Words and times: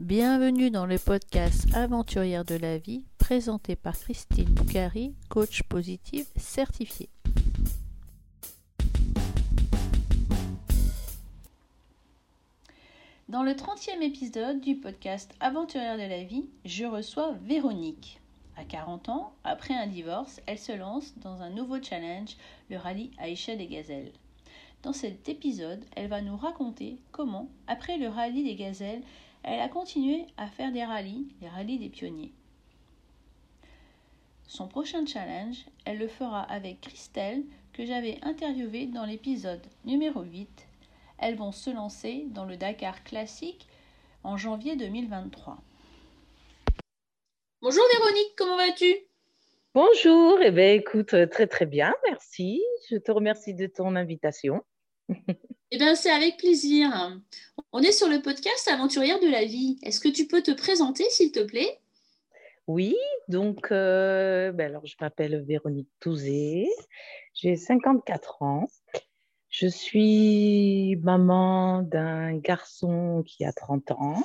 Bienvenue 0.00 0.70
dans 0.70 0.86
le 0.86 0.98
podcast 0.98 1.66
Aventurière 1.74 2.46
de 2.46 2.54
la 2.54 2.78
vie 2.78 3.04
présenté 3.18 3.76
par 3.76 3.98
Christine 3.98 4.46
Boucari, 4.46 5.14
coach 5.28 5.62
positive 5.64 6.24
certifiée. 6.36 7.10
Dans 13.28 13.42
le 13.42 13.52
30e 13.52 14.00
épisode 14.00 14.62
du 14.62 14.76
podcast 14.76 15.34
Aventurière 15.38 15.98
de 15.98 16.08
la 16.08 16.24
vie, 16.24 16.46
je 16.64 16.86
reçois 16.86 17.34
Véronique. 17.44 18.22
À 18.56 18.64
40 18.64 19.10
ans, 19.10 19.34
après 19.44 19.74
un 19.74 19.86
divorce, 19.86 20.40
elle 20.46 20.58
se 20.58 20.72
lance 20.72 21.12
dans 21.18 21.42
un 21.42 21.50
nouveau 21.50 21.76
challenge, 21.82 22.38
le 22.70 22.78
rallye 22.78 23.10
Aïcha 23.18 23.54
des 23.54 23.66
Gazelles. 23.66 24.12
Dans 24.82 24.94
cet 24.94 25.28
épisode, 25.28 25.84
elle 25.94 26.08
va 26.08 26.22
nous 26.22 26.38
raconter 26.38 26.96
comment, 27.12 27.50
après 27.66 27.98
le 27.98 28.08
rallye 28.08 28.44
des 28.44 28.54
Gazelles, 28.54 29.02
elle 29.42 29.60
a 29.60 29.68
continué 29.68 30.26
à 30.36 30.46
faire 30.48 30.72
des 30.72 30.84
rallyes, 30.84 31.34
les 31.40 31.48
rallyes 31.48 31.78
des 31.78 31.88
pionniers. 31.88 32.32
Son 34.46 34.66
prochain 34.66 35.06
challenge, 35.06 35.64
elle 35.84 35.98
le 35.98 36.08
fera 36.08 36.42
avec 36.42 36.80
Christelle, 36.80 37.44
que 37.72 37.86
j'avais 37.86 38.18
interviewée 38.22 38.86
dans 38.86 39.06
l'épisode 39.06 39.64
numéro 39.84 40.22
8. 40.22 40.66
Elles 41.18 41.36
vont 41.36 41.52
se 41.52 41.70
lancer 41.70 42.26
dans 42.30 42.44
le 42.44 42.56
Dakar 42.56 43.04
classique 43.04 43.68
en 44.24 44.36
janvier 44.36 44.76
2023. 44.76 45.58
Bonjour 47.62 47.84
Véronique, 47.92 48.34
comment 48.36 48.56
vas-tu? 48.56 48.94
Bonjour, 49.72 50.40
eh 50.42 50.50
bien, 50.50 50.72
écoute, 50.72 51.14
très 51.30 51.46
très 51.46 51.66
bien, 51.66 51.94
merci. 52.08 52.60
Je 52.90 52.96
te 52.96 53.12
remercie 53.12 53.54
de 53.54 53.66
ton 53.66 53.94
invitation. 53.94 54.64
Eh 55.72 55.78
bien, 55.78 55.94
c'est 55.94 56.10
avec 56.10 56.36
plaisir. 56.36 56.90
On 57.72 57.80
est 57.80 57.92
sur 57.92 58.08
le 58.08 58.20
podcast 58.20 58.66
Aventurière 58.66 59.20
de 59.20 59.28
la 59.28 59.44
vie. 59.44 59.78
Est-ce 59.84 60.00
que 60.00 60.08
tu 60.08 60.26
peux 60.26 60.42
te 60.42 60.50
présenter, 60.50 61.04
s'il 61.10 61.30
te 61.30 61.38
plaît? 61.38 61.78
Oui, 62.66 62.96
donc, 63.28 63.70
euh, 63.70 64.50
ben 64.50 64.66
alors, 64.66 64.84
je 64.84 64.96
m'appelle 65.00 65.40
Véronique 65.44 65.88
Touzé, 66.00 66.68
j'ai 67.34 67.54
54 67.54 68.42
ans. 68.42 68.66
Je 69.48 69.68
suis 69.68 70.96
maman 71.04 71.82
d'un 71.82 72.36
garçon 72.36 73.22
qui 73.24 73.44
a 73.44 73.52
30 73.52 73.92
ans 73.92 74.22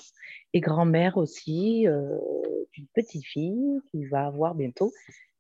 et 0.54 0.62
grand-mère 0.62 1.18
aussi 1.18 1.88
euh, 1.88 2.18
d'une 2.74 2.88
petite 2.88 3.24
fille 3.24 3.80
qui 3.92 4.06
va 4.06 4.26
avoir 4.26 4.56
bientôt 4.56 4.92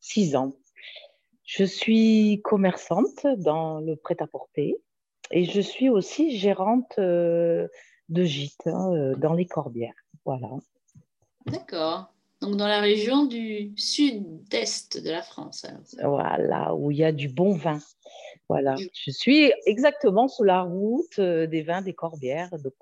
6 0.02 0.36
ans. 0.36 0.54
Je 1.46 1.64
suis 1.64 2.42
commerçante 2.44 3.26
dans 3.38 3.80
le 3.80 3.96
prêt-à-porter 3.96 4.78
et 5.32 5.46
je 5.46 5.62
suis 5.62 5.90
aussi 5.90 6.38
gérante 6.38 6.94
euh, 7.00 7.68
de 8.10 8.24
gîte 8.24 8.68
hein, 8.68 8.94
euh, 8.94 9.16
dans 9.16 9.34
les 9.34 9.46
Corbières. 9.46 9.94
Voilà. 10.26 10.50
D'accord. 11.46 12.14
Donc 12.42 12.58
dans 12.58 12.68
la 12.68 12.80
région 12.80 13.26
du 13.26 13.74
sud-est 13.78 15.02
de 15.04 15.10
la 15.10 15.22
France. 15.22 15.66
Voilà, 16.04 16.76
où 16.76 16.92
il 16.92 16.98
y 16.98 17.04
a 17.04 17.12
du 17.12 17.30
bon 17.30 17.54
vin. 17.54 17.80
Voilà. 18.50 18.76
Je 18.76 19.12
suis 19.12 19.52
exactement 19.66 20.28
sur 20.28 20.44
la 20.44 20.62
route 20.62 21.20
euh, 21.20 21.48
des 21.48 21.64
vins 21.64 21.82
des 21.82 21.94
Corbières. 21.94 22.52
Donc 22.60 22.74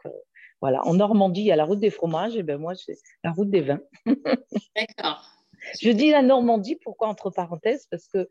voilà, 0.59 0.85
en 0.88 0.94
Normandie, 0.94 1.41
il 1.41 1.47
y 1.47 1.52
a 1.52 1.55
la 1.55 1.66
route 1.66 1.80
des 1.80 1.89
fromages, 1.89 2.38
et 2.38 2.44
ben 2.44 2.57
moi, 2.57 2.73
c'est 2.73 2.97
la 3.23 3.31
route 3.31 3.50
des 3.50 3.61
vins. 3.61 3.81
D'accord. 4.75 5.30
Je 5.81 5.89
dis 5.89 6.09
la 6.09 6.22
Normandie, 6.22 6.78
pourquoi 6.78 7.09
entre 7.09 7.30
parenthèses? 7.30 7.88
Parce 7.91 8.07
que 8.07 8.28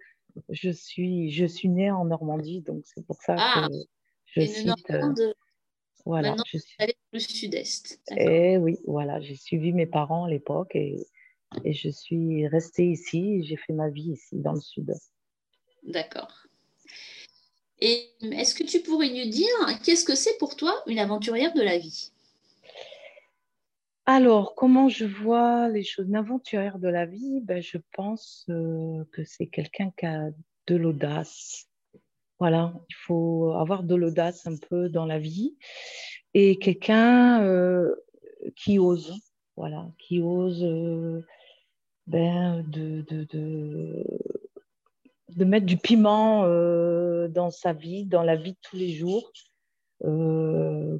je 0.49 0.71
suis, 0.71 1.31
je 1.31 1.45
suis 1.45 1.69
née 1.69 1.91
en 1.91 2.05
Normandie, 2.05 2.63
donc 2.63 2.83
c'est 2.85 3.05
pour 3.07 3.21
ça 3.21 3.37
ah. 3.39 3.69
que 3.69 3.75
je 4.33 4.41
cite, 4.47 4.91
euh, 4.91 5.33
voilà, 6.05 6.35
je 6.51 6.59
suis 6.59 6.75
allée 6.79 6.97
dans 7.13 7.19
le 7.19 7.21
sud-est. 7.21 8.01
Et 8.11 8.55
eh 8.55 8.59
oui, 8.59 8.79
voilà, 8.87 9.21
j'ai 9.21 9.37
suivi 9.37 9.73
mes 9.73 9.87
parents 9.87 10.25
à 10.25 10.31
l'époque 10.31 10.75
et, 10.75 10.97
et, 11.65 11.73
je 11.73 11.89
suis 11.89 12.47
restée 12.49 12.87
ici. 12.87 13.45
J'ai 13.45 13.57
fait 13.57 13.73
ma 13.73 13.89
vie 13.89 14.13
ici, 14.13 14.37
dans 14.39 14.55
le 14.55 14.61
sud. 14.61 14.95
D'accord. 15.85 16.47
Et 17.81 18.11
est-ce 18.23 18.55
que 18.55 18.65
tu 18.65 18.81
pourrais 18.81 19.11
nous 19.11 19.31
dire 19.31 19.48
qu'est-ce 19.85 20.05
que 20.05 20.15
c'est 20.15 20.39
pour 20.39 20.57
toi 20.57 20.83
une 20.87 20.98
aventurière 20.98 21.53
de 21.53 21.63
la 21.63 21.79
vie? 21.79 22.13
Alors, 24.07 24.55
comment 24.55 24.89
je 24.89 25.05
vois 25.05 25.69
les 25.69 25.85
choses? 25.85 26.07
Une 26.09 26.17
aventurière 26.17 26.79
de 26.79 26.89
la 26.89 27.07
vie, 27.07 27.41
ben, 27.42 27.63
je 27.63 27.79
pense 27.92 28.47
euh, 28.48 29.05
que 29.13 29.25
c'est 29.25 29.47
quelqu'un 29.47 29.92
qui 29.97 30.07
a 30.07 30.31
de 30.67 30.77
l'audace, 30.77 31.69
voilà, 32.39 32.75
il 32.89 32.97
faut 33.07 33.53
avoir 33.53 33.83
de 33.85 33.95
l'audace 33.95 34.47
un 34.47 34.57
peu 34.57 34.89
dans 34.89 35.07
la 35.07 35.19
vie 35.19 35.57
et 36.35 36.59
quelqu'un 36.59 37.43
euh, 37.43 37.95
qui 38.57 38.79
ose, 38.79 39.15
voilà, 39.57 39.91
qui 39.98 40.20
ose 40.20 40.65
euh, 40.65 41.25
ben, 42.07 42.65
de, 42.67 43.03
de, 43.03 44.05
mettre 45.45 45.67
du 45.67 45.77
piment 45.77 46.45
euh, 46.45 47.29
dans 47.29 47.51
sa 47.51 47.73
vie, 47.73 48.07
dans 48.07 48.23
la 48.23 48.37
vie 48.37 48.53
de 48.53 48.59
tous 48.63 48.77
les 48.77 48.92
jours. 48.92 49.31
on 50.01 50.98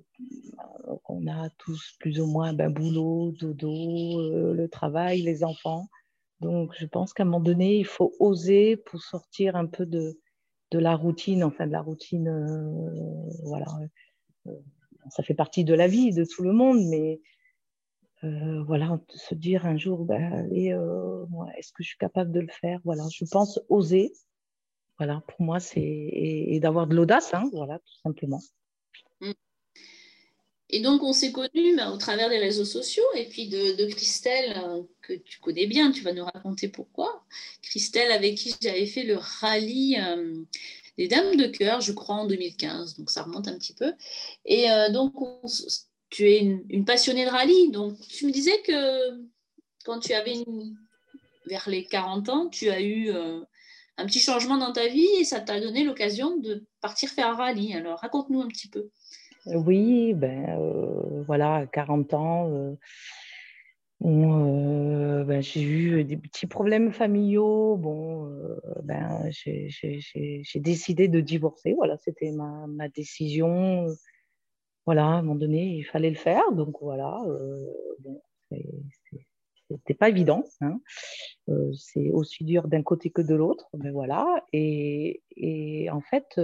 a 1.27 1.51
tous 1.59 1.97
plus 1.99 2.21
ou 2.21 2.27
moins 2.27 2.53
ben, 2.53 2.71
boulot, 2.71 3.33
dodo, 3.33 4.53
le 4.53 4.69
travail, 4.69 5.23
les 5.23 5.45
enfants. 5.45 5.89
Donc, 6.41 6.75
je 6.79 6.87
pense 6.87 7.13
qu'à 7.15 7.23
un 7.23 7.27
moment 7.27 7.41
donné, 7.41 7.79
il 7.79 7.87
faut 7.87 8.13
oser 8.19 8.77
pour 8.77 9.01
sortir 9.01 9.57
un 9.57 9.67
peu 9.67 9.87
de, 9.87 10.19
de 10.73 10.79
la 10.79 10.97
routine, 10.97 11.45
enfin 11.45 11.67
de 11.67 11.73
la 11.73 11.83
routine, 11.83 12.29
euh, 12.29 13.31
voilà. 13.45 13.67
Euh, 14.47 14.53
ça 15.11 15.23
fait 15.23 15.35
partie 15.35 15.65
de 15.65 15.75
la 15.75 15.87
vie 15.87 16.13
de 16.13 16.25
tout 16.25 16.43
le 16.43 16.53
monde, 16.53 16.81
mais 16.89 17.21
euh, 18.25 18.63
voilà, 18.65 18.99
se 19.09 19.35
dire 19.35 19.67
un 19.67 19.77
jour, 19.77 20.05
ben, 20.05 20.49
est-ce 20.53 21.73
que 21.73 21.83
je 21.83 21.89
suis 21.89 21.99
capable 21.99 22.33
de 22.33 22.41
le 22.41 22.49
faire? 22.49 22.81
Voilà, 22.85 23.05
je 23.13 23.25
pense 23.25 23.61
oser. 23.69 24.13
Voilà, 24.99 25.23
pour 25.27 25.43
moi, 25.43 25.61
c'est 25.61 25.81
et, 25.81 26.59
d'avoir 26.61 26.87
de 26.87 26.95
l'audace, 26.95 27.35
hein, 27.35 27.51
voilà, 27.53 27.79
tout 27.81 27.97
simplement. 28.03 28.41
Mm. 29.21 29.33
Et 30.71 30.81
donc, 30.81 31.03
on 31.03 31.13
s'est 31.13 31.33
connus 31.33 31.77
ben, 31.77 31.93
au 31.93 31.99
travers 31.99 32.31
des 32.31 32.39
réseaux 32.39 32.65
sociaux 32.65 33.05
et 33.17 33.29
puis 33.29 33.49
de, 33.49 33.91
Christelle, 33.91 34.87
que 35.03 35.13
tu 35.13 35.41
connais 35.41 35.67
bien, 35.67 35.91
tu 35.91 36.03
vas 36.03 36.13
nous 36.13 36.25
raconter 36.25 36.69
pourquoi. 36.69 37.25
Christelle, 37.63 38.13
avec 38.13 38.37
qui 38.37 38.55
j'avais 38.61 38.87
fait 38.87 39.03
le 39.03 39.17
rallye 39.17 39.99
euh, 40.01 40.43
des 40.97 41.09
Dames 41.09 41.37
de 41.37 41.47
Cœur, 41.47 41.81
je 41.81 41.93
crois, 41.93 42.17
en 42.17 42.27
2015, 42.27 42.97
donc 42.97 43.11
ça 43.11 43.23
remonte 43.23 43.49
un 43.49 43.59
petit 43.59 43.75
peu. 43.75 43.93
Et 44.45 44.71
euh, 44.71 44.91
donc, 44.91 45.15
tu 46.09 46.31
es 46.31 46.39
une, 46.39 46.85
passionnée 46.85 47.25
de 47.25 47.31
rallye, 47.31 47.71
donc 47.71 47.99
tu 48.09 48.27
me 48.27 48.33
disais 48.33 48.61
que 48.63 49.21
quand 49.85 49.99
tu 49.99 50.13
avais 50.13 50.45
vers 51.47 51.69
les 51.69 51.85
40 51.85 52.29
ans, 52.29 52.49
tu 52.49 52.71
as 52.71 52.81
eu 52.81 53.11
euh, 53.11 53.41
un 53.99 54.07
petit 54.07 54.21
changement 54.21 54.59
dans 54.59 54.73
ta 54.73 54.87
vie 54.87 55.09
et 55.19 55.25
ça 55.25 55.41
t'a 55.41 55.61
donné 55.61 55.85
l'occasion 55.85 56.37
de 56.37 56.65
partir 56.81 57.11
faire 57.11 57.29
un 57.29 57.35
rallye. 57.35 57.75
Alors, 57.75 57.99
raconte-nous 57.99 58.41
un 58.41 58.49
petit 58.49 58.69
peu. 58.69 58.89
Oui, 59.47 60.15
ben 60.15 60.57
voilà, 61.27 61.67
40 61.73 62.15
ans, 62.15 62.77
euh, 64.05 65.23
euh, 65.23 65.25
ben, 65.25 65.43
j'ai 65.43 65.63
eu 65.63 66.05
des 66.05 66.17
petits 66.17 66.47
problèmes 66.47 66.93
familiaux. 66.93 67.77
Bon, 67.77 68.31
ben, 68.83 69.31
j'ai 69.31 69.69
décidé 70.57 71.09
de 71.09 71.21
divorcer. 71.21 71.75
Voilà, 71.75 71.97
c'était 71.99 72.33
ma, 72.33 72.89
décision. 72.89 73.87
Voilà, 74.87 75.05
à 75.05 75.11
un 75.11 75.23
moment 75.23 75.37
donné, 75.37 75.65
il 75.77 75.85
fallait 75.85 76.11
le 76.11 76.17
faire. 76.17 76.53
Donc 76.53 76.77
voilà, 76.81 77.23
c'était 79.71 79.95
pas 79.95 80.09
évident. 80.09 80.45
Hein. 80.61 80.81
c'est 81.75 82.11
aussi 82.11 82.45
dur 82.45 82.69
d'un 82.69 82.83
côté 82.83 83.11
que 83.11 83.23
de 83.23 83.35
l'autre. 83.35 83.69
Mais 83.79 83.91
voilà. 83.91 84.45
Et, 84.53 85.21
en 85.91 86.01
fait, 86.01 86.41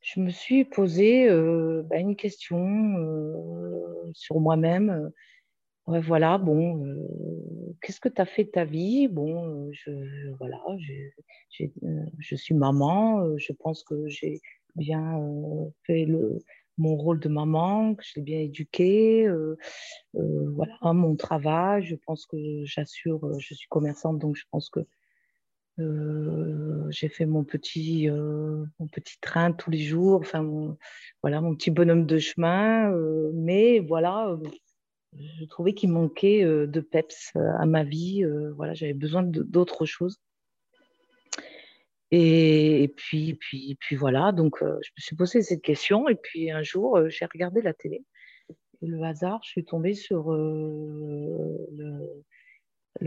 je 0.00 0.20
me 0.20 0.30
suis 0.30 0.64
posé 0.64 1.28
euh, 1.28 1.82
bah, 1.84 1.98
une 1.98 2.16
question 2.16 2.96
euh, 2.98 4.10
sur 4.14 4.40
moi-même. 4.40 5.10
Voilà, 5.98 6.38
bon, 6.38 6.84
euh, 6.86 7.76
qu'est-ce 7.82 8.00
que 8.00 8.08
tu 8.08 8.20
as 8.20 8.26
fait 8.26 8.44
de 8.44 8.50
ta 8.50 8.64
vie? 8.64 9.08
Bon, 9.08 9.70
je, 9.72 9.90
voilà, 10.38 10.60
je 10.78 12.36
suis 12.36 12.54
maman, 12.54 13.36
je 13.38 13.52
pense 13.52 13.82
que 13.82 14.06
j'ai 14.08 14.40
bien 14.76 15.20
fait 15.84 16.04
le, 16.04 16.38
mon 16.78 16.96
rôle 16.96 17.18
de 17.18 17.28
maman, 17.28 17.94
que 17.94 18.04
je 18.04 18.12
l'ai 18.16 18.22
bien 18.22 18.40
éduqué. 18.40 19.28
voilà, 20.14 20.78
mon 20.92 21.16
travail, 21.16 21.84
je 21.84 21.96
pense 21.96 22.26
que 22.26 22.36
j'assure, 22.64 23.38
je 23.40 23.54
suis 23.54 23.68
commerçante, 23.68 24.18
donc 24.18 24.36
je 24.36 24.44
pense 24.50 24.70
que 24.70 24.80
euh, 25.80 26.86
j'ai 26.90 27.08
fait 27.08 27.26
mon 27.26 27.44
petit, 27.44 28.08
euh, 28.10 28.64
mon 28.78 28.86
petit 28.88 29.18
train 29.20 29.52
tous 29.52 29.70
les 29.70 29.78
jours, 29.78 30.20
enfin, 30.20 30.42
mon, 30.42 30.76
voilà, 31.22 31.40
mon 31.40 31.54
petit 31.54 31.70
bonhomme 31.70 32.06
de 32.06 32.18
chemin. 32.18 32.92
Euh, 32.92 33.30
mais 33.34 33.78
voilà, 33.80 34.36
je 35.18 35.44
trouvais 35.44 35.74
qu'il 35.74 35.90
manquait 35.90 36.44
de 36.44 36.80
peps 36.80 37.32
à 37.34 37.66
ma 37.66 37.84
vie. 37.84 38.24
voilà, 38.54 38.74
j'avais 38.74 38.94
besoin 38.94 39.22
d'autre 39.22 39.84
chose. 39.84 40.18
Et, 42.12 42.92
puis, 42.96 43.34
puis, 43.34 43.76
puis 43.80 43.96
voilà, 43.96 44.32
donc 44.32 44.58
je 44.60 44.66
me 44.66 45.00
suis 45.00 45.16
posé 45.16 45.42
cette 45.42 45.62
question. 45.62 46.08
Et 46.08 46.16
puis 46.16 46.50
un 46.50 46.62
jour, 46.62 47.08
j'ai 47.08 47.24
regardé 47.26 47.62
la 47.62 47.74
télé. 47.74 48.04
le 48.82 49.02
hasard, 49.02 49.40
je 49.44 49.50
suis 49.50 49.64
tombée 49.64 49.94
sur 49.94 50.32
le, 50.32 51.94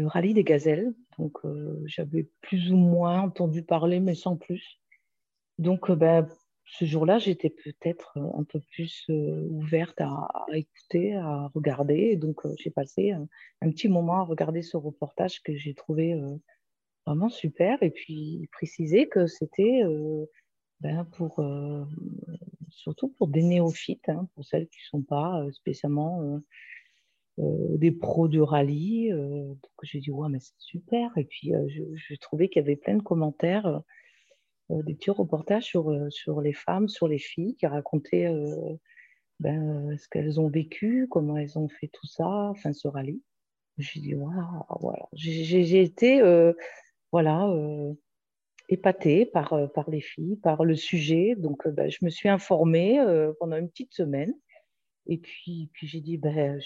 rallye 0.05 0.33
des 0.33 0.43
gazelles. 0.43 0.93
Donc, 1.17 1.39
j'avais 1.85 2.27
plus 2.41 2.71
ou 2.71 2.77
moins 2.77 3.21
entendu 3.21 3.63
parler, 3.63 3.99
mais 3.99 4.15
sans 4.15 4.35
plus. 4.37 4.79
Donc, 5.59 5.91
ben, 5.91 6.27
ce 6.73 6.85
jour-là, 6.85 7.19
j'étais 7.19 7.51
peut-être 7.51 8.17
un 8.17 8.43
peu 8.43 8.59
plus 8.59 9.05
ouverte 9.09 10.01
à, 10.01 10.27
écouter, 10.53 11.13
à 11.15 11.51
regarder. 11.53 12.15
donc, 12.15 12.41
j'ai 12.57 12.71
passé 12.71 13.11
un, 13.11 13.27
petit 13.69 13.87
moment 13.87 14.17
à 14.17 14.23
regarder 14.23 14.63
ce 14.63 14.75
reportage 14.75 15.43
que 15.43 15.55
j'ai 15.55 15.75
trouvé 15.75 16.19
vraiment 17.05 17.29
super. 17.29 17.83
Et 17.83 17.91
puis, 17.91 18.49
préciser 18.51 19.07
que 19.07 19.27
c'était 19.27 19.83
ben, 20.79 21.07
surtout 22.69 23.09
pour 23.09 23.27
des 23.27 23.43
néophytes, 23.43 24.09
hein, 24.09 24.27
pour 24.33 24.43
celles 24.43 24.67
qui 24.67 24.79
ne 24.79 24.99
sont 24.99 25.03
pas 25.03 25.45
spécialement 25.51 26.41
des 27.37 27.91
pros 27.91 28.27
de 28.27 28.39
rallye. 28.39 29.11
donc, 29.11 29.59
j'ai 29.83 29.99
dit, 29.99 30.09
ouais, 30.09 30.27
mais 30.27 30.39
c'est 30.39 30.57
super. 30.57 31.15
Et 31.17 31.25
puis, 31.25 31.51
je, 31.67 32.15
trouvais 32.15 32.49
qu'il 32.49 32.63
y 32.63 32.65
avait 32.65 32.77
plein 32.77 32.95
de 32.95 33.03
commentaires 33.03 33.83
des 34.83 34.95
petits 34.95 35.11
reportages 35.11 35.65
sur, 35.65 35.95
sur 36.09 36.41
les 36.41 36.53
femmes, 36.53 36.87
sur 36.89 37.07
les 37.07 37.19
filles 37.19 37.55
qui 37.55 37.67
racontaient 37.67 38.29
ben, 39.39 39.95
ce 39.97 40.07
qu'elles 40.07 40.39
ont 40.39 40.47
vécu, 40.47 41.07
comment 41.09 41.37
elles 41.37 41.59
ont 41.59 41.67
fait 41.67 41.89
tout 41.89 42.07
ça, 42.07 42.27
enfin 42.27 42.73
ce 42.73 42.87
rallye. 42.87 43.21
J'ai 43.77 43.99
dit, 43.99 44.15
waouh, 44.15 44.63
voilà. 44.79 45.07
J'ai 45.13 45.81
été 45.81 46.21
voilà, 47.13 47.47
euh, 47.47 47.93
épatée 48.69 49.27
par, 49.27 49.53
euh, 49.53 49.67
par 49.67 49.87
les 49.91 50.01
filles, 50.01 50.35
par 50.37 50.65
le 50.65 50.75
sujet. 50.75 51.35
Donc, 51.37 51.67
euh, 51.67 51.71
bah, 51.71 51.87
je 51.87 51.99
me 52.01 52.09
suis 52.09 52.27
informée 52.27 52.99
pendant 53.39 53.55
une 53.55 53.69
petite 53.69 53.93
semaine. 53.93 54.33
Et 55.05 55.19
puis, 55.19 55.69
puis 55.73 55.87
j'ai 55.87 56.01
dit, 56.01 56.17
ben, 56.17 56.59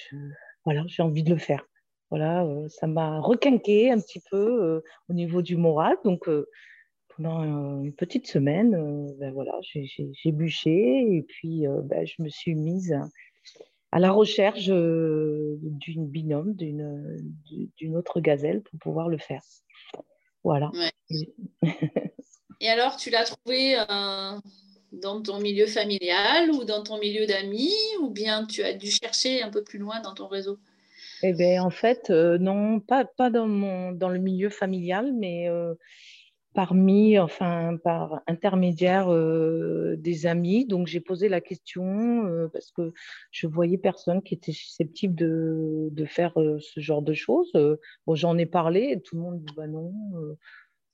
voilà, 0.63 0.85
j'ai 0.87 1.03
envie 1.03 1.23
de 1.23 1.33
le 1.33 1.37
faire. 1.37 1.67
Voilà, 2.09 2.47
ça 2.69 2.87
m'a 2.87 3.19
requinqué 3.19 3.91
un 3.91 3.99
petit 3.99 4.21
peu 4.31 4.81
au 5.09 5.13
niveau 5.13 5.41
du 5.41 5.57
moral. 5.57 5.97
Donc, 6.05 6.29
pendant 7.17 7.43
une 7.83 7.93
petite 7.93 8.27
semaine, 8.27 8.71
ben, 9.19 9.33
voilà, 9.33 9.53
j'ai 9.61 10.31
bûché 10.31 11.05
et 11.15 11.23
puis 11.23 11.65
ben, 11.83 12.05
je 12.05 12.21
me 12.21 12.29
suis 12.29 12.55
mise 12.55 12.95
à 13.91 13.99
la 13.99 14.11
recherche 14.11 14.67
d'une 14.67 16.07
binôme, 16.07 16.53
d'une 16.55 17.97
autre 17.97 18.21
gazelle 18.21 18.61
pour 18.61 18.79
pouvoir 18.79 19.09
le 19.09 19.17
faire. 19.17 19.41
Voilà. 20.43 20.71
Et 22.59 22.69
alors, 22.69 22.97
tu 22.97 23.09
l'as 23.09 23.23
trouvé 23.23 23.77
euh, 23.77 24.39
dans 24.91 25.21
ton 25.21 25.39
milieu 25.39 25.67
familial 25.67 26.51
ou 26.51 26.63
dans 26.63 26.83
ton 26.83 26.99
milieu 26.99 27.25
d'amis 27.25 27.75
ou 28.01 28.09
bien 28.09 28.45
tu 28.45 28.63
as 28.63 28.73
dû 28.73 28.89
chercher 28.89 29.41
un 29.43 29.49
peu 29.49 29.63
plus 29.63 29.79
loin 29.79 29.99
dans 30.01 30.13
ton 30.13 30.27
réseau? 30.27 30.57
Eh 31.23 31.33
bien, 31.33 31.63
en 31.63 31.69
fait, 31.69 32.09
euh, 32.09 32.37
non, 32.37 32.79
pas, 32.79 33.05
pas 33.05 33.29
dans, 33.29 33.47
mon, 33.47 33.91
dans 33.91 34.09
le 34.09 34.19
milieu 34.19 34.49
familial, 34.49 35.13
mais 35.13 35.49
euh, 35.49 35.73
parmi, 36.57 37.19
enfin, 37.19 37.77
par 37.83 38.23
intermédiaire 38.25 39.13
euh, 39.13 39.95
des 39.95 40.25
amis. 40.25 40.65
Donc, 40.65 40.87
j'ai 40.87 40.99
posé 40.99 41.29
la 41.29 41.39
question 41.39 42.25
euh, 42.25 42.47
parce 42.47 42.71
que 42.71 42.93
je 43.29 43.45
voyais 43.45 43.77
personne 43.77 44.23
qui 44.23 44.33
était 44.33 44.53
susceptible 44.53 45.13
de, 45.13 46.05
faire 46.05 46.33
euh, 46.41 46.57
ce 46.59 46.79
genre 46.79 47.03
de 47.03 47.13
choses. 47.13 47.51
j'en 48.11 48.39
ai 48.39 48.47
parlé 48.47 48.89
et 48.89 48.99
tout 48.99 49.17
le 49.17 49.21
monde 49.21 49.39
dit 49.39 49.53
bah 49.55 49.67
non, 49.67 49.93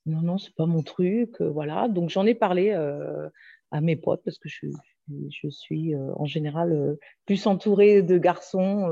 non, 0.04 0.20
non, 0.20 0.36
c'est 0.36 0.54
pas 0.54 0.66
mon 0.66 0.82
truc. 0.82 1.40
voilà. 1.40 1.88
Donc, 1.88 2.10
j'en 2.10 2.26
ai 2.26 2.34
parlé 2.34 2.72
à 3.70 3.80
mes 3.80 3.96
potes 3.96 4.20
parce 4.22 4.36
que 4.38 4.50
je, 4.50 4.66
je 5.30 5.48
suis 5.48 5.94
en 5.96 6.26
général 6.26 6.98
plus 7.24 7.46
entourée 7.46 8.02
de 8.02 8.18
garçons 8.18 8.90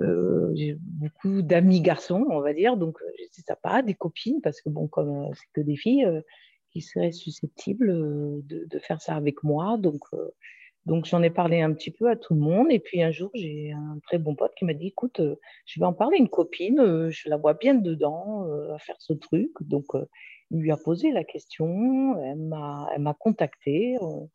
euh, 0.00 0.52
j'ai 0.54 0.76
beaucoup 0.80 1.42
d'amis 1.42 1.80
garçons, 1.80 2.26
on 2.30 2.40
va 2.40 2.54
dire, 2.54 2.76
donc 2.76 2.98
euh, 3.02 3.10
sais 3.30 3.42
pas, 3.62 3.82
des 3.82 3.94
copines, 3.94 4.40
parce 4.40 4.60
que 4.60 4.68
bon, 4.68 4.88
comme 4.88 5.10
euh, 5.10 5.34
c'est 5.34 5.52
que 5.52 5.60
des 5.60 5.76
filles 5.76 6.08
qui 6.70 6.80
seraient 6.80 7.12
susceptibles 7.12 7.92
de, 8.46 8.78
faire 8.78 9.02
ça 9.02 9.16
avec 9.16 9.42
moi, 9.42 9.76
donc, 9.76 10.02
donc 10.86 11.04
j'en 11.04 11.20
ai 11.20 11.30
parlé 11.30 11.60
un 11.60 11.72
petit 11.72 11.90
peu 11.90 12.08
à 12.08 12.16
tout 12.16 12.34
le 12.34 12.40
monde, 12.40 12.68
et 12.70 12.78
puis 12.78 13.02
un 13.02 13.10
jour 13.10 13.30
j'ai 13.34 13.72
un 13.72 13.98
très 14.04 14.18
bon 14.18 14.36
pote 14.36 14.52
qui 14.56 14.64
m'a 14.64 14.74
dit, 14.74 14.88
écoute, 14.88 15.20
je 15.66 15.80
vais 15.80 15.86
en 15.86 15.92
parler 15.92 16.16
à 16.16 16.20
une 16.20 16.28
copine, 16.28 17.10
je 17.10 17.28
la 17.28 17.36
vois 17.36 17.54
bien 17.54 17.74
dedans 17.74 18.46
à 18.72 18.78
faire 18.78 19.00
ce 19.00 19.12
truc, 19.12 19.50
donc 19.60 19.86
il 20.52 20.60
lui 20.60 20.70
a 20.70 20.76
posé 20.76 21.10
la 21.10 21.24
question, 21.24 22.22
elle 22.22 22.38
m'a 22.38 23.16
contacté 23.18 23.96
on 24.00 24.30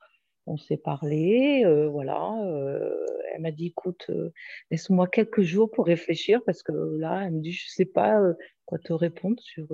s'est 0.57 0.77
parlé, 0.77 1.63
euh, 1.65 1.87
voilà. 1.87 2.39
Euh, 2.43 3.05
elle 3.33 3.41
m'a 3.41 3.51
dit, 3.51 3.67
écoute, 3.67 4.05
euh, 4.09 4.31
laisse-moi 4.71 5.07
quelques 5.07 5.41
jours 5.41 5.69
pour 5.71 5.85
réfléchir 5.85 6.41
parce 6.45 6.61
que 6.63 6.71
là, 6.71 7.23
elle 7.25 7.33
me 7.33 7.41
dit, 7.41 7.51
je 7.51 7.65
ne 7.65 7.71
sais 7.71 7.85
pas 7.85 8.19
quoi 8.65 8.77
te 8.77 8.93
répondre 8.93 9.41
sur, 9.41 9.67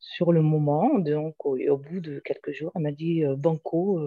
sur 0.00 0.32
le 0.32 0.42
moment. 0.42 0.98
Donc, 0.98 1.36
et 1.58 1.70
au 1.70 1.78
bout 1.78 2.00
de 2.00 2.20
quelques 2.20 2.52
jours, 2.52 2.72
elle 2.74 2.82
m'a 2.82 2.92
dit, 2.92 3.22
Banco, 3.36 4.00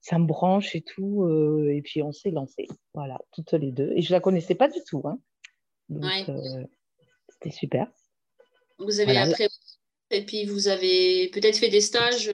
ça 0.00 0.18
me 0.18 0.26
branche 0.26 0.76
et 0.76 0.82
tout. 0.82 1.28
et 1.68 1.82
puis, 1.82 2.02
on 2.02 2.12
s'est 2.12 2.30
lancé, 2.30 2.66
voilà, 2.94 3.18
toutes 3.32 3.52
les 3.52 3.72
deux. 3.72 3.92
Et 3.96 4.02
je 4.02 4.12
ne 4.12 4.16
la 4.16 4.20
connaissais 4.20 4.54
pas 4.54 4.68
du 4.68 4.78
tout. 4.86 5.02
Hein. 5.04 5.18
Donc, 5.88 6.30
c'était 7.28 7.50
super. 7.50 7.90
Vous 8.78 9.00
avez 9.00 9.16
appris 9.16 9.48
et 10.10 10.24
puis 10.24 10.44
vous 10.44 10.68
avez 10.68 11.28
peut-être 11.30 11.58
fait 11.58 11.68
des 11.68 11.80
stages 11.80 12.32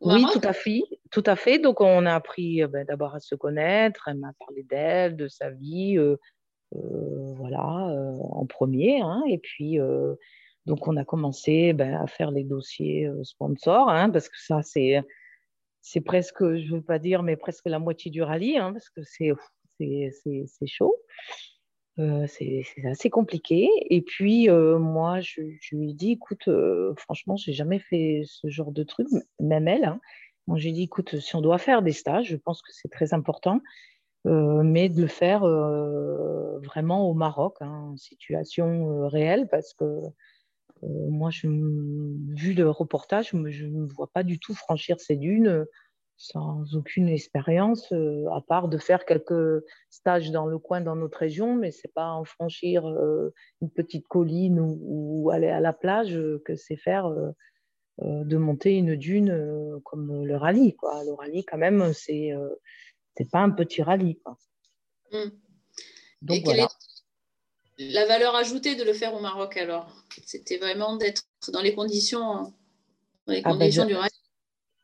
oui, 0.00 0.24
tout 0.32 0.40
à 0.42 0.52
fait. 0.52 0.82
Tout 1.10 1.22
à 1.26 1.36
fait. 1.36 1.58
Donc, 1.58 1.80
on 1.80 2.06
a 2.06 2.14
appris 2.14 2.62
euh, 2.62 2.68
ben, 2.68 2.84
d'abord 2.84 3.14
à 3.14 3.20
se 3.20 3.34
connaître. 3.34 4.08
Elle 4.08 4.18
m'a 4.18 4.32
parlé 4.38 4.62
d'elle, 4.62 5.16
de 5.16 5.28
sa 5.28 5.50
vie, 5.50 5.96
euh, 5.98 6.16
euh, 6.74 7.32
voilà, 7.36 7.94
en 8.30 8.46
premier. 8.46 9.00
Hein. 9.00 9.22
et 9.28 9.38
puis, 9.38 9.78
donc, 10.66 10.88
on 10.88 10.96
a 10.96 11.04
commencé 11.04 11.72
ben, 11.72 11.94
à 11.94 12.06
faire 12.06 12.30
les 12.30 12.44
dossiers 12.44 13.08
sponsors, 13.22 13.88
hein, 13.88 14.10
parce 14.10 14.28
que 14.28 14.36
ça, 14.38 14.62
c'est, 14.62 15.00
c'est 15.80 16.00
presque, 16.00 16.40
je 16.40 16.72
ne 16.72 16.76
veux 16.76 16.82
pas 16.82 16.98
dire, 16.98 17.22
mais 17.22 17.36
presque 17.36 17.66
la 17.66 17.78
moitié 17.78 18.10
du 18.10 18.22
rallye, 18.22 18.58
hein, 18.58 18.72
parce 18.72 18.90
que 18.90 19.02
c'est, 19.04 19.32
c'est, 19.78 20.44
c'est 20.46 20.66
chaud. 20.66 20.96
C'est 21.96 22.64
assez 22.84 23.08
compliqué. 23.08 23.68
Et 23.88 24.02
puis, 24.02 24.48
moi, 24.48 25.20
je, 25.20 25.40
lui 25.72 25.90
ai 25.90 25.94
dit, 25.94 26.12
écoute, 26.12 26.48
euh, 26.48 26.94
franchement, 26.96 27.36
j'ai 27.36 27.52
jamais 27.52 27.78
fait 27.78 28.22
ce 28.26 28.48
genre 28.48 28.72
de 28.72 28.82
truc, 28.82 29.08
même 29.40 29.66
elle. 29.68 29.84
Hein. 29.84 30.00
Moi, 30.46 30.58
j'ai 30.58 30.72
dit, 30.72 30.82
écoute, 30.82 31.18
si 31.18 31.36
on 31.36 31.40
doit 31.40 31.58
faire 31.58 31.82
des 31.82 31.92
stages, 31.92 32.28
je 32.28 32.36
pense 32.36 32.62
que 32.62 32.72
c'est 32.72 32.90
très 32.90 33.14
important, 33.14 33.60
mais 34.24 34.88
de 34.88 35.00
le 35.00 35.06
faire 35.06 35.40
vraiment 36.62 37.08
au 37.08 37.14
Maroc, 37.14 37.56
hein, 37.60 37.92
en 37.92 37.96
situation 37.96 39.08
réelle, 39.08 39.48
parce 39.48 39.72
que 39.72 40.00
moi, 40.82 41.30
vu 41.42 42.52
le 42.52 42.68
reportage, 42.68 43.30
je 43.30 43.66
ne 43.66 43.86
vois 43.86 44.08
pas 44.08 44.22
du 44.22 44.38
tout 44.38 44.54
franchir 44.54 45.00
ces 45.00 45.16
dunes 45.16 45.66
sans 46.16 46.74
aucune 46.74 47.08
expérience, 47.08 47.92
euh, 47.92 48.26
à 48.32 48.40
part 48.40 48.68
de 48.68 48.78
faire 48.78 49.04
quelques 49.04 49.62
stages 49.90 50.30
dans 50.30 50.46
le 50.46 50.58
coin, 50.58 50.80
dans 50.80 50.96
notre 50.96 51.18
région, 51.18 51.54
mais 51.54 51.70
c'est 51.70 51.92
pas 51.92 52.10
en 52.10 52.24
franchir 52.24 52.86
euh, 52.86 53.34
une 53.60 53.70
petite 53.70 54.08
colline 54.08 54.58
ou, 54.60 55.30
aller 55.30 55.48
à 55.48 55.60
la 55.60 55.72
plage 55.72 56.18
que 56.44 56.56
c'est 56.56 56.76
faire 56.76 57.06
euh, 57.06 57.32
de 57.98 58.36
monter 58.36 58.76
une 58.76 58.96
dune 58.96 59.80
comme 59.84 60.24
le 60.24 60.36
rallye. 60.36 60.74
Quoi. 60.76 61.04
Le 61.04 61.12
rallye, 61.12 61.44
quand 61.44 61.58
même, 61.58 61.92
c'est 61.92 62.32
c'est 63.16 63.30
pas 63.30 63.40
un 63.40 63.50
petit 63.50 63.82
rallye. 63.82 64.16
Quoi. 64.16 64.36
Mmh. 65.12 65.30
Donc, 66.22 66.44
voilà. 66.44 66.68
la 67.78 68.06
valeur 68.06 68.34
ajoutée 68.36 68.74
de 68.74 68.84
le 68.84 68.92
faire 68.92 69.14
au 69.14 69.20
Maroc 69.20 69.56
alors? 69.56 69.90
C'était 70.24 70.58
vraiment 70.58 70.96
d'être 70.96 71.22
dans 71.52 71.62
les 71.62 71.74
conditions, 71.74 72.52
dans 73.26 73.32
les 73.32 73.40
ah, 73.44 73.50
ben, 73.50 73.58
conditions 73.58 73.86
du 73.86 73.94
rallye? 73.94 74.15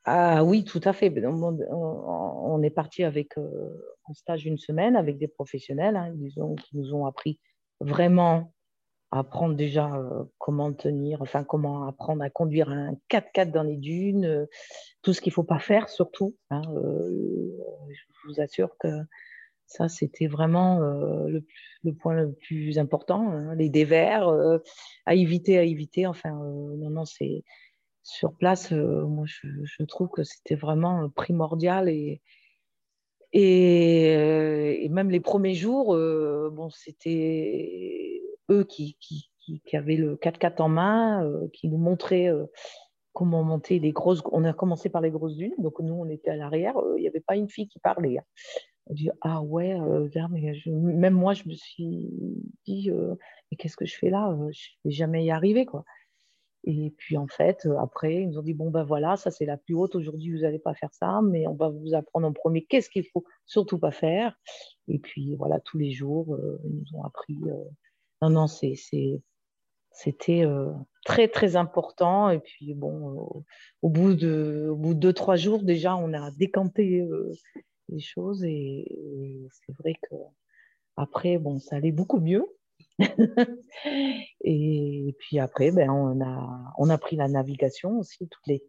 Ah 0.04 0.42
oui, 0.42 0.64
tout 0.64 0.80
à 0.84 0.92
fait. 0.92 1.12
On, 1.26 2.62
est 2.62 2.70
parti 2.70 3.04
avec 3.04 3.38
euh, 3.38 3.96
en 4.04 4.14
stage 4.14 4.46
une 4.46 4.58
semaine 4.58 4.96
avec 4.96 5.18
des 5.18 5.28
professionnels 5.28 5.96
hein, 5.96 6.12
qui 6.34 6.76
nous 6.76 6.94
ont 6.94 7.06
appris 7.06 7.38
vraiment 7.80 8.52
à 9.10 9.20
apprendre 9.20 9.54
déjà 9.54 9.94
euh, 9.94 10.24
comment 10.38 10.72
tenir, 10.72 11.22
enfin 11.22 11.44
comment 11.44 11.86
apprendre 11.86 12.22
à 12.22 12.30
conduire 12.30 12.70
un 12.70 12.94
4x4 13.10 13.50
dans 13.50 13.62
les 13.62 13.76
dunes, 13.76 14.24
euh, 14.24 14.46
tout 15.02 15.12
ce 15.12 15.20
qu'il 15.20 15.30
ne 15.30 15.34
faut 15.34 15.44
pas 15.44 15.60
faire 15.60 15.88
surtout. 15.88 16.36
Hein, 16.50 16.62
je 16.66 18.28
vous 18.28 18.40
assure 18.40 18.76
que 18.78 18.88
ça, 19.66 19.88
c'était 19.88 20.26
vraiment 20.26 20.80
le, 20.80 21.44
point 22.00 22.14
le 22.14 22.32
plus 22.32 22.78
important. 22.78 23.30
Hein, 23.30 23.54
les 23.54 23.70
dévers, 23.70 24.28
à 25.06 25.14
éviter, 25.14 25.58
à 25.58 25.62
éviter. 25.62 26.06
Enfin, 26.06 26.32
non, 26.32 26.90
non, 26.90 27.04
c'est 27.04 27.42
sur 28.02 28.34
place, 28.34 28.72
euh, 28.72 29.06
moi, 29.06 29.24
je, 29.26 29.84
trouve 29.84 30.08
que 30.08 30.24
c'était 30.24 30.54
vraiment 30.54 31.04
euh, 31.04 31.08
primordial 31.08 31.88
et, 31.88 32.20
euh, 33.34 34.76
et, 34.78 34.88
même 34.88 35.10
les 35.10 35.20
premiers 35.20 35.54
jours, 35.54 35.96
bon, 35.96 36.68
c'était 36.70 38.22
eux 38.50 38.64
qui, 38.64 38.96
qui, 39.00 39.30
qui, 39.38 39.76
avaient 39.76 39.96
le 39.96 40.16
4x4 40.16 40.60
en 40.62 40.68
main, 40.68 41.30
qui 41.52 41.68
nous 41.68 41.78
montraient 41.78 42.30
comment 43.14 43.42
monter 43.42 43.78
les 43.78 43.92
grosses. 43.92 44.22
On 44.32 44.44
a 44.44 44.52
commencé 44.52 44.90
par 44.90 45.00
les 45.00 45.10
grosses 45.10 45.36
dunes, 45.36 45.54
donc 45.58 45.80
nous, 45.80 45.94
on 45.94 46.08
était 46.10 46.30
à 46.30 46.36
l'arrière, 46.36 46.74
il 46.98 47.00
n'y 47.00 47.08
avait 47.08 47.20
pas 47.20 47.36
une 47.36 47.48
fille 47.48 47.68
qui 47.68 47.78
parlait. 47.78 48.18
Hein. 48.18 48.24
On 48.86 48.94
dit 48.94 49.10
ah 49.22 49.40
ouais, 49.40 49.78
même 50.66 51.14
moi 51.14 51.32
je 51.34 51.48
me 51.48 51.54
suis 51.54 52.10
dit 52.66 52.90
mais 53.50 53.56
qu'est-ce 53.56 53.76
que 53.76 53.86
je 53.86 53.96
fais 53.96 54.10
là 54.10 54.36
Je 54.50 54.70
vais 54.84 54.90
jamais 54.90 55.24
y 55.24 55.30
arriver 55.30 55.64
quoi. 55.64 55.84
Et 56.64 56.94
puis 56.96 57.16
en 57.16 57.26
fait, 57.26 57.66
après, 57.80 58.22
ils 58.22 58.28
nous 58.28 58.38
ont 58.38 58.42
dit 58.42 58.54
bon 58.54 58.70
ben 58.70 58.84
voilà, 58.84 59.16
ça 59.16 59.30
c'est 59.30 59.46
la 59.46 59.56
plus 59.56 59.74
haute. 59.74 59.96
Aujourd'hui, 59.96 60.32
vous 60.32 60.42
n'allez 60.42 60.60
pas 60.60 60.74
faire 60.74 60.94
ça, 60.94 61.20
mais 61.22 61.46
on 61.46 61.54
va 61.54 61.68
vous 61.68 61.94
apprendre 61.94 62.26
en 62.26 62.32
premier 62.32 62.64
qu'est-ce 62.64 62.88
qu'il 62.88 63.06
faut 63.08 63.24
surtout 63.46 63.78
pas 63.78 63.90
faire. 63.90 64.38
Et 64.88 64.98
puis 64.98 65.34
voilà, 65.36 65.60
tous 65.60 65.78
les 65.78 65.90
jours, 65.90 66.38
ils 66.64 66.76
nous 66.76 66.98
ont 66.98 67.04
appris. 67.04 67.38
Non, 68.22 68.30
non, 68.30 68.46
c'était 68.46 69.20
très 71.04 71.28
très 71.28 71.56
important. 71.56 72.30
Et 72.30 72.38
puis 72.38 72.74
bon, 72.74 73.44
au 73.82 73.88
bout 73.88 74.14
de 74.14 74.68
au 74.70 74.76
bout 74.76 74.94
de 74.94 75.00
deux 75.00 75.12
trois 75.12 75.36
jours 75.36 75.64
déjà, 75.64 75.96
on 75.96 76.12
a 76.12 76.30
décanté 76.30 77.04
les 77.88 78.00
choses 78.00 78.44
et, 78.44 79.48
c'est 79.50 79.76
vrai 79.78 79.94
que 79.94 80.14
après 80.96 81.38
bon, 81.38 81.58
ça 81.58 81.76
allait 81.76 81.92
beaucoup 81.92 82.20
mieux. 82.20 82.46
et 84.44 85.16
puis 85.18 85.38
après, 85.38 85.70
ben, 85.70 85.90
on, 85.90 86.20
a, 86.20 86.72
on 86.78 86.90
a 86.90 86.98
pris 86.98 87.16
la 87.16 87.28
navigation 87.28 87.98
aussi, 87.98 88.28
toutes 88.28 88.46
les 88.46 88.60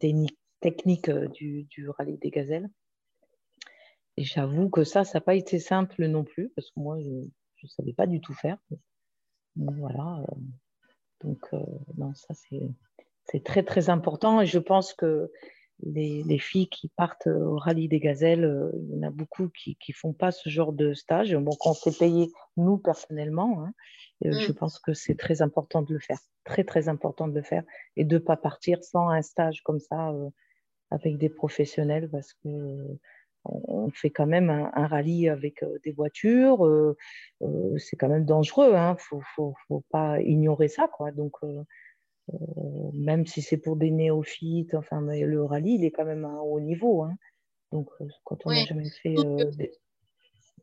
techniques 0.61 1.09
du, 1.09 1.63
du 1.63 1.89
rallye 1.89 2.17
des 2.17 2.29
gazelles. 2.29 2.69
Et 4.17 4.23
j'avoue 4.23 4.69
que 4.69 4.83
ça, 4.83 5.03
ça 5.03 5.17
n'a 5.17 5.21
pas 5.21 5.35
été 5.35 5.59
simple 5.59 6.05
non 6.05 6.23
plus, 6.23 6.49
parce 6.55 6.69
que 6.69 6.79
moi, 6.79 6.99
je 6.99 7.09
ne 7.09 7.69
savais 7.69 7.93
pas 7.93 8.07
du 8.07 8.21
tout 8.21 8.33
faire. 8.33 8.57
voilà. 9.55 10.23
Donc, 11.21 11.39
non, 11.97 12.13
ça, 12.13 12.33
c'est 13.25 13.43
très, 13.43 13.63
très 13.63 13.89
important. 13.89 14.41
Et 14.41 14.45
je 14.45 14.59
pense 14.59 14.93
que 14.93 15.31
les, 15.85 16.39
filles 16.39 16.67
qui 16.67 16.89
partent 16.89 17.27
au 17.27 17.57
rallye 17.57 17.87
des 17.87 17.99
gazelles, 17.99 18.45
euh, 18.45 18.71
il 18.75 18.95
y 18.95 18.99
en 18.99 19.07
a 19.07 19.11
beaucoup 19.11 19.49
qui 19.49 19.77
ne 19.87 19.93
font 19.93 20.13
pas 20.13 20.31
ce 20.31 20.49
genre 20.49 20.73
de 20.73 20.93
stage. 20.93 21.35
Bon, 21.35 21.55
on 21.65 21.73
s'est 21.73 21.97
payé, 21.97 22.31
nous, 22.57 22.77
personnellement, 22.77 23.63
hein, 23.63 23.73
euh, 24.25 24.31
je 24.31 24.51
mm. 24.51 24.55
pense 24.55 24.79
que 24.79 24.93
c'est 24.93 25.15
très 25.15 25.41
important 25.41 25.81
de 25.81 25.93
le 25.93 25.99
faire. 25.99 26.19
Très, 26.43 26.63
très 26.63 26.89
important 26.89 27.27
de 27.27 27.35
le 27.35 27.41
faire 27.41 27.63
et 27.95 28.03
de 28.03 28.15
ne 28.15 28.19
pas 28.19 28.37
partir 28.37 28.83
sans 28.83 29.09
un 29.09 29.21
stage 29.21 29.61
comme 29.63 29.79
ça 29.79 30.09
euh, 30.09 30.29
avec 30.91 31.17
des 31.17 31.29
professionnels 31.29 32.09
parce 32.09 32.33
que 32.33 32.49
on 33.45 33.89
fait 33.89 34.09
quand 34.09 34.25
même 34.25 34.49
un, 34.49 34.87
rallye 34.87 35.27
avec 35.27 35.65
des 35.83 35.91
voitures. 35.91 36.65
c'est 37.77 37.97
quand 37.97 38.07
même 38.07 38.23
dangereux. 38.23 38.69
Il 38.69 38.75
hein. 38.75 38.93
ne 38.93 38.97
faut, 38.97 39.53
faut, 39.67 39.83
pas 39.89 40.21
ignorer 40.21 40.69
ça. 40.69 40.87
Quoi. 40.87 41.11
Donc, 41.11 41.33
euh, 41.43 41.63
même 42.93 43.27
si 43.27 43.41
c'est 43.41 43.57
pour 43.57 43.75
des 43.75 43.91
néophytes, 43.91 44.75
enfin, 44.75 45.01
le 45.01 45.43
rallye, 45.43 45.75
il 45.75 45.85
est 45.85 45.91
quand 45.91 46.05
même 46.05 46.25
à 46.25 46.29
un 46.29 46.39
haut 46.39 46.59
niveau. 46.59 47.03
Hein. 47.03 47.15
Donc, 47.73 47.89
euh, 47.99 48.05
quand 48.23 48.37
on 48.45 48.51
n'a 48.51 48.63
jamais 48.65 48.89
fait. 48.89 49.15
Euh, 49.17 49.51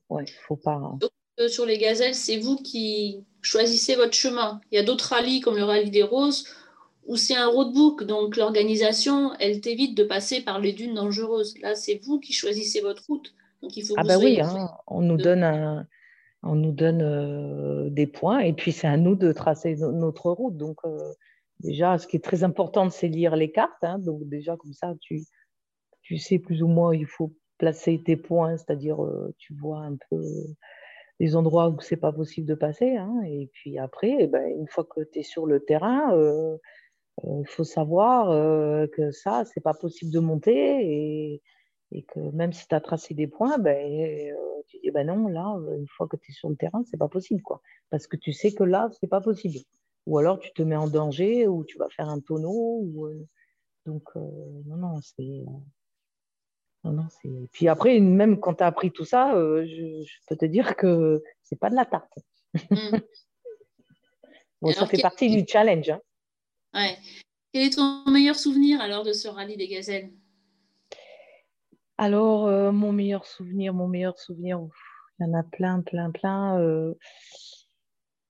ouais, 0.08 0.24
faut 0.46 0.56
pas. 0.56 0.74
Hein. 0.74 0.98
sur 1.48 1.66
les 1.66 1.76
gazelles, 1.76 2.14
c'est 2.14 2.38
vous 2.38 2.56
qui 2.56 3.26
choisissez 3.42 3.96
votre 3.96 4.14
chemin. 4.14 4.60
Il 4.70 4.76
y 4.76 4.78
a 4.78 4.84
d'autres 4.84 5.10
rallyes 5.10 5.40
comme 5.40 5.56
le 5.56 5.64
rallye 5.64 5.90
des 5.90 6.04
roses 6.04 6.46
où 7.06 7.16
c'est 7.16 7.34
un 7.34 7.48
roadbook, 7.48 8.04
donc 8.04 8.36
l'organisation, 8.36 9.32
elle 9.40 9.60
t'évite 9.60 9.96
de 9.96 10.04
passer 10.04 10.42
par 10.42 10.60
les 10.60 10.72
dunes 10.72 10.94
dangereuses. 10.94 11.58
Là, 11.60 11.74
c'est 11.74 12.00
vous 12.04 12.20
qui 12.20 12.32
choisissez 12.32 12.80
votre 12.80 13.04
route. 13.08 13.34
Donc 13.62 13.76
il 13.76 13.84
faut 13.84 13.94
ah 13.96 14.04
bah 14.04 14.18
oui, 14.18 14.40
hein, 14.40 14.70
on 14.86 15.00
nous 15.00 15.16
donne 15.16 15.42
un, 15.42 15.86
on 16.42 16.54
nous 16.54 16.72
donne 16.72 17.90
des 17.90 18.06
points 18.06 18.40
et 18.40 18.52
puis 18.52 18.70
c'est 18.70 18.86
à 18.86 18.96
nous 18.96 19.16
de 19.16 19.32
tracer 19.32 19.74
notre 19.76 20.30
route. 20.30 20.56
Donc 20.56 20.78
Déjà, 21.60 21.98
ce 21.98 22.06
qui 22.06 22.16
est 22.16 22.24
très 22.24 22.42
important, 22.42 22.88
c'est 22.90 23.08
lire 23.08 23.36
les 23.36 23.52
cartes. 23.52 23.82
Hein. 23.84 23.98
donc 23.98 24.24
déjà, 24.24 24.56
comme 24.56 24.72
ça, 24.72 24.94
tu, 25.00 25.24
sais 26.18 26.38
plus 26.38 26.62
ou 26.62 26.68
moins 26.68 26.90
où 26.90 26.94
il 26.94 27.06
faut 27.06 27.32
placer 27.58 28.02
tes 28.04 28.16
points, 28.16 28.56
c'est-à-dire 28.56 29.04
euh, 29.04 29.34
tu 29.38 29.54
vois 29.54 29.80
un 29.80 29.96
peu 30.10 30.22
les 31.20 31.36
endroits 31.36 31.68
où 31.68 31.78
c'est 31.80 31.98
pas 31.98 32.12
possible 32.12 32.46
de 32.48 32.54
passer. 32.54 32.96
Hein. 32.96 33.20
et 33.26 33.50
puis 33.52 33.78
après, 33.78 34.16
eh 34.20 34.26
ben, 34.26 34.42
une 34.58 34.68
fois 34.68 34.84
que 34.84 35.02
tu 35.02 35.20
es 35.20 35.22
sur 35.22 35.46
le 35.46 35.60
terrain, 35.60 36.14
euh, 36.14 36.56
euh, 37.24 37.42
il 37.42 37.46
faut 37.46 37.64
savoir 37.64 38.28
que 38.92 39.10
ça, 39.10 39.44
c'est 39.44 39.60
pas 39.60 39.74
possible 39.74 40.10
de 40.12 40.20
monter 40.20 40.52
et, 40.52 41.42
et 41.92 42.02
que 42.04 42.20
même 42.32 42.52
si 42.52 42.66
tu 42.66 42.74
as 42.74 42.80
tracé 42.80 43.12
des 43.14 43.26
points, 43.26 43.58
ben, 43.58 44.34
tu 44.68 44.78
dis 44.82 44.90
ben 44.90 45.06
non, 45.06 45.28
là, 45.28 45.58
une 45.76 45.88
fois 45.88 46.08
que 46.08 46.16
tu 46.16 46.30
es 46.30 46.34
sur 46.34 46.48
le 46.48 46.56
terrain, 46.56 46.82
c'est 46.90 46.96
pas 46.96 47.08
possible. 47.08 47.42
quoi. 47.42 47.60
Parce 47.90 48.06
que 48.06 48.16
tu 48.16 48.32
sais 48.32 48.52
que 48.52 48.64
là, 48.64 48.88
c'est 48.98 49.08
pas 49.08 49.20
possible 49.20 49.58
ou 50.10 50.18
alors 50.18 50.40
tu 50.40 50.52
te 50.52 50.62
mets 50.62 50.76
en 50.76 50.88
danger, 50.88 51.46
ou 51.46 51.64
tu 51.64 51.78
vas 51.78 51.88
faire 51.88 52.08
un 52.08 52.18
tonneau. 52.18 52.80
Ou, 52.82 53.06
euh, 53.06 53.28
donc, 53.86 54.02
euh, 54.16 54.20
non, 54.66 54.76
non, 54.76 55.00
c'est. 55.00 55.44
Non, 56.82 56.92
non, 56.92 57.06
c'est... 57.22 57.30
Puis 57.52 57.68
après, 57.68 58.00
même 58.00 58.40
quand 58.40 58.54
tu 58.54 58.64
as 58.64 58.66
appris 58.66 58.90
tout 58.90 59.04
ça, 59.04 59.36
euh, 59.36 59.64
je, 59.66 60.02
peux 60.26 60.36
te 60.36 60.46
dire 60.46 60.74
que 60.74 61.22
c'est 61.44 61.58
pas 61.58 61.70
de 61.70 61.76
la 61.76 61.84
tarte. 61.84 62.18
Mm. 62.70 62.98
bon, 64.62 64.72
ça 64.72 64.86
fait 64.88 65.00
partie 65.00 65.30
du 65.30 65.46
challenge. 65.46 65.90
Hein. 65.90 66.00
Ouais. 66.74 66.98
Quel 67.52 67.66
est 67.66 67.76
ton 67.76 68.02
meilleur 68.10 68.34
souvenir 68.34 68.80
alors 68.80 69.04
de 69.04 69.12
ce 69.12 69.28
rallye 69.28 69.56
des 69.56 69.68
gazelles? 69.68 70.10
Alors, 71.98 72.72
mon 72.72 72.92
meilleur 72.92 73.26
souvenir, 73.26 73.74
mon 73.74 73.86
meilleur 73.86 74.18
souvenir, 74.18 74.58
il 75.18 75.26
y 75.26 75.30
en 75.30 75.34
a 75.34 75.42
plein, 75.42 75.82
plein, 75.82 76.10
plein. 76.10 76.94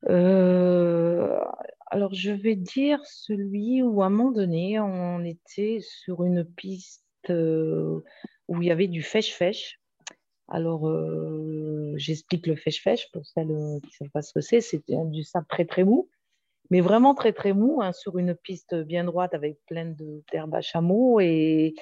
Euh, 0.08 1.38
alors, 1.86 2.14
je 2.14 2.30
vais 2.30 2.56
dire 2.56 3.00
celui 3.04 3.82
où, 3.82 4.02
à 4.02 4.06
un 4.06 4.10
moment 4.10 4.30
donné, 4.30 4.78
on 4.80 5.24
était 5.24 5.78
sur 5.80 6.24
une 6.24 6.44
piste 6.44 7.04
euh, 7.28 8.00
où 8.48 8.62
il 8.62 8.68
y 8.68 8.70
avait 8.70 8.88
du 8.88 9.02
fèche-fèche. 9.02 9.80
Alors, 10.48 10.88
euh, 10.88 11.92
j'explique 11.96 12.46
le 12.46 12.56
fèche-fèche 12.56 13.10
pour 13.12 13.24
celles 13.26 13.48
qui 13.82 13.88
ne 13.88 13.92
savent 13.98 14.10
pas 14.12 14.22
ce 14.22 14.32
que 14.32 14.40
c'est. 14.40 14.60
C'est 14.60 14.82
du 14.88 15.22
sable 15.22 15.46
très, 15.48 15.64
très 15.64 15.84
mou, 15.84 16.08
mais 16.70 16.80
vraiment 16.80 17.14
très, 17.14 17.32
très 17.32 17.52
mou, 17.52 17.80
hein, 17.82 17.92
sur 17.92 18.18
une 18.18 18.34
piste 18.34 18.74
bien 18.74 19.04
droite 19.04 19.34
avec 19.34 19.58
plein 19.66 19.94
d'herbes 20.32 20.54
à 20.54 20.60
chameau. 20.60 21.20
Et, 21.20 21.74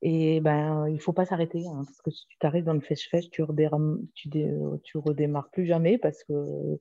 et 0.00 0.40
ben, 0.40 0.86
il 0.88 0.94
ne 0.94 1.00
faut 1.00 1.12
pas 1.12 1.26
s'arrêter, 1.26 1.66
hein, 1.66 1.82
parce 1.84 2.00
que 2.00 2.10
si 2.10 2.26
tu 2.28 2.38
t'arrêtes 2.38 2.64
dans 2.64 2.74
le 2.74 2.80
fèche-fèche, 2.80 3.30
tu, 3.30 3.42
tu, 4.14 4.30
tu 4.84 4.98
redémarres 4.98 5.50
plus 5.50 5.66
jamais 5.66 5.98
parce 5.98 6.22
que 6.24 6.78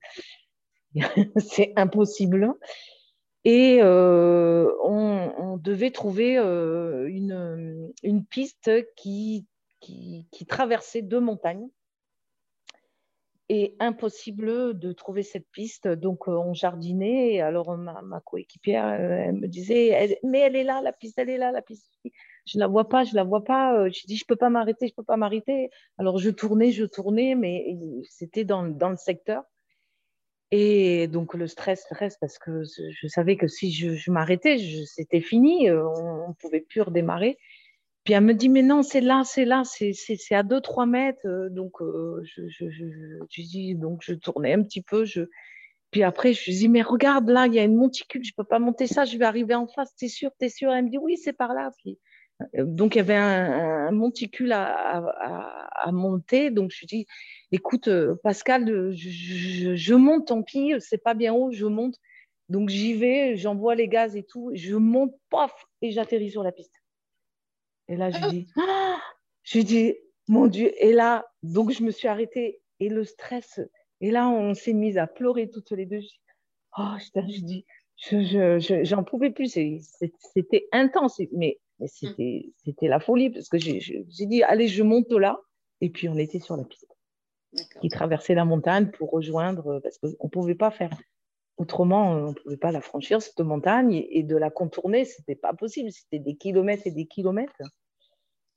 c'est 1.38 1.74
impossible. 1.76 2.56
Et 3.50 3.80
euh, 3.82 4.70
on, 4.84 5.56
devait 5.56 5.92
trouver 5.92 6.38
euh, 6.38 7.08
une, 7.08 7.94
une, 8.04 8.26
piste 8.26 8.70
qui, 8.96 9.48
qui, 9.80 10.46
traversait 10.48 11.02
deux 11.02 11.22
montagnes. 11.22 11.70
Et 13.50 13.78
impossible 13.80 14.78
de 14.78 14.92
trouver 14.92 15.24
cette 15.24 15.50
piste. 15.52 15.88
Donc, 15.88 16.28
euh, 16.28 16.34
on 16.34 16.54
jardinait. 16.54 17.40
alors, 17.40 17.78
ma, 17.78 18.20
coéquipière, 18.20 18.86
elle 18.86 19.36
me 19.36 19.48
disait 19.48 20.20
Mais 20.24 20.40
elle 20.40 20.58
est 20.58 20.66
là, 20.66 20.82
la 20.82 20.92
piste, 20.92 21.18
elle 21.18 21.30
est 21.30 21.38
là, 21.38 21.54
la 21.54 21.62
piste. 21.62 21.90
Je 22.46 22.58
ne 22.58 22.60
la 22.60 22.68
vois 22.68 22.90
pas, 22.90 23.06
je 23.06 23.12
ne 23.12 23.16
la 23.16 23.24
vois 23.24 23.46
pas. 23.46 23.88
Je 23.88 24.06
dis 24.06 24.18
Je 24.18 24.26
ne 24.26 24.28
peux 24.28 24.36
pas 24.36 24.50
m'arrêter, 24.50 24.88
je 24.88 24.92
ne 24.92 24.96
peux 24.96 25.06
pas 25.06 25.16
m'arrêter. 25.16 25.70
Alors, 25.98 26.18
je 26.18 26.30
tournais, 26.30 26.72
je 26.72 26.84
tournais, 26.84 27.36
mais 27.36 27.78
c'était 28.10 28.44
dans, 28.44 28.64
dans 28.64 28.90
le 28.90 28.98
secteur. 28.98 29.44
Et 30.52 31.08
donc 31.08 31.34
le 31.34 31.48
stress 31.48 31.86
reste 31.92 32.18
parce 32.22 32.40
que 32.40 32.64
je 32.64 33.08
savais 33.08 33.36
que 33.36 33.48
si 33.48 33.72
je, 33.72 34.12
m'arrêtais, 34.12 34.58
c'était 34.86 35.20
fini, 35.20 35.70
euh, 35.70 35.86
on 35.86 36.30
ne 36.30 36.34
pouvait 36.34 36.62
plus 36.62 36.82
redémarrer. 36.82 37.38
Puis 38.06 38.14
elle 38.14 38.24
me 38.24 38.34
dit, 38.34 38.48
mais 38.48 38.62
non, 38.62 38.84
c'est 38.84 39.02
là, 39.02 39.24
c'est 39.26 39.44
là, 39.44 39.64
c'est 39.66 40.34
à 40.34 40.42
2-3 40.44 40.86
mètres. 40.86 41.20
Euh, 41.26 41.50
donc, 41.50 41.82
euh, 41.82 42.24
je, 42.24 42.48
je, 42.48 43.42
dis, 43.42 43.76
donc 43.76 44.02
je 44.02 44.14
tournais 44.14 44.54
un 44.54 44.64
petit 44.64 44.82
peu. 44.82 45.04
Je... 45.04 45.24
Puis 45.92 46.04
après, 46.04 46.32
je 46.32 46.50
dis, 46.52 46.70
mais 46.70 46.82
regarde, 46.82 47.30
là, 47.30 47.48
il 47.48 47.54
y 47.54 47.60
a 47.60 47.66
une 47.66 47.76
monticule, 47.76 48.24
je 48.24 48.32
ne 48.32 48.36
peux 48.42 48.48
pas 48.48 48.60
monter 48.60 48.88
ça, 48.88 49.04
je 49.04 49.18
vais 49.18 49.26
arriver 49.26 49.56
en 49.56 49.68
face, 49.68 49.94
t'es 49.96 50.08
sûr, 50.08 50.32
t'es 50.40 50.48
sûr? 50.48 50.72
Elle 50.72 50.86
me 50.86 50.90
dit, 50.90 50.98
oui, 50.98 51.18
c'est 51.18 51.34
par 51.34 51.54
là. 51.54 51.70
Donc, 52.54 52.96
il 52.96 53.00
y 53.00 53.02
avait 53.02 53.16
un, 53.16 53.92
monticule 53.92 54.52
à, 54.52 55.92
monter. 55.92 56.52
Donc, 56.52 56.72
je 56.72 56.86
dis, 56.86 57.06
écoute, 57.52 57.88
euh, 57.88 58.16
Pascal, 58.24 58.70
euh, 58.70 58.92
je, 58.94 59.94
monte, 59.94 60.28
tant 60.28 60.44
pis, 60.44 60.74
c'est 60.80 61.02
pas 61.02 61.14
bien 61.14 61.34
haut, 61.34 61.52
je 61.52 61.66
monte. 61.66 61.96
Donc, 62.50 62.70
j'y 62.70 62.94
vais, 62.94 63.36
j'envoie 63.38 63.76
les 63.76 63.88
gaz 63.88 64.16
et 64.16 64.24
tout. 64.24 64.52
Je 64.54 64.76
monte, 64.76 65.14
paf, 65.30 65.54
et 65.82 65.92
j'atterris 65.92 66.32
sur 66.32 66.44
la 66.44 66.52
piste. 66.52 66.74
Et 67.88 67.96
là, 67.96 68.10
je 68.10 68.30
dis, 68.30 68.48
ah 68.58 69.00
je 69.44 69.60
dis, 69.60 69.96
mon 70.28 70.48
Dieu. 70.48 70.72
Et 70.84 70.94
là, 70.94 71.26
donc, 71.44 71.72
je 71.72 71.84
me 71.84 71.92
suis 71.92 72.08
arrêtée. 72.08 72.62
Et 72.80 72.90
le 72.90 73.04
stress, 73.04 73.60
et 74.02 74.12
là, 74.12 74.30
on 74.30 74.54
s'est 74.54 74.74
mis 74.74 74.98
à 75.00 75.08
pleurer 75.08 75.50
toutes 75.50 75.72
les 75.72 75.86
deux. 75.86 76.00
Je 76.00 76.08
dis, 76.08 76.20
oh, 76.78 76.98
je 77.16 77.42
dis, 77.42 78.86
j'en 78.86 79.04
pouvais 79.04 79.32
plus. 79.32 79.58
C'était 80.34 80.68
intense. 80.72 81.20
Mais 81.32 81.58
mais 81.80 81.88
mmh. 81.88 82.42
c'était 82.64 82.88
la 82.88 83.00
folie 83.00 83.30
parce 83.30 83.50
que 83.50 83.58
j'ai 83.58 84.06
dit, 84.08 84.44
allez, 84.44 84.68
je 84.68 84.84
monte 84.84 85.12
là. 85.12 85.40
Et 85.82 85.90
puis, 85.90 86.10
on 86.10 86.18
était 86.18 86.40
sur 86.40 86.58
la 86.58 86.64
piste 86.64 86.88
qui 87.82 87.90
traversait 87.90 88.36
la 88.36 88.46
montagne 88.46 88.92
pour 88.92 89.12
rejoindre, 89.12 89.68
euh, 89.68 89.80
parce 89.80 89.98
qu'on 89.98 90.08
ne 90.08 90.30
pouvait 90.30 90.56
pas 90.56 90.72
faire 90.72 90.92
autrement, 91.58 92.16
euh, 92.16 92.20
on 92.20 92.30
ne 92.30 92.34
pouvait 92.34 92.58
pas 92.58 92.72
la 92.72 92.82
franchir, 92.82 93.22
cette 93.22 93.40
montagne, 93.40 94.06
et, 94.10 94.24
de 94.24 94.36
la 94.36 94.50
contourner, 94.50 95.06
ce 95.06 95.22
n'était 95.22 95.40
pas 95.40 95.54
possible. 95.54 95.92
C'était 95.92 96.20
des 96.20 96.36
kilomètres 96.36 96.86
et 96.86 96.92
des 96.92 97.06
kilomètres. 97.06 97.62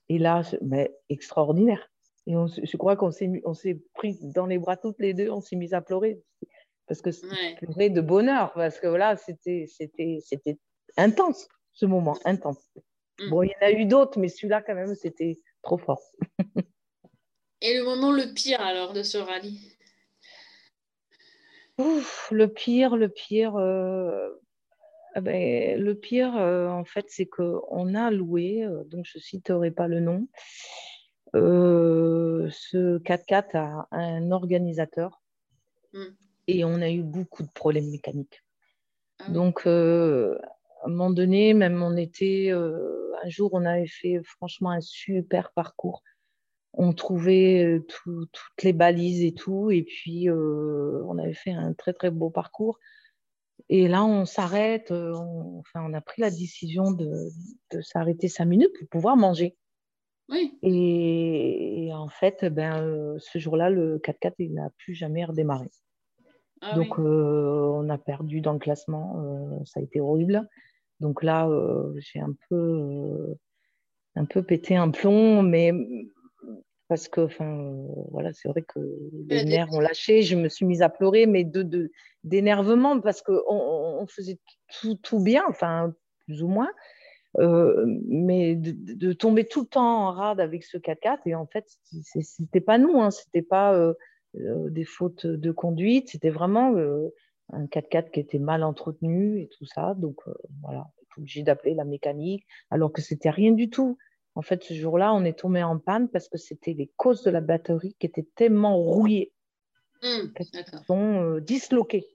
Et 0.08 0.18
là, 0.18 0.42
mais 0.60 0.94
extraordinaire. 1.08 1.88
Et 2.26 2.34
je 2.34 2.76
crois 2.76 2.96
qu'on 2.96 3.10
s'est 3.10 3.80
pris 3.94 4.18
dans 4.34 4.46
les 4.46 4.58
bras 4.58 4.76
toutes 4.76 4.98
les 4.98 5.14
deux, 5.14 5.30
on 5.30 5.40
s'est 5.40 5.56
mis 5.56 5.72
à 5.74 5.80
pleurer. 5.80 6.20
Parce 6.86 7.00
que 7.00 7.10
c'était 7.12 7.90
de 7.90 8.00
bonheur, 8.00 8.52
parce 8.54 8.80
que 8.80 8.88
voilà, 8.88 9.16
c'était 9.16 9.66
intense, 10.96 11.48
ce 11.72 11.86
moment, 11.86 12.18
intense. 12.24 12.70
Bon, 13.28 13.42
il 13.42 13.50
y 13.50 13.54
en 13.62 13.66
a 13.66 13.70
eu 13.70 13.84
d'autres, 13.84 14.18
mais 14.18 14.28
celui-là, 14.28 14.62
quand 14.62 14.74
même, 14.74 14.94
c'était 14.94 15.38
trop 15.62 15.78
fort. 15.78 16.02
Et 17.62 17.76
le 17.76 17.84
moment 17.84 18.10
le 18.10 18.32
pire, 18.32 18.60
alors, 18.60 18.92
de 18.92 19.02
ce 19.02 19.18
rallye? 19.18 19.60
Le 22.30 22.46
pire, 22.46 22.96
le 22.96 23.08
pire, 23.08 23.56
euh, 23.56 24.28
ah 25.14 25.20
ben, 25.20 25.80
le 25.80 25.94
pire, 25.94 26.36
euh, 26.36 26.68
en 26.68 26.84
fait, 26.84 27.06
c'est 27.08 27.26
qu'on 27.26 27.94
a 27.94 28.10
loué, 28.10 28.64
euh, 28.64 28.84
donc 28.84 29.06
je 29.06 29.18
ne 29.18 29.22
citerai 29.22 29.70
pas 29.70 29.88
le 29.88 30.00
nom, 30.00 30.28
ce 31.34 32.98
4x4 32.98 33.56
à 33.56 33.86
un 33.90 34.30
organisateur. 34.30 35.22
Mm. 35.92 36.04
Et 36.48 36.64
on 36.64 36.82
a 36.82 36.90
eu 36.90 37.02
beaucoup 37.02 37.42
de 37.42 37.50
problèmes 37.50 37.90
mécaniques. 37.90 38.42
Ah 39.18 39.30
donc, 39.30 39.66
à 40.82 40.86
un 40.86 40.88
moment 40.88 41.10
donné, 41.10 41.54
même 41.54 41.82
on 41.82 41.96
était, 41.96 42.48
euh, 42.50 43.09
un 43.24 43.28
jour, 43.28 43.50
on 43.52 43.64
avait 43.64 43.86
fait 43.86 44.20
franchement 44.24 44.70
un 44.70 44.80
super 44.80 45.52
parcours. 45.52 46.02
On 46.72 46.92
trouvait 46.92 47.64
euh, 47.64 47.86
toutes 47.86 48.62
les 48.62 48.72
balises 48.72 49.24
et 49.24 49.34
tout, 49.34 49.70
et 49.70 49.82
puis 49.82 50.28
euh, 50.28 51.02
on 51.06 51.18
avait 51.18 51.34
fait 51.34 51.50
un 51.50 51.72
très 51.72 51.92
très 51.92 52.10
beau 52.10 52.30
parcours. 52.30 52.78
Et 53.68 53.88
là, 53.88 54.04
on 54.04 54.24
s'arrête, 54.24 54.90
on, 54.90 55.58
enfin, 55.60 55.84
on 55.84 55.92
a 55.92 56.00
pris 56.00 56.22
la 56.22 56.30
décision 56.30 56.92
de, 56.92 57.28
s'arrêter 57.82 58.28
cinq 58.28 58.46
minutes 58.46 58.72
pour 58.78 58.88
pouvoir 58.88 59.16
manger. 59.16 59.56
Oui. 60.28 60.58
Et, 60.62 61.90
en 61.92 62.08
fait, 62.08 62.44
ben, 62.44 63.16
ce 63.18 63.38
jour-là, 63.38 63.68
le 63.68 63.98
4x4, 63.98 64.34
il 64.38 64.54
n'a 64.54 64.70
plus 64.78 64.94
jamais 64.94 65.24
redémarré. 65.24 65.68
Ah 66.62 66.74
Donc, 66.76 66.98
on 66.98 67.88
a 67.88 67.98
perdu 67.98 68.40
dans 68.40 68.52
le 68.52 68.58
classement. 68.58 69.62
ça 69.66 69.80
a 69.80 69.82
été 69.82 70.00
horrible. 70.00 70.48
Donc 71.00 71.22
là, 71.22 71.48
euh, 71.48 71.92
j'ai 71.98 72.20
un 72.20 72.34
peu, 72.48 72.56
euh, 72.56 73.34
un 74.16 74.26
peu 74.26 74.42
pété 74.42 74.76
un 74.76 74.90
plomb, 74.90 75.42
mais 75.42 75.72
parce 76.88 77.08
que, 77.08 77.22
enfin, 77.22 77.86
voilà, 78.10 78.32
c'est 78.32 78.48
vrai 78.48 78.62
que 78.62 78.80
les 79.28 79.44
nerfs 79.44 79.72
ont 79.72 79.80
lâché. 79.80 80.22
Je 80.22 80.36
me 80.36 80.48
suis 80.48 80.66
mise 80.66 80.82
à 80.82 80.88
pleurer, 80.88 81.26
mais 81.26 81.44
de, 81.44 81.90
d'énervement 82.24 83.00
parce 83.00 83.22
qu'on 83.22 83.40
on 83.48 84.06
faisait 84.06 84.38
tout, 84.80 84.96
tout, 84.96 85.20
bien, 85.20 85.44
enfin, 85.48 85.94
plus 86.26 86.42
ou 86.42 86.48
moins. 86.48 86.70
Euh, 87.38 87.84
mais 88.08 88.56
de, 88.56 89.12
tomber 89.12 89.46
tout 89.46 89.60
le 89.60 89.66
temps 89.68 90.08
en 90.08 90.12
rade 90.12 90.40
avec 90.40 90.64
ce 90.64 90.76
4x4 90.76 91.18
et 91.26 91.36
en 91.36 91.46
fait 91.46 91.64
c'était 92.02 92.60
pas 92.60 92.76
nous 92.76 93.00
hein, 93.00 93.12
c'était 93.12 93.40
pas 93.40 93.94
des 94.34 94.82
fautes 94.82 95.28
de 95.28 95.52
conduite 95.52 96.08
c'était 96.08 96.30
vraiment 96.30 96.74
un 97.52 97.66
4x4 97.66 98.10
qui 98.10 98.20
était 98.20 98.38
mal 98.38 98.62
entretenu 98.62 99.40
et 99.40 99.48
tout 99.48 99.66
ça. 99.66 99.94
Donc 99.94 100.16
euh, 100.26 100.34
voilà, 100.62 100.86
on 101.16 101.20
obligé 101.22 101.42
d'appeler 101.42 101.74
la 101.74 101.84
mécanique, 101.84 102.46
alors 102.70 102.92
que 102.92 103.02
c'était 103.02 103.30
rien 103.30 103.52
du 103.52 103.70
tout. 103.70 103.98
En 104.34 104.42
fait, 104.42 104.62
ce 104.62 104.74
jour-là, 104.74 105.12
on 105.12 105.24
est 105.24 105.38
tombé 105.38 105.62
en 105.62 105.78
panne 105.78 106.08
parce 106.08 106.28
que 106.28 106.38
c'était 106.38 106.72
les 106.72 106.86
causes 106.96 107.22
de 107.24 107.30
la 107.30 107.40
batterie 107.40 107.96
qui 107.98 108.06
étaient 108.06 108.28
tellement 108.36 108.76
rouillées, 108.76 109.32
mmh, 110.02 110.82
sont 110.86 111.22
euh, 111.22 111.40
disloquées. 111.40 112.06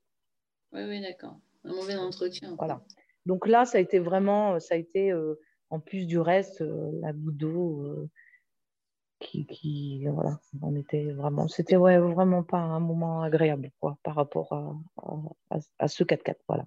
Oui, 0.72 0.82
oui, 0.88 1.02
d'accord. 1.02 1.38
Un 1.66 1.74
mauvais 1.74 1.96
entretien. 1.96 2.56
Voilà. 2.58 2.82
Donc 3.26 3.48
là, 3.48 3.66
ça 3.66 3.80
a 3.80 3.82
été 3.82 4.00
vraiment, 4.00 4.60
ça 4.60 4.76
a 4.76 4.78
été, 4.78 5.12
euh, 5.12 5.40
en 5.70 5.80
plus 5.80 6.06
du 6.06 6.20
reste, 6.20 6.64
la 7.02 7.12
goutte 7.12 7.38
d'eau 7.38 8.08
qui, 9.20 10.06
voilà, 10.08 10.40
on 10.62 10.76
était 10.76 11.12
vraiment, 11.12 11.48
c'était 11.48 11.78
ouais, 11.78 11.98
vraiment 11.98 12.44
pas 12.44 12.58
un 12.58 12.80
moment 12.80 13.22
agréable 13.22 13.72
quoi, 13.80 13.98
par 14.04 14.16
rapport 14.16 14.52
à, 14.54 15.60
à, 15.80 15.88
ce 15.88 16.04
4x4. 16.04 16.36
Voilà. 16.48 16.66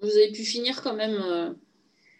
Vous 0.00 0.08
avez 0.08 0.32
pu 0.32 0.42
finir 0.44 0.82
quand 0.82 0.94
même 0.94 1.20
euh, 1.22 1.54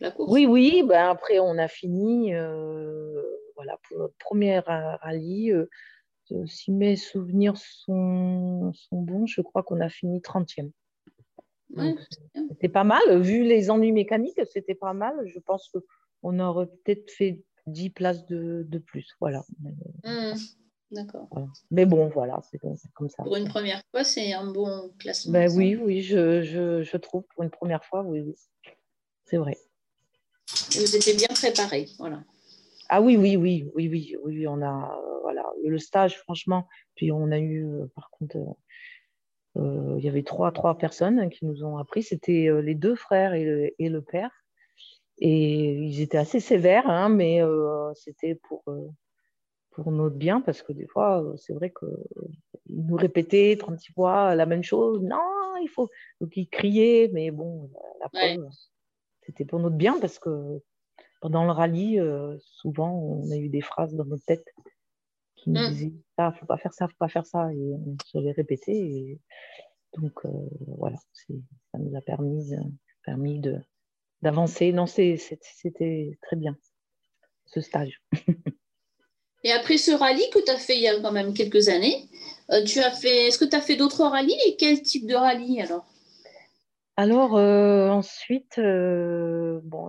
la 0.00 0.10
course? 0.10 0.30
Oui, 0.30 0.46
oui, 0.46 0.82
ben 0.86 1.08
après 1.08 1.38
on 1.38 1.56
a 1.58 1.68
fini, 1.68 2.34
euh, 2.34 3.22
voilà, 3.54 3.78
pour 3.88 3.98
notre 3.98 4.16
première 4.18 4.64
rallye. 4.66 5.52
Euh, 5.52 5.68
si 6.46 6.70
mes 6.70 6.94
souvenirs 6.94 7.56
sont, 7.56 8.72
sont 8.72 9.02
bons, 9.02 9.26
je 9.26 9.40
crois 9.40 9.64
qu'on 9.64 9.80
a 9.80 9.88
fini 9.88 10.20
30e. 10.20 10.70
c'était 12.50 12.68
pas 12.68 12.84
mal, 12.84 13.20
vu 13.20 13.42
les 13.42 13.68
ennuis 13.68 13.90
mécaniques, 13.90 14.40
c'était 14.52 14.76
pas 14.76 14.92
mal. 14.92 15.14
Je 15.26 15.40
pense 15.40 15.72
qu'on 16.22 16.38
aurait 16.38 16.66
peut-être 16.66 17.10
fait 17.10 17.42
10 17.66 17.90
places 17.90 18.26
de, 18.26 18.64
de 18.68 18.78
plus. 18.78 19.08
Voilà. 19.20 19.44
Mmh. 20.04 20.34
D'accord. 20.92 21.28
Mais 21.70 21.86
bon, 21.86 22.08
voilà, 22.08 22.40
c'est 22.50 22.58
comme 22.58 22.76
ça. 22.76 23.22
Pour 23.22 23.36
une 23.36 23.48
première 23.48 23.80
fois, 23.90 24.02
c'est 24.02 24.32
un 24.32 24.50
bon 24.50 24.90
classement. 24.98 25.32
Ben, 25.32 25.50
oui, 25.54 25.76
oui, 25.76 26.02
je, 26.02 26.42
je, 26.42 26.82
je, 26.82 26.96
trouve 26.96 27.22
pour 27.32 27.44
une 27.44 27.50
première 27.50 27.84
fois, 27.84 28.02
oui, 28.02 28.20
oui. 28.20 28.34
C'est 29.26 29.36
vrai. 29.36 29.56
vous 30.72 30.96
étiez 30.96 31.14
bien 31.14 31.28
préparé, 31.28 31.86
voilà. 31.98 32.24
Ah 32.88 33.00
oui, 33.00 33.16
oui, 33.16 33.36
oui, 33.36 33.70
oui, 33.76 33.88
oui, 33.88 34.16
oui, 34.24 34.48
on 34.48 34.62
a, 34.62 34.98
euh, 34.98 35.20
voilà, 35.22 35.44
le 35.64 35.78
stage, 35.78 36.18
franchement, 36.18 36.66
puis 36.96 37.12
on 37.12 37.30
a 37.30 37.38
eu, 37.38 37.64
euh, 37.64 37.86
par 37.94 38.10
contre, 38.10 38.36
euh, 39.56 39.94
il 39.96 40.04
y 40.04 40.08
avait 40.08 40.24
trois, 40.24 40.50
trois 40.50 40.76
personnes 40.76 41.30
qui 41.30 41.44
nous 41.44 41.62
ont 41.62 41.78
appris, 41.78 42.02
c'était 42.02 42.50
les 42.62 42.74
deux 42.74 42.96
frères 42.96 43.34
et 43.34 43.74
et 43.78 43.88
le 43.88 44.02
père. 44.02 44.32
Et 45.20 45.74
ils 45.74 46.00
étaient 46.00 46.18
assez 46.18 46.40
sévères, 46.40 46.88
hein, 46.88 47.10
mais 47.10 47.42
euh, 47.42 47.92
c'était 47.94 48.34
pour, 48.34 48.62
euh, 48.68 48.88
pour 49.70 49.92
notre 49.92 50.16
bien, 50.16 50.40
parce 50.40 50.62
que 50.62 50.72
des 50.72 50.86
fois, 50.86 51.22
euh, 51.22 51.36
c'est 51.36 51.52
vrai 51.52 51.70
qu'ils 51.70 52.84
nous 52.84 52.96
répétaient 52.96 53.56
36 53.58 53.92
fois 53.92 54.34
la 54.34 54.46
même 54.46 54.62
chose. 54.62 55.02
Non, 55.02 55.18
il 55.62 55.68
faut. 55.68 55.90
Donc 56.22 56.34
ils 56.36 56.48
criaient, 56.48 57.10
mais 57.12 57.30
bon, 57.30 57.70
la 58.00 58.08
preuve, 58.08 58.48
c'était 59.20 59.44
pour 59.44 59.58
notre 59.58 59.76
bien, 59.76 60.00
parce 60.00 60.18
que 60.18 60.62
pendant 61.20 61.44
le 61.44 61.50
rallye, 61.50 62.00
souvent, 62.40 62.94
on 62.94 63.30
a 63.30 63.36
eu 63.36 63.50
des 63.50 63.60
phrases 63.60 63.94
dans 63.94 64.06
notre 64.06 64.24
tête 64.24 64.46
qui 65.36 65.50
nous 65.50 65.60
mmh. 65.60 65.70
disaient 65.70 65.92
ça, 66.16 66.32
faut 66.32 66.46
pas 66.46 66.56
faire 66.56 66.72
ça, 66.72 66.88
faut 66.88 66.96
pas 66.98 67.08
faire 67.08 67.26
ça, 67.26 67.52
et 67.52 67.74
on 67.74 67.96
se 68.06 68.18
les 68.18 68.32
répétait. 68.32 68.72
Et 68.72 69.20
donc 69.98 70.22
voilà, 70.66 70.96
ça 71.16 71.78
nous 71.78 71.94
a 71.94 72.00
permis, 72.00 72.54
permis 73.04 73.38
de 73.38 73.60
d'avancer. 74.22 74.72
Non, 74.72 74.86
c'était 74.86 76.18
très 76.22 76.36
bien, 76.36 76.56
ce 77.46 77.60
stage. 77.60 78.02
et 79.44 79.52
après 79.52 79.78
ce 79.78 79.92
rallye 79.92 80.28
que 80.30 80.44
tu 80.44 80.50
as 80.50 80.58
fait 80.58 80.76
il 80.76 80.82
y 80.82 80.88
a 80.88 81.00
quand 81.00 81.12
même 81.12 81.34
quelques 81.34 81.68
années, 81.68 82.08
euh, 82.50 82.64
tu 82.64 82.80
as 82.80 82.90
fait, 82.90 83.28
est-ce 83.28 83.38
que 83.38 83.44
tu 83.44 83.56
as 83.56 83.60
fait 83.60 83.76
d'autres 83.76 84.04
rallyes 84.04 84.38
et 84.46 84.56
quel 84.56 84.82
type 84.82 85.06
de 85.06 85.14
rallye 85.14 85.60
alors? 85.62 85.86
Alors 86.96 87.36
euh, 87.36 87.88
ensuite, 87.88 88.58
euh, 88.58 89.60
bon, 89.64 89.88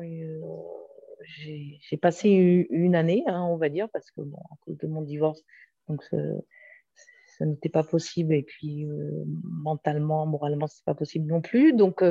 j'ai 1.26 1.98
passé 1.98 2.68
une 2.70 2.96
année, 2.96 3.24
hein, 3.28 3.44
on 3.44 3.58
va 3.58 3.70
dire, 3.70 3.90
parce 3.92 4.12
que 4.12 4.22
bon, 4.22 4.40
à 4.52 4.56
cause 4.62 4.78
de 4.78 4.88
mon 4.88 5.02
divorce, 5.02 5.42
donc 5.90 6.04
ça 7.38 7.46
n'était 7.46 7.70
pas 7.70 7.84
possible 7.84 8.34
et 8.34 8.44
puis 8.44 8.86
mentalement, 9.44 10.26
moralement, 10.26 10.68
c'est 10.68 10.86
pas 10.86 10.94
possible 10.94 11.28
non 11.28 11.42
plus. 11.42 11.74
Donc 11.74 12.04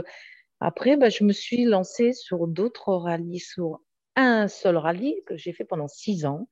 après, 0.61 0.97
bah, 0.97 1.09
je 1.09 1.25
me 1.25 1.33
suis 1.33 1.65
lancée 1.65 2.13
sur 2.13 2.47
d'autres 2.47 2.93
rallyes, 2.95 3.41
sur 3.41 3.81
un 4.15 4.47
seul 4.47 4.77
rallye 4.77 5.23
que 5.27 5.37
j'ai 5.37 5.53
fait 5.53 5.65
pendant 5.65 5.89
six 5.89 6.27
ans. 6.27 6.49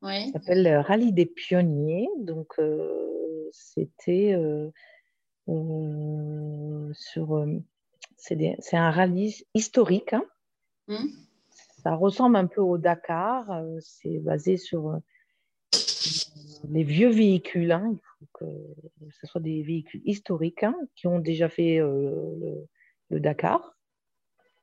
Ouais. 0.00 0.30
s'appelle 0.32 0.62
le 0.62 0.78
Rallye 0.78 1.12
des 1.12 1.26
Pionniers. 1.26 2.08
Donc, 2.18 2.54
euh, 2.60 3.48
c'était 3.50 4.32
euh, 4.32 4.70
euh, 5.48 6.92
sur. 6.94 7.44
c'est 8.16 8.76
un 8.76 8.90
rallye 8.92 9.44
historique. 9.54 10.12
Hein. 10.12 10.24
Mmh. 10.86 11.06
Ça 11.82 11.94
ressemble 11.96 12.36
un 12.36 12.46
peu 12.46 12.60
au 12.60 12.78
Dakar. 12.78 13.46
c'est 13.80 14.18
basé 14.18 14.56
sur 14.56 15.00
les 16.70 16.84
vieux 16.84 17.10
véhicules. 17.10 17.72
Hein. 17.72 17.90
Il 17.90 17.98
faut 18.18 18.26
que 18.34 18.44
ce 19.20 19.26
soit 19.26 19.40
des 19.40 19.62
véhicules 19.62 20.02
historiques 20.04 20.62
hein, 20.62 20.76
qui 20.94 21.08
ont 21.08 21.18
déjà 21.18 21.48
fait 21.48 21.78
le 21.78 22.68
le 23.10 23.20
Dakar, 23.20 23.76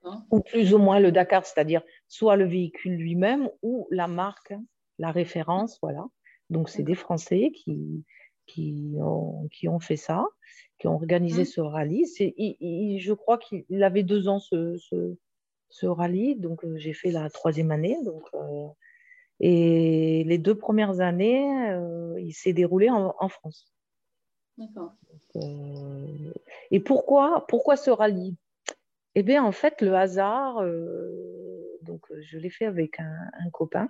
hein? 0.04 0.26
ou 0.32 0.42
plus 0.42 0.74
ou 0.74 0.78
moins 0.78 1.00
le 1.00 1.12
Dakar, 1.12 1.46
c'est-à-dire 1.46 1.82
soit 2.08 2.36
le 2.36 2.46
véhicule 2.46 2.96
lui-même 2.96 3.50
ou 3.62 3.88
la 3.92 4.08
marque, 4.08 4.54
la 5.00 5.12
référence, 5.12 5.78
voilà. 5.82 6.06
Donc, 6.50 6.70
c'est 6.70 6.84
des 6.84 6.96
Français 6.96 7.52
qui, 7.54 8.06
qui, 8.46 8.96
ont, 9.00 9.48
qui 9.52 9.68
ont 9.68 9.80
fait 9.80 9.98
ça, 9.98 10.26
qui 10.80 10.88
ont 10.88 10.96
organisé 10.96 11.44
mmh. 11.44 11.46
ce 11.46 11.62
rallye. 11.62 12.06
je 13.00 13.14
crois 13.14 13.38
qu'il 13.38 13.84
avait 13.84 14.04
deux 14.04 14.28
ans, 14.28 14.40
ce, 14.40 14.78
ce, 15.70 15.86
rallye, 15.86 16.36
donc 16.36 16.64
euh, 16.64 16.78
j'ai 16.78 16.94
fait 16.94 17.12
la 17.12 17.30
troisième 17.30 17.72
année. 17.72 17.98
Donc, 18.04 18.24
euh, 18.34 18.68
et 19.40 20.24
les 20.26 20.38
deux 20.38 20.56
premières 20.56 21.02
années, 21.02 21.70
euh, 21.72 22.16
il 22.20 22.34
s'est 22.34 22.54
déroulé 22.54 22.90
en, 22.90 23.16
en 23.20 23.30
France. 23.30 23.75
D'accord. 24.58 24.94
Euh, 25.36 26.34
et 26.72 26.80
pourquoi, 26.80 27.46
pourquoi 27.48 27.76
ce 27.76 27.89
rallye? 27.89 28.36
Eh 29.15 29.24
bien, 29.24 29.44
en 29.44 29.52
fait, 29.52 29.82
le 29.82 29.96
hasard, 29.96 30.62
euh, 30.62 31.80
donc 31.82 32.06
je 32.22 32.38
l'ai 32.38 32.50
fait 32.50 32.65
avec 32.65 33.00
un, 33.00 33.50
copain 33.52 33.89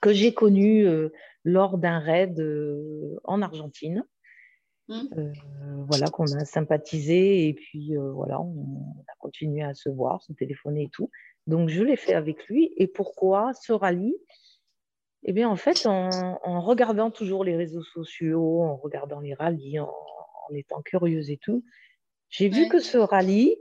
que 0.00 0.12
j'ai 0.12 0.34
connu 0.34 0.86
lors 1.44 1.78
d'un 1.78 1.98
raid 1.98 2.38
en 3.24 3.42
Argentine. 3.42 4.04
Mmh. 4.88 5.32
voilà, 5.88 6.10
qu'on 6.10 6.30
a 6.34 6.44
sympathisé 6.44 7.48
et 7.48 7.54
puis 7.54 7.94
voilà, 7.96 8.38
on, 8.38 8.94
a 9.08 9.14
continué 9.18 9.62
à 9.62 9.72
se 9.72 9.88
voir, 9.88 10.22
se 10.22 10.34
téléphoner 10.34 10.84
et 10.84 10.90
tout. 10.90 11.10
Donc 11.46 11.70
je 11.70 11.82
l'ai 11.82 11.96
fait 11.96 12.12
avec 12.12 12.46
lui. 12.48 12.72
Et 12.76 12.86
pourquoi 12.86 13.54
ce 13.54 13.72
rallye? 13.72 14.14
Eh 15.24 15.32
bien, 15.32 15.48
en 15.48 15.56
fait, 15.56 15.86
en, 15.86 16.60
regardant 16.60 17.10
toujours 17.10 17.44
les 17.44 17.56
réseaux 17.56 17.82
sociaux, 17.82 18.62
en 18.62 18.76
regardant 18.76 19.20
les 19.20 19.34
rallyes, 19.34 19.80
en, 19.80 19.90
étant 20.52 20.82
curieuse 20.82 21.30
et 21.30 21.38
tout, 21.38 21.64
j'ai 22.28 22.48
vu 22.48 22.68
que 22.68 22.78
ce 22.78 22.98
rallye, 22.98 23.56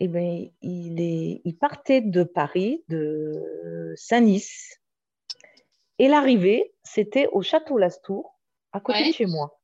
eh 0.00 0.08
bien, 0.08 0.48
il, 0.62 1.00
est, 1.00 1.42
il 1.44 1.56
partait 1.58 2.00
de 2.00 2.22
Paris, 2.22 2.82
de 2.88 3.92
Saint-Nice, 3.96 4.80
et 5.98 6.08
l'arrivée, 6.08 6.74
c'était 6.82 7.28
au 7.28 7.42
Château 7.42 7.76
Lastour, 7.76 8.38
à 8.72 8.80
côté 8.80 9.08
de 9.08 9.12
chez 9.12 9.26
moi. 9.26 9.60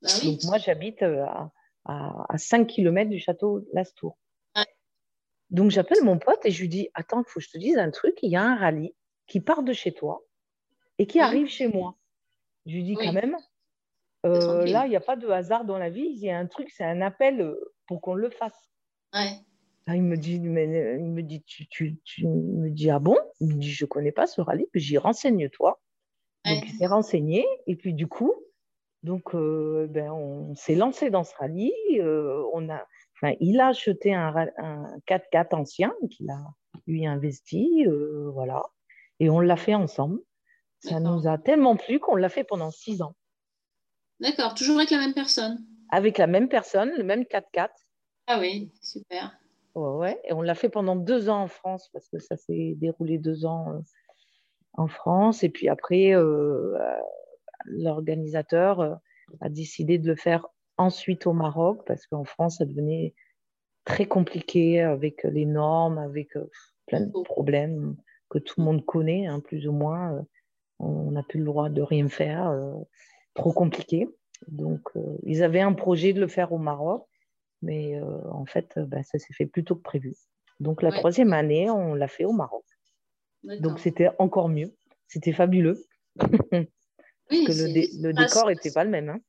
Bah 0.00 0.08
Donc 0.24 0.38
moi, 0.44 0.58
j'habite 0.58 1.02
euh, 1.02 1.24
à, 1.24 1.52
à, 1.84 2.38
5 2.38 2.66
km 2.66 3.10
du 3.10 3.18
Château 3.18 3.66
Lastour. 3.72 4.16
Donc 5.50 5.72
j'appelle 5.72 6.04
mon 6.04 6.18
pote 6.18 6.40
et 6.44 6.52
je 6.52 6.60
lui 6.60 6.68
dis, 6.68 6.88
attends, 6.94 7.22
il 7.22 7.28
faut 7.28 7.40
que 7.40 7.44
je 7.44 7.50
te 7.50 7.58
dise 7.58 7.76
un 7.76 7.90
truc, 7.90 8.16
il 8.22 8.30
y 8.30 8.36
a 8.36 8.42
un 8.42 8.56
rallye 8.56 8.94
qui 9.26 9.40
part 9.40 9.64
de 9.64 9.72
chez 9.72 9.92
toi 9.92 10.24
et 11.00 11.06
qui 11.06 11.18
arrive 11.18 11.46
chez 11.46 11.66
moi. 11.66 11.96
Je 12.66 12.74
lui 12.74 12.82
dis 12.82 12.94
quand 12.94 13.14
même, 13.14 13.34
euh, 14.26 14.66
là, 14.66 14.84
il 14.84 14.90
n'y 14.90 14.96
a 14.96 15.00
pas 15.00 15.16
de 15.16 15.26
hasard 15.28 15.64
dans 15.64 15.78
la 15.78 15.88
vie, 15.88 16.06
il 16.06 16.18
y 16.18 16.30
a 16.30 16.38
un 16.38 16.46
truc, 16.46 16.68
c'est 16.70 16.84
un 16.84 17.00
appel 17.00 17.40
euh, 17.40 17.72
pour 17.86 18.02
qu'on 18.02 18.12
le 18.12 18.28
fasse. 18.28 18.70
Ouais. 19.14 19.32
Ah, 19.86 19.96
il 19.96 20.02
me 20.02 20.18
dit, 20.18 20.38
mais, 20.40 20.98
il 20.98 21.06
me 21.06 21.22
dit, 21.22 21.42
tu, 21.44 21.66
tu, 21.68 21.98
tu 22.04 22.26
me 22.26 22.68
dis, 22.68 22.90
ah 22.90 22.98
bon? 22.98 23.16
Il 23.40 23.48
me 23.48 23.54
dit, 23.54 23.70
je 23.70 23.86
ne 23.86 23.88
connais 23.88 24.12
pas 24.12 24.26
ce 24.26 24.42
rallye, 24.42 24.66
puis 24.72 24.80
j'y 24.82 24.98
renseigne-toi. 24.98 25.80
Donc, 26.44 26.64
il 26.66 26.72
s'est 26.74 26.86
renseigné, 26.86 27.46
et 27.66 27.76
puis 27.76 27.94
du 27.94 28.06
coup, 28.06 28.34
donc, 29.02 29.34
euh, 29.34 29.86
ben, 29.88 30.10
on 30.10 30.54
s'est 30.54 30.74
lancé 30.74 31.08
dans 31.08 31.24
ce 31.24 31.34
rallye. 31.34 31.72
Euh, 31.98 32.44
on 32.52 32.68
a, 32.68 32.84
enfin, 33.16 33.34
il 33.40 33.58
a 33.58 33.68
acheté 33.68 34.12
un, 34.14 34.34
un 34.58 34.98
4x4 35.08 35.54
ancien 35.54 35.94
qu'il 36.10 36.30
a 36.30 36.42
lui 36.86 37.06
investi, 37.06 37.86
euh, 37.86 38.30
voilà, 38.34 38.62
et 39.18 39.30
on 39.30 39.40
l'a 39.40 39.56
fait 39.56 39.74
ensemble. 39.74 40.20
Ça 40.80 40.98
nous 40.98 41.28
a 41.28 41.36
tellement 41.38 41.76
plu 41.76 42.00
qu'on 42.00 42.16
l'a 42.16 42.28
fait 42.28 42.44
pendant 42.44 42.70
six 42.70 43.02
ans. 43.02 43.14
D'accord, 44.18 44.54
toujours 44.54 44.76
avec 44.76 44.90
la 44.90 44.98
même 44.98 45.14
personne 45.14 45.64
Avec 45.90 46.18
la 46.18 46.26
même 46.26 46.48
personne, 46.48 46.90
le 46.96 47.04
même 47.04 47.22
4x4. 47.22 47.68
Ah 48.26 48.38
oui, 48.38 48.70
super. 48.82 49.36
Ouais, 49.74 50.20
et 50.24 50.32
on 50.32 50.42
l'a 50.42 50.54
fait 50.54 50.68
pendant 50.68 50.96
deux 50.96 51.28
ans 51.28 51.42
en 51.42 51.48
France 51.48 51.88
parce 51.92 52.08
que 52.08 52.18
ça 52.18 52.36
s'est 52.36 52.74
déroulé 52.76 53.18
deux 53.18 53.44
ans 53.44 53.72
euh, 53.72 53.78
en 54.74 54.88
France. 54.88 55.44
Et 55.44 55.48
puis 55.48 55.68
après, 55.68 56.14
euh, 56.14 56.76
l'organisateur 57.64 58.80
euh, 58.80 58.94
a 59.40 59.48
décidé 59.48 59.98
de 59.98 60.08
le 60.08 60.16
faire 60.16 60.46
ensuite 60.76 61.26
au 61.26 61.32
Maroc 61.32 61.82
parce 61.86 62.06
qu'en 62.06 62.24
France, 62.24 62.58
ça 62.58 62.64
devenait 62.64 63.14
très 63.84 64.06
compliqué 64.06 64.80
avec 64.80 65.22
les 65.24 65.46
normes, 65.46 65.98
avec 65.98 66.30
plein 66.86 67.00
de 67.00 67.22
problèmes 67.24 67.96
que 68.28 68.38
tout 68.38 68.54
le 68.58 68.64
monde 68.64 68.84
connaît, 68.84 69.26
hein, 69.26 69.40
plus 69.40 69.66
ou 69.66 69.72
moins. 69.72 70.24
On 70.80 71.12
n'a 71.12 71.22
plus 71.22 71.38
le 71.38 71.44
droit 71.44 71.68
de 71.68 71.82
rien 71.82 72.08
faire, 72.08 72.54
trop 73.34 73.52
compliqué. 73.52 74.08
Donc, 74.48 74.80
ils 75.24 75.42
avaient 75.42 75.60
un 75.60 75.74
projet 75.74 76.12
de 76.12 76.20
le 76.20 76.28
faire 76.28 76.52
au 76.52 76.58
Maroc. 76.58 77.06
Mais 77.62 77.96
euh, 77.96 78.30
en 78.30 78.46
fait, 78.46 78.72
euh, 78.76 78.84
bah, 78.84 79.02
ça 79.02 79.18
s'est 79.18 79.34
fait 79.34 79.46
plus 79.46 79.64
tôt 79.64 79.76
que 79.76 79.82
prévu. 79.82 80.14
Donc 80.60 80.82
la 80.82 80.92
troisième 80.92 81.32
année, 81.32 81.70
on 81.70 81.94
l'a 81.94 82.08
fait 82.08 82.24
au 82.24 82.32
Maroc. 82.32 82.64
Donc 83.60 83.78
c'était 83.78 84.08
encore 84.18 84.48
mieux. 84.48 84.74
C'était 85.08 85.32
fabuleux. 85.32 85.84
Oui, 87.32 87.44
Parce 87.46 87.58
que 87.58 88.02
le, 88.02 88.12
décor 88.12 88.48
n'était 88.48 88.72
pas 88.72 88.82
le 88.82 88.90
même. 88.90 89.08
Hein. 89.08 89.20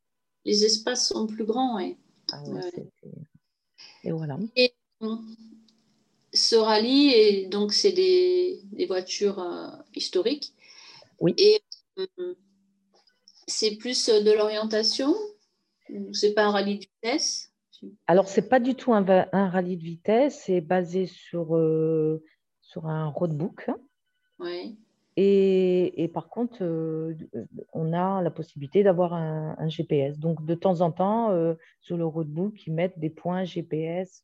Les 0.44 0.66
espaces 0.66 1.10
sont 1.10 1.28
plus 1.28 1.46
grands, 1.46 1.78
oui. 1.78 2.00
Ah 2.32 2.42
et 4.04 4.12
voilà. 4.12 4.40
Et 4.56 4.74
ce 6.34 6.56
rallye, 6.56 7.12
et 7.12 7.46
donc 7.46 7.74
c'est 7.74 7.92
des, 7.92 8.60
des, 8.72 8.88
voitures 8.88 9.38
euh, 9.38 9.68
historiques. 9.94 10.52
Oui. 11.22 11.34
Et 11.38 11.62
c'est 13.48 13.78
plus 13.78 14.10
de 14.10 14.32
l'orientation 14.32 15.14
C'est 16.14 16.34
pas 16.34 16.46
un 16.46 16.52
rallye 16.52 16.80
de 16.80 16.86
vitesse? 16.86 17.52
Alors, 18.08 18.28
ce 18.28 18.40
n'est 18.40 18.48
pas 18.48 18.60
du 18.60 18.76
tout 18.76 18.94
un, 18.94 19.04
rallye 19.04 19.78
de 19.78 19.84
vitesse, 19.84 20.44
c'est 20.46 20.62
basé 20.62 21.08
sur, 21.08 21.56
euh, 21.56 22.24
sur 22.62 22.88
un 22.88 23.08
roadbook. 23.08 23.70
Oui. 24.40 24.78
Et, 25.18 26.10
par 26.14 26.30
contre, 26.30 26.64
euh, 26.64 27.14
on 27.74 27.94
a 27.94 28.22
la 28.22 28.32
possibilité 28.32 28.84
d'avoir 28.84 29.14
un, 29.14 29.68
GPS. 29.68 30.18
Donc, 30.20 30.46
de 30.46 30.56
temps 30.56 30.82
en 30.82 30.92
temps, 30.92 31.32
euh, 31.32 31.56
sur 31.82 31.98
le 31.98 32.06
roadbook, 32.06 32.66
ils 32.66 32.74
mettent 32.74 33.00
des 33.00 33.10
points 33.10 33.44
GPS 33.44 34.24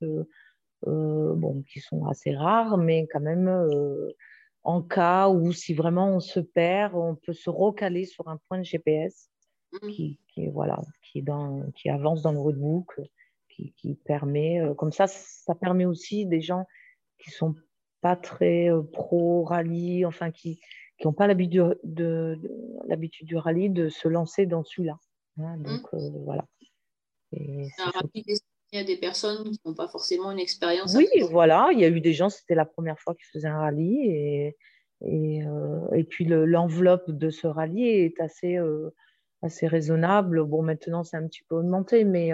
bon, 0.84 1.64
qui 1.68 1.80
sont 1.80 2.06
assez 2.06 2.36
rares, 2.36 2.78
mais 2.78 3.08
quand 3.12 3.20
même, 3.20 3.50
en 4.68 4.82
cas 4.82 5.30
où 5.30 5.54
si 5.54 5.74
vraiment 5.74 6.10
on 6.10 6.20
se 6.20 6.42
perd, 6.42 6.94
on 6.94 7.16
peut 7.16 7.32
se 7.32 7.50
recaler 7.50 8.04
sur 8.04 8.28
un 8.28 8.38
point 8.48 8.58
de 8.58 8.66
GPS 8.66 9.30
mmh. 9.72 9.88
qui, 9.88 10.20
voilà, 10.52 10.82
qui, 11.02 11.20
est 11.20 11.22
dans, 11.22 11.72
qui 11.72 11.90
avance 11.90 12.22
dans 12.22 12.34
le 12.34 12.40
roadbook 12.40 13.00
qui, 13.48 13.96
permet, 14.06 14.60
euh, 14.60 14.74
comme 14.76 14.92
ça, 14.92 15.08
ça 15.08 15.56
permet 15.56 15.86
aussi 15.86 16.26
des 16.26 16.42
gens 16.42 16.68
qui 17.18 17.32
sont 17.32 17.56
pas 18.02 18.18
très 18.18 18.70
euh, 18.70 18.84
pro 18.84 19.46
rallye, 19.46 20.06
enfin 20.06 20.32
qui 20.32 20.60
n'ont 21.04 21.14
pas 21.14 21.28
l'habitude 21.28 21.80
de, 21.84 22.38
l'habitude 22.88 23.26
du 23.26 23.38
rallye 23.38 23.70
de 23.70 23.88
se 23.88 24.10
lancer 24.10 24.46
dans 24.46 24.66
celui-là. 24.66 25.00
Hein, 25.38 25.58
mmh. 25.58 25.64
donc 25.64 25.94
euh, 25.94 26.10
voilà. 26.26 26.46
Et 27.32 27.68
un 27.80 27.90
rallye 27.92 28.38
il 28.72 28.80
y 28.80 28.82
a 28.82 28.86
des 28.86 28.98
personnes 28.98 29.50
qui 29.52 29.60
n'ont 29.66 29.74
pas 29.74 29.88
forcément 29.88 30.32
une 30.32 30.40
expérience. 30.40 30.96
Oui, 30.96 31.08
voilà, 31.30 31.70
il 31.72 31.80
y 31.80 31.86
a 31.86 31.90
eu 31.90 32.02
des 32.02 32.14
gens, 32.14 32.30
c'était 32.30 32.56
la 32.56 32.66
première 32.66 33.00
fois 33.00 33.16
qu'ils 33.16 33.28
faisaient 33.32 33.48
un 33.48 33.60
rallye. 33.60 34.08
Et, 34.08 34.58
et, 35.06 35.44
et 35.96 36.04
puis 36.04 36.26
l'enveloppe 36.26 37.10
de 37.10 37.30
ce 37.30 37.48
rallye 37.48 37.88
est 37.88 38.20
assez, 38.20 38.58
assez 39.42 39.68
raisonnable. 39.68 40.44
Bon, 40.44 40.64
maintenant, 40.64 41.04
c'est 41.04 41.18
un 41.18 41.28
petit 41.28 41.44
peu 41.48 41.56
augmenté, 41.56 42.04
mais 42.04 42.34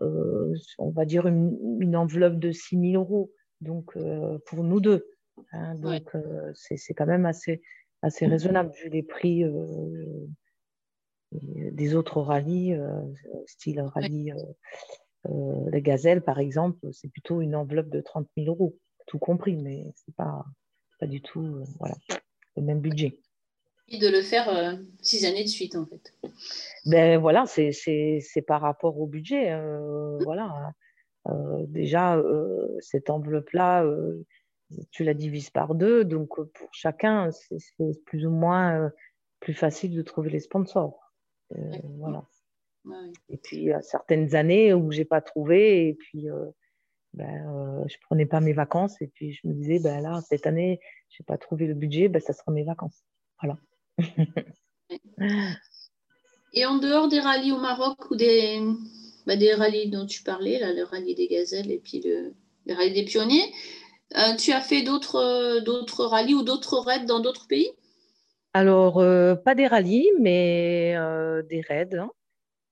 euh, 0.00 0.54
on 0.78 0.90
va 0.90 1.04
dire, 1.04 1.26
une, 1.26 1.96
enveloppe 1.96 2.38
de 2.38 2.50
6 2.50 2.92
000 2.92 3.02
euros 3.02 3.32
donc, 3.60 3.96
euh, 3.96 4.38
pour 4.46 4.64
nous 4.64 4.80
deux. 4.80 5.06
Hein. 5.52 5.74
donc, 5.76 6.14
euh, 6.14 6.50
c'est 6.54 6.94
quand 6.94 7.06
même 7.06 7.26
assez, 7.26 7.62
assez 8.00 8.26
raisonnable 8.26 8.72
vu 8.82 8.88
les 8.88 9.02
prix 9.02 9.44
des 11.32 11.94
autres 11.94 12.20
rallyes, 12.20 12.76
style 13.46 13.80
rallye 13.80 14.34
la 15.24 15.80
Gazelle, 15.80 16.22
par 16.22 16.38
exemple, 16.38 16.88
c'est 16.92 17.08
plutôt 17.08 17.40
une 17.40 17.54
enveloppe 17.54 17.88
de 17.88 18.00
30 18.00 18.28
000 18.36 18.48
euros, 18.48 18.76
tout 19.06 19.18
compris, 19.18 19.56
mais 19.56 19.92
ce 19.94 20.02
n'est 20.08 20.14
pas, 20.16 20.44
pas 20.98 21.06
du 21.06 21.20
tout 21.22 21.64
voilà, 21.78 21.94
le 22.56 22.62
même 22.62 22.80
budget 22.80 23.18
de 23.98 24.08
le 24.08 24.22
faire 24.22 24.48
euh, 24.48 24.74
six 25.00 25.24
années 25.24 25.44
de 25.44 25.48
suite, 25.48 25.76
en 25.76 25.86
fait. 25.86 26.14
Ben 26.86 27.18
voilà, 27.18 27.44
c'est 27.46 28.44
par 28.46 28.60
rapport 28.60 28.98
au 28.98 29.06
budget. 29.06 29.50
Euh, 29.52 30.18
mmh. 30.18 30.24
Voilà. 30.24 30.72
Euh, 31.28 31.64
déjà, 31.68 32.20
cette 32.80 33.10
enveloppe-là, 33.10 33.86
tu 34.90 35.04
la 35.04 35.14
divises 35.14 35.50
par 35.50 35.74
deux. 35.74 36.04
Donc, 36.04 36.28
pour 36.52 36.68
chacun, 36.72 37.30
c'est 37.30 38.04
plus 38.04 38.26
ou 38.26 38.30
moins 38.30 38.90
plus 39.40 39.54
facile 39.54 39.94
de 39.94 40.02
trouver 40.02 40.30
les 40.30 40.40
sponsors. 40.40 41.12
voilà. 41.96 42.24
Et 43.28 43.36
puis, 43.36 43.58
il 43.58 43.64
y 43.64 43.72
a 43.72 43.82
certaines 43.82 44.34
années 44.34 44.74
où 44.74 44.90
j'ai 44.90 45.04
pas 45.04 45.20
trouvé, 45.20 45.88
et 45.88 45.94
puis 45.94 46.26
ben, 47.14 47.84
je 47.86 47.96
prenais 48.02 48.26
pas 48.26 48.40
mes 48.40 48.52
vacances, 48.52 49.00
et 49.00 49.06
puis 49.08 49.32
je 49.32 49.46
me 49.46 49.54
disais, 49.54 49.78
ben 49.78 50.00
là, 50.00 50.20
cette 50.28 50.46
année, 50.46 50.80
j'ai 51.10 51.24
pas 51.24 51.38
trouvé 51.38 51.66
le 51.66 51.74
budget, 51.74 52.08
ben, 52.08 52.20
ça 52.20 52.32
sera 52.32 52.50
mes 52.52 52.64
vacances. 52.64 53.04
Voilà. 53.40 53.58
Et 56.54 56.66
en 56.66 56.76
dehors 56.78 57.08
des 57.08 57.20
rallyes 57.20 57.52
au 57.52 57.58
Maroc 57.58 58.10
ou 58.10 58.16
des, 58.16 58.60
bah, 59.26 59.36
des 59.36 59.54
rallyes 59.54 59.90
dont 59.90 60.06
tu 60.06 60.22
parlais, 60.22 60.58
là, 60.58 60.72
le 60.72 60.84
rallye 60.84 61.14
des 61.14 61.28
gazelles 61.28 61.70
et 61.70 61.78
puis 61.78 62.02
le, 62.04 62.34
rallye 62.74 62.92
des 62.92 63.04
pionniers, 63.04 63.52
euh, 64.16 64.36
tu 64.36 64.52
as 64.52 64.60
fait 64.60 64.82
d'autres, 64.82 65.60
d'autres 65.60 66.04
rallyes 66.04 66.34
ou 66.34 66.42
d'autres 66.42 66.78
raids 66.78 67.06
dans 67.06 67.20
d'autres 67.20 67.46
pays? 67.46 67.70
Alors, 68.52 68.98
euh, 68.98 69.34
pas 69.34 69.54
des 69.54 69.66
rallyes, 69.66 70.10
mais 70.20 70.94
euh, 70.96 71.42
des 71.42 71.62
raids. 71.62 71.94
Hein. 71.94 72.10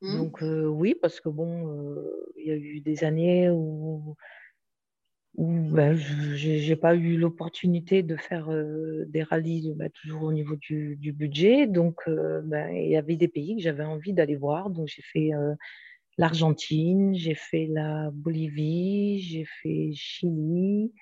Mmh. 0.03 0.17
Donc, 0.17 0.43
oui, 0.43 0.95
parce 1.01 1.21
que 1.21 1.29
bon, 1.29 1.97
il 2.37 2.47
y 2.47 2.51
a 2.51 2.57
eu 2.57 2.81
des 2.81 3.05
années 3.05 3.51
où 3.51 4.17
ben, 5.37 5.95
je 5.95 6.69
n'ai 6.69 6.77
pas 6.77 6.95
eu 6.95 7.17
l'opportunité 7.17 8.03
de 8.03 8.17
faire 8.17 8.49
des 9.07 9.23
rallyes 9.23 9.73
ben, 9.77 9.91
toujours 9.91 10.25
au 10.25 10.33
niveau 10.33 10.57
du, 10.57 10.97
budget. 11.13 11.67
Donc, 11.67 12.01
ben, 12.09 12.71
il 12.71 12.91
y 12.91 12.97
avait 12.97 13.17
des 13.17 13.29
pays 13.29 13.57
que 13.57 13.63
j'avais 13.63 13.85
envie 13.85 14.13
d'aller 14.13 14.37
voir. 14.37 14.71
Donc, 14.71 14.89
j'ai 14.89 15.03
fait 15.03 15.31
l'Argentine, 16.19 17.15
j'ai 17.15 17.35
fait 17.35 17.67
la 17.67 18.11
Bolivie, 18.13 19.21
j'ai 19.21 19.45
fait 19.45 19.91
Chili. 19.95 20.93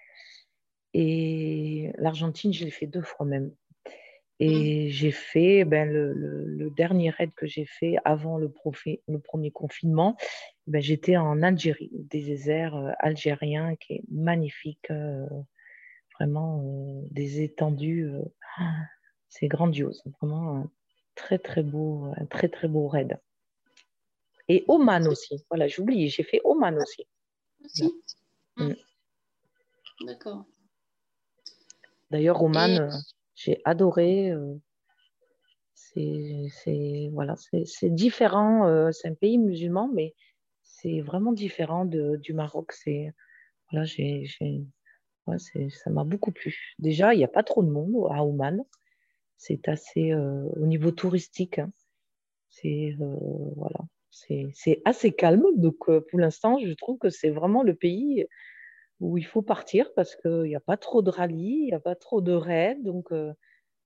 Et 0.94 1.92
l'Argentine, 1.98 2.52
je 2.52 2.64
l'ai 2.64 2.70
fait 2.70 2.86
deux 2.86 3.02
fois 3.02 3.26
même. 3.26 3.52
Et 4.40 4.86
mmh. 4.86 4.90
j'ai 4.90 5.10
fait 5.10 5.64
ben, 5.64 5.90
le, 5.90 6.70
dernier 6.76 7.10
raid 7.10 7.32
que 7.34 7.46
j'ai 7.46 7.64
fait 7.64 7.96
avant 8.04 8.38
le, 8.38 8.52
le 9.08 9.18
premier 9.18 9.50
confinement. 9.50 10.16
Ben, 10.68 10.80
j'étais 10.80 11.16
en 11.16 11.42
Algérie, 11.42 11.90
des 11.92 12.22
déserts 12.22 12.76
euh, 12.76 12.92
algériens 13.00 13.74
qui 13.76 13.94
est 13.94 14.02
magnifique, 14.10 14.90
euh, 14.90 15.26
vraiment 16.18 16.62
euh, 16.62 17.00
des 17.10 17.40
étendues, 17.40 18.12
c'est 19.28 19.48
grandiose, 19.48 20.04
vraiment 20.20 20.56
un 20.56 20.70
très 21.14 21.38
très 21.38 21.62
beau, 21.62 22.12
un 22.16 22.26
très 22.26 22.48
très 22.48 22.68
beau 22.68 22.86
raid. 22.86 23.18
Et 24.46 24.64
Oman 24.68 25.06
aussi, 25.08 25.44
voilà, 25.50 25.68
j'oublie, 25.68 26.08
j'ai 26.08 26.22
fait 26.22 26.40
Oman 26.44 26.76
aussi. 26.78 27.06
Aussi. 27.64 27.92
Mmh. 28.56 28.72
D'accord. 30.06 30.44
D'ailleurs, 32.10 32.42
Oman, 32.42 32.90
j'ai 33.38 33.60
adoré. 33.64 34.30
Euh, 34.30 34.54
c'est 35.74 37.10
voilà, 37.12 37.34
différent. 37.82 38.66
Euh, 38.66 38.90
c'est 38.92 39.08
un 39.08 39.14
pays 39.14 39.38
musulman, 39.38 39.88
mais 39.92 40.14
c'est 40.62 41.00
vraiment 41.00 41.32
différent 41.32 41.84
du 41.84 42.32
Maroc. 42.34 42.72
C'est 42.72 43.12
voilà, 43.70 43.84
j'ai 43.84 44.26
ça 45.26 45.90
m'a 45.90 46.04
beaucoup 46.04 46.32
plu. 46.32 46.74
Déjà, 46.78 47.14
il 47.14 47.18
n'y 47.18 47.24
a 47.24 47.28
pas 47.28 47.42
trop 47.42 47.62
de 47.62 47.68
monde 47.68 48.08
à 48.10 48.24
Oman. 48.24 48.64
C'est 49.36 49.68
assez 49.68 50.12
euh, 50.12 50.48
au 50.56 50.66
niveau 50.66 50.90
touristique. 50.90 51.58
Hein. 51.58 51.70
c'est 52.48 52.96
voilà, 53.56 53.80
c'est 54.10 54.82
assez 54.84 55.12
calme. 55.12 55.44
Donc, 55.56 55.78
pour 55.86 56.18
l'instant, 56.18 56.58
je 56.58 56.72
trouve 56.72 56.98
que 56.98 57.10
c'est 57.10 57.30
vraiment 57.30 57.62
le 57.62 57.74
pays 57.74 58.26
où 59.00 59.16
il 59.16 59.24
faut 59.24 59.42
partir 59.42 59.92
parce 59.94 60.16
qu'il 60.16 60.42
n'y 60.42 60.56
a 60.56 60.60
pas 60.60 60.76
trop 60.76 61.02
de 61.02 61.10
rallye, 61.10 61.60
il 61.62 61.66
n'y 61.66 61.74
a 61.74 61.80
pas 61.80 61.94
trop 61.94 62.20
de 62.20 62.32
raids. 62.32 62.78
Donc, 62.82 63.12
euh, 63.12 63.32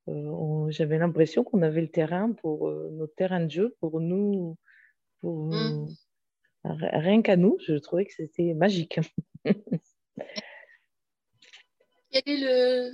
euh, 0.08 0.70
j'avais 0.70 0.98
l'impression 0.98 1.44
qu'on 1.44 1.62
avait 1.62 1.82
le 1.82 1.90
terrain 1.90 2.32
pour 2.32 2.68
euh, 2.68 2.88
notre 2.92 3.14
terrain 3.14 3.40
de 3.40 3.50
jeu, 3.50 3.76
pour 3.80 4.00
nous, 4.00 4.56
pour, 5.20 5.52
mmh. 5.52 5.86
rien 6.64 7.22
qu'à 7.22 7.36
nous. 7.36 7.58
Je 7.66 7.74
trouvais 7.74 8.06
que 8.06 8.14
c'était 8.14 8.54
magique. 8.54 8.98
Quel 12.10 12.22
est 12.26 12.38
le, 12.38 12.90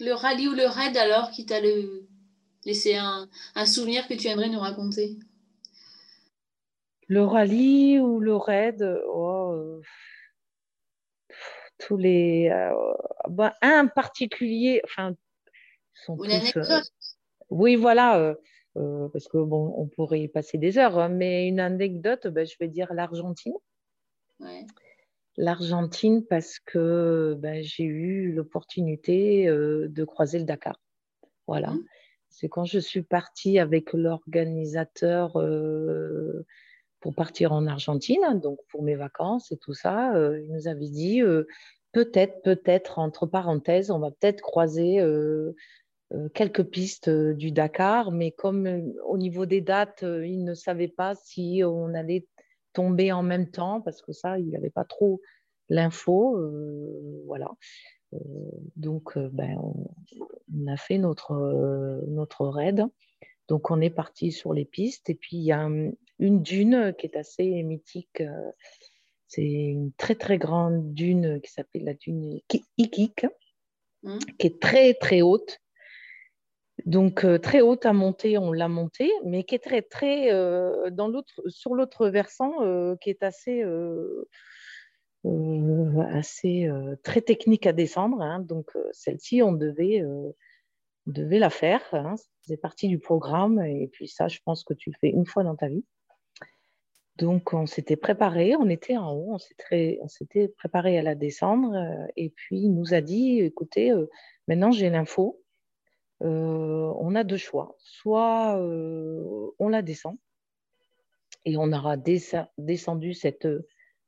le 0.00 0.12
rallye 0.12 0.48
ou 0.48 0.54
le 0.54 0.66
raid 0.66 0.96
alors 0.96 1.30
qui 1.30 1.44
t'a 1.44 1.60
laissé 2.64 2.96
un, 2.96 3.28
un 3.54 3.66
souvenir 3.66 4.08
que 4.08 4.14
tu 4.14 4.28
aimerais 4.28 4.48
nous 4.48 4.60
raconter? 4.60 5.18
Le 7.08 7.24
rallye 7.24 7.98
ou 8.00 8.20
le 8.20 8.34
raid? 8.36 8.82
Oh, 9.06 9.82
tous 11.86 11.96
les. 11.96 12.50
Euh, 12.50 12.74
bah, 13.28 13.54
un 13.62 13.86
particulier, 13.86 14.80
enfin, 14.84 15.14
sont 15.94 16.16
Une 16.22 16.40
tous, 16.40 16.56
euh, 16.56 16.80
oui, 17.50 17.76
voilà, 17.76 18.34
euh, 18.76 19.08
parce 19.08 19.28
que 19.28 19.38
bon, 19.38 19.74
on 19.76 19.86
pourrait 19.86 20.20
y 20.20 20.28
passer 20.28 20.58
des 20.58 20.78
heures, 20.78 20.98
hein, 20.98 21.08
mais 21.08 21.48
une 21.48 21.60
anecdote, 21.60 22.26
ben, 22.28 22.46
je 22.46 22.56
vais 22.60 22.68
dire 22.68 22.92
l'Argentine. 22.94 23.54
L'Argentine, 25.36 26.24
parce 26.26 26.58
que 26.58 27.36
ben, 27.38 27.62
j'ai 27.62 27.84
eu 27.84 28.32
l'opportunité 28.32 29.46
de 29.46 30.04
croiser 30.04 30.38
le 30.38 30.44
Dakar. 30.44 30.78
Voilà. 31.46 31.70
Mmh. 31.70 31.84
C'est 32.28 32.48
quand 32.48 32.64
je 32.64 32.78
suis 32.78 33.02
partie 33.02 33.58
avec 33.58 33.92
l'organisateur 33.92 35.36
pour 37.02 37.14
partir 37.14 37.52
en 37.52 37.66
Argentine, 37.66 38.40
donc 38.40 38.58
pour 38.70 38.82
mes 38.82 38.94
vacances 38.94 39.50
et 39.52 39.58
tout 39.58 39.74
ça, 39.74 40.14
euh, 40.14 40.40
il 40.40 40.52
nous 40.52 40.68
avait 40.68 40.88
dit 40.88 41.20
euh, 41.20 41.46
peut-être, 41.90 42.40
peut-être, 42.42 42.98
entre 43.00 43.26
parenthèses, 43.26 43.90
on 43.90 43.98
va 43.98 44.10
peut-être 44.12 44.40
croiser 44.40 45.00
euh, 45.00 45.52
quelques 46.32 46.62
pistes 46.62 47.10
du 47.10 47.50
Dakar, 47.50 48.12
mais 48.12 48.30
comme 48.30 48.92
au 49.06 49.18
niveau 49.18 49.46
des 49.46 49.60
dates, 49.60 50.02
il 50.02 50.44
ne 50.44 50.54
savait 50.54 50.88
pas 50.88 51.14
si 51.14 51.62
on 51.64 51.92
allait 51.94 52.26
tomber 52.72 53.12
en 53.12 53.22
même 53.22 53.50
temps, 53.50 53.80
parce 53.80 54.00
que 54.00 54.12
ça, 54.12 54.38
il 54.38 54.50
n'avait 54.50 54.70
pas 54.70 54.84
trop 54.84 55.20
l'info. 55.68 56.38
voilà. 57.26 57.50
donc, 58.76 59.18
ben, 59.18 59.58
on, 59.58 60.66
a 60.66 60.76
fait 60.76 60.98
notre, 60.98 61.32
notre 62.08 62.46
raid. 62.46 62.84
Donc, 63.52 63.70
on 63.70 63.82
est 63.82 63.90
parti 63.90 64.32
sur 64.32 64.54
les 64.54 64.64
pistes. 64.64 65.10
Et 65.10 65.14
puis, 65.14 65.36
il 65.36 65.42
y 65.42 65.52
a 65.52 65.68
une 66.18 66.42
dune 66.42 66.94
qui 66.96 67.04
est 67.04 67.18
assez 67.18 67.62
mythique. 67.62 68.22
Euh, 68.22 68.50
c'est 69.28 69.44
une 69.44 69.92
très, 69.92 70.14
très 70.14 70.38
grande 70.38 70.94
dune 70.94 71.38
qui 71.42 71.52
s'appelle 71.52 71.84
la 71.84 71.92
dune 71.92 72.40
Ikik, 72.78 73.26
mmh. 74.04 74.18
qui 74.38 74.46
est 74.46 74.58
très, 74.58 74.94
très 74.94 75.20
haute. 75.20 75.58
Donc, 76.86 77.26
euh, 77.26 77.36
très 77.36 77.60
haute 77.60 77.84
à 77.84 77.92
monter, 77.92 78.38
on 78.38 78.52
l'a 78.52 78.68
montée, 78.68 79.12
mais 79.26 79.44
qui 79.44 79.56
est 79.56 79.62
très, 79.62 79.82
très, 79.82 80.32
euh, 80.32 80.88
dans 80.88 81.08
l'autre, 81.08 81.42
sur 81.48 81.74
l'autre 81.74 82.08
versant, 82.08 82.96
qui 83.02 83.10
est 83.10 83.22
assez, 83.22 83.62
assez 86.08 86.70
très 87.02 87.20
technique 87.20 87.66
à 87.66 87.74
descendre. 87.74 88.22
Hein. 88.22 88.40
Donc, 88.40 88.70
celle-ci, 88.92 89.42
on 89.42 89.52
devait 89.52 90.02
on 91.06 91.12
devait 91.12 91.38
la 91.38 91.50
faire. 91.50 91.82
Hein, 91.92 92.14
c'est 92.42 92.56
partie 92.56 92.88
du 92.88 92.98
programme. 92.98 93.64
Et 93.64 93.88
puis 93.88 94.08
ça, 94.08 94.28
je 94.28 94.38
pense 94.44 94.64
que 94.64 94.74
tu 94.74 94.90
le 94.90 94.96
fais 95.00 95.10
une 95.10 95.26
fois 95.26 95.44
dans 95.44 95.56
ta 95.56 95.68
vie. 95.68 95.84
Donc, 97.16 97.52
on 97.52 97.66
s'était 97.66 97.96
préparé, 97.96 98.56
on 98.56 98.68
était 98.68 98.96
en 98.96 99.12
haut, 99.12 99.36
on 99.36 100.08
s'était 100.08 100.48
préparé 100.56 100.98
à 100.98 101.02
la 101.02 101.14
descendre. 101.14 101.74
Euh, 101.74 102.06
et 102.16 102.30
puis, 102.30 102.60
il 102.60 102.70
nous 102.70 102.94
a 102.94 103.00
dit, 103.00 103.40
écoutez, 103.40 103.92
euh, 103.92 104.08
maintenant 104.48 104.70
j'ai 104.70 104.88
l'info. 104.88 105.42
Euh, 106.22 106.92
on 106.98 107.14
a 107.14 107.24
deux 107.24 107.36
choix. 107.36 107.76
Soit 107.78 108.56
on 109.58 109.68
la 109.68 109.82
descend 109.82 110.16
et 111.44 111.56
on 111.56 111.72
aura 111.72 111.96
descendu 111.96 113.14
cette 113.14 113.48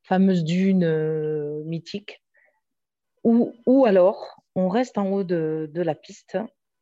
fameuse 0.05 0.45
dune 0.45 1.65
mythique, 1.65 2.23
ou, 3.25 3.53
ou, 3.67 3.85
alors 3.87 4.41
on 4.55 4.69
reste 4.69 4.99
en 4.99 5.11
haut 5.11 5.25
de 5.25 5.69
la 5.75 5.95
piste 5.97 6.39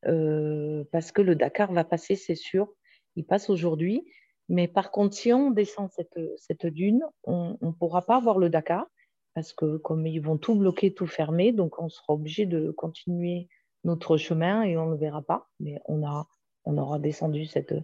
euh, 0.06 0.84
parce 0.92 1.12
que 1.12 1.22
le 1.22 1.34
Dakar 1.34 1.72
va 1.72 1.84
passer, 1.84 2.16
c'est 2.16 2.34
sûr. 2.34 2.72
Il 3.16 3.24
passe 3.24 3.50
aujourd'hui. 3.50 4.04
Mais 4.48 4.68
par 4.68 4.90
contre, 4.90 5.14
si 5.14 5.32
on 5.32 5.50
descend 5.50 5.90
cette, 5.90 6.18
cette 6.36 6.66
dune, 6.66 7.02
on 7.24 7.56
ne 7.60 7.70
pourra 7.70 8.02
pas 8.02 8.20
voir 8.20 8.38
le 8.38 8.50
Dakar 8.50 8.86
parce 9.34 9.52
que 9.52 9.78
comme 9.78 10.06
ils 10.06 10.20
vont 10.20 10.36
tout 10.36 10.54
bloquer, 10.54 10.92
tout 10.92 11.06
fermer, 11.06 11.52
donc 11.52 11.80
on 11.80 11.88
sera 11.88 12.12
obligé 12.12 12.44
de 12.44 12.70
continuer 12.70 13.48
notre 13.84 14.16
chemin 14.16 14.62
et 14.62 14.76
on 14.76 14.86
ne 14.86 14.96
verra 14.96 15.22
pas. 15.22 15.48
Mais 15.60 15.80
on, 15.86 16.06
a, 16.06 16.26
on 16.64 16.76
aura 16.76 16.98
descendu 16.98 17.46
cette, 17.46 17.74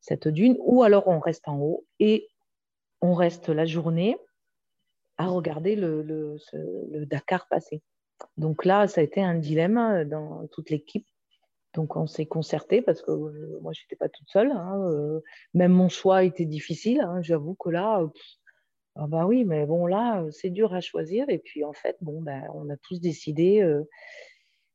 cette 0.00 0.28
dune 0.28 0.56
ou 0.60 0.82
alors 0.82 1.08
on 1.08 1.18
reste 1.18 1.48
en 1.48 1.58
haut 1.60 1.86
et 1.98 2.28
on 3.00 3.14
reste 3.14 3.48
la 3.48 3.64
journée 3.64 4.16
à 5.16 5.28
regarder 5.28 5.76
le, 5.76 6.02
le, 6.02 6.36
le 6.52 7.06
Dakar 7.06 7.46
passer. 7.48 7.82
Donc 8.36 8.64
là, 8.64 8.86
ça 8.88 9.00
a 9.00 9.04
été 9.04 9.22
un 9.22 9.36
dilemme 9.36 10.04
dans 10.04 10.46
toute 10.48 10.70
l'équipe 10.70 11.06
donc 11.74 11.96
on 11.96 12.06
s'est 12.06 12.26
concerté 12.26 12.82
parce 12.82 13.02
que 13.02 13.10
euh, 13.10 13.58
moi 13.60 13.72
je 13.72 13.82
n'étais 13.82 13.96
pas 13.96 14.08
toute 14.08 14.28
seule. 14.28 14.50
Hein, 14.50 14.80
euh, 14.90 15.20
même 15.54 15.72
mon 15.72 15.88
choix 15.88 16.24
était 16.24 16.46
difficile. 16.46 17.00
Hein, 17.00 17.20
j'avoue 17.22 17.54
que 17.54 17.70
là, 17.70 18.02
ah 18.96 19.06
bah 19.06 19.26
oui, 19.26 19.44
mais 19.44 19.66
bon 19.66 19.86
là 19.86 20.24
c'est 20.30 20.50
dur 20.50 20.74
à 20.74 20.80
choisir. 20.80 21.28
Et 21.28 21.38
puis 21.38 21.64
en 21.64 21.72
fait, 21.72 21.96
bon 22.00 22.22
ben, 22.22 22.44
on 22.54 22.70
a 22.70 22.76
tous 22.76 23.00
décidé 23.00 23.60
euh, 23.60 23.84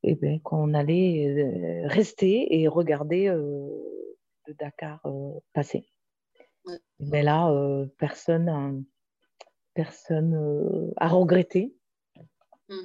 eh 0.04 0.16
ben, 0.16 0.40
qu'on 0.42 0.74
allait 0.74 1.84
rester 1.86 2.60
et 2.60 2.68
regarder 2.68 3.28
le 3.28 4.54
Dakar 4.60 5.02
passer. 5.54 5.88
Mais 7.00 7.24
là, 7.24 7.52
personne, 7.98 8.86
personne 9.74 10.92
a 10.98 11.08
regretté. 11.08 11.74
Mmh. 12.70 12.76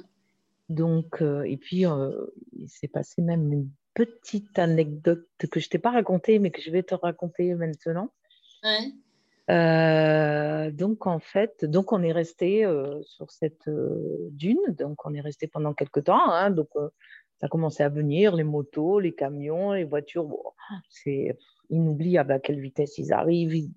Donc, 0.69 1.21
et 1.21 1.57
puis, 1.57 1.83
il 2.53 2.69
s'est 2.69 2.87
passé 2.87 3.21
même 3.21 3.51
une 3.51 3.69
petite 3.93 4.57
anecdote 4.59 5.27
que 5.51 5.59
je 5.59 5.69
t'ai 5.69 5.79
pas 5.79 5.91
racontée, 5.91 6.39
mais 6.39 6.51
que 6.51 6.61
je 6.61 6.71
vais 6.71 6.83
te 6.83 6.95
raconter 6.95 7.53
maintenant. 7.55 8.11
Euh, 9.49 10.69
donc 10.71 11.07
en 11.07 11.19
fait, 11.19 11.65
donc 11.65 11.91
on 11.91 12.03
est 12.03 12.11
resté 12.11 12.65
euh, 12.65 13.01
sur 13.01 13.31
cette 13.31 13.67
euh, 13.67 14.29
dune, 14.31 14.59
donc 14.77 15.03
on 15.05 15.13
est 15.15 15.21
resté 15.21 15.47
pendant 15.47 15.73
quelques 15.73 16.03
temps. 16.03 16.29
Hein, 16.29 16.51
donc 16.51 16.69
ça 16.73 17.47
a 17.47 17.49
commencé 17.49 17.81
à 17.81 17.89
venir, 17.89 18.35
les 18.35 18.43
motos, 18.43 18.99
les 18.99 19.13
camions, 19.13 19.73
les 19.73 19.85
voitures. 19.85 20.29
c'est 20.89 21.35
inoubliable 21.71 22.31
à 22.31 22.39
quelle 22.39 22.59
vitesse 22.59 22.97
ils 22.97 23.11
arrivent. 23.11 23.69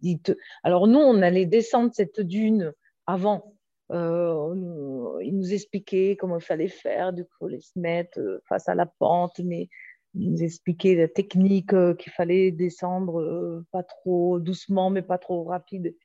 Alors 0.63 0.87
nous, 0.87 0.99
on 0.99 1.23
allait 1.23 1.47
descendre 1.47 1.91
cette 1.95 2.21
dune 2.21 2.73
avant. 3.07 3.55
ils 3.91 5.33
nous 5.33 5.53
expliquaient 5.55 6.17
comment 6.19 6.39
il 6.39 6.45
fallait 6.45 6.69
faire, 6.69 7.13
du 7.15 7.25
coup, 7.25 7.49
les 7.49 7.61
se 7.61 7.79
mettre 7.79 8.21
face 8.47 8.69
à 8.69 8.75
la 8.75 8.87
pente, 8.87 9.41
mais 9.43 9.69
nous 10.15 10.43
expliquer 10.43 10.95
la 10.95 11.09
technique 11.09 11.73
euh, 11.73 11.95
qu'il 11.95 12.13
fallait 12.13 12.51
descendre 12.51 13.21
euh, 13.21 13.67
pas 13.71 13.83
trop 13.83 14.39
doucement, 14.39 14.91
mais 14.91 15.03
pas 15.03 15.19
trop 15.19 15.45
rapide. 15.45 15.97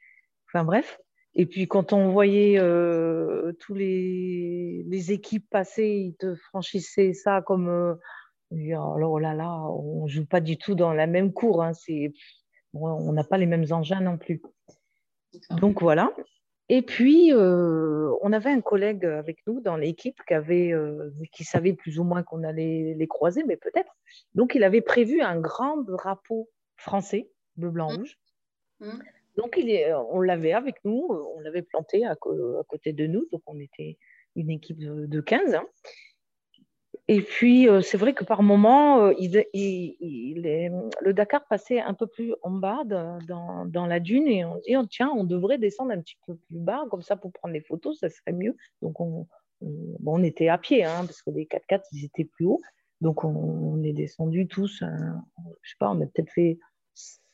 Enfin 0.48 0.64
bref. 0.64 1.00
Et 1.36 1.46
puis 1.46 1.68
quand 1.68 1.94
on 1.94 2.10
voyait 2.10 2.58
euh, 2.58 3.54
tous 3.60 3.74
les, 3.74 4.84
les, 4.88 5.12
équipes 5.12 5.48
passer, 5.50 5.88
ils 5.88 6.16
te 6.16 6.36
franchissaient 6.36 7.14
ça 7.14 7.42
comme 7.42 7.98
alors 8.52 9.12
oh 9.12 9.20
là 9.20 9.34
là, 9.34 9.52
on 9.52 10.06
ne 10.06 10.08
joue 10.08 10.26
pas 10.26 10.40
du 10.40 10.58
tout 10.58 10.74
dans 10.74 10.94
la 10.94 11.06
même 11.06 11.34
cour. 11.34 11.64
Hein, 11.64 11.74
on 12.74 13.12
n'a 13.12 13.24
pas 13.24 13.38
les 13.38 13.46
mêmes 13.46 13.66
engins 13.72 14.02
non 14.02 14.18
plus. 14.18 14.42
Donc 15.52 15.82
voilà. 15.82 16.12
Et 16.70 16.82
puis, 16.82 17.32
euh, 17.32 18.14
on 18.22 18.34
avait 18.34 18.50
un 18.50 18.60
collègue 18.60 19.06
avec 19.06 19.40
nous 19.48 19.62
dans 19.62 19.78
l'équipe 19.78 20.20
qui, 20.28 20.34
avait, 20.34 20.74
euh, 20.74 21.12
qui 21.32 21.46
savait 21.46 21.74
plus 21.74 21.98
ou 22.00 22.04
moins 22.04 22.24
qu'on 22.24 22.44
allait 22.44 22.94
les 22.94 23.08
croiser, 23.08 23.44
mais 23.46 23.56
peut-être. 23.56 23.96
Donc, 24.36 24.54
il 24.54 24.64
avait 24.64 24.82
prévu 24.82 25.22
un 25.22 25.40
grand 25.40 25.78
drapeau 25.78 26.50
français, 26.76 27.30
bleu, 27.56 27.70
blanc, 27.70 27.92
mmh. 27.92 27.96
rouge. 27.96 28.18
Mmh. 28.82 29.00
Donc, 29.38 29.56
il 29.58 29.70
est, 29.70 29.94
on 29.94 30.20
l'avait 30.20 30.52
avec 30.52 30.84
nous, 30.84 31.08
on 31.10 31.40
l'avait 31.40 31.62
planté 31.62 32.06
à, 32.06 32.16
côté 32.16 32.92
de 32.92 33.08
nous. 33.08 33.28
Donc, 33.32 33.44
on 33.46 33.60
était 33.60 33.98
une 34.36 34.50
équipe 34.50 34.80
de, 34.80 35.22
15. 35.22 35.56
Hein. 35.56 35.66
Et 37.10 37.22
puis, 37.22 37.70
euh, 37.70 37.82
c'est 37.82 37.98
vrai 37.98 38.14
que 38.14 38.26
par 38.26 38.44
moment, 38.44 39.02
euh, 39.06 39.14
il, 39.18 39.46
le 41.02 41.14
Dakar 41.14 41.46
passait 41.48 41.80
un 41.80 41.94
peu 41.94 42.06
plus 42.06 42.34
en 42.44 42.52
bas 42.52 42.84
dans, 42.86 43.86
la 43.86 44.00
dune 44.00 44.28
et 44.28 44.44
on 44.44 44.58
dit, 44.58 44.76
oh, 44.76 44.86
tiens, 44.90 45.10
on 45.16 45.24
devrait 45.24 45.58
descendre 45.58 45.92
un 45.92 46.02
petit 46.02 46.18
peu 46.26 46.36
plus 46.36 46.60
bas, 46.60 46.84
comme 46.92 47.02
ça, 47.02 47.16
pour 47.16 47.32
prendre 47.32 47.54
les 47.54 47.62
photos, 47.62 47.98
ça 48.00 48.10
serait 48.10 48.34
mieux. 48.34 48.58
Donc, 48.82 49.00
on, 49.00 49.26
on, 49.62 50.24
était 50.24 50.50
à 50.50 50.58
pied, 50.58 50.84
hein, 50.84 51.06
parce 51.06 51.22
que 51.22 51.30
les 51.30 51.46
4x4, 51.46 51.84
ils 51.94 52.06
étaient 52.06 52.26
plus 52.26 52.46
hauts. 52.46 52.62
Donc, 53.00 53.24
on, 53.24 53.82
est 53.84 53.94
descendu 53.94 54.48
tous, 54.48 54.80
je 54.82 54.86
je 55.62 55.70
sais 55.70 55.76
pas, 55.80 55.90
on 55.92 56.02
a 56.02 56.06
peut-être 56.08 56.32
fait 56.32 56.60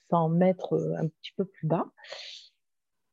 100 0.10 0.30
mètres 0.30 0.74
euh, 0.74 0.96
un 0.98 1.08
petit 1.08 1.32
peu 1.36 1.46
plus 1.46 1.68
bas. 1.68 1.86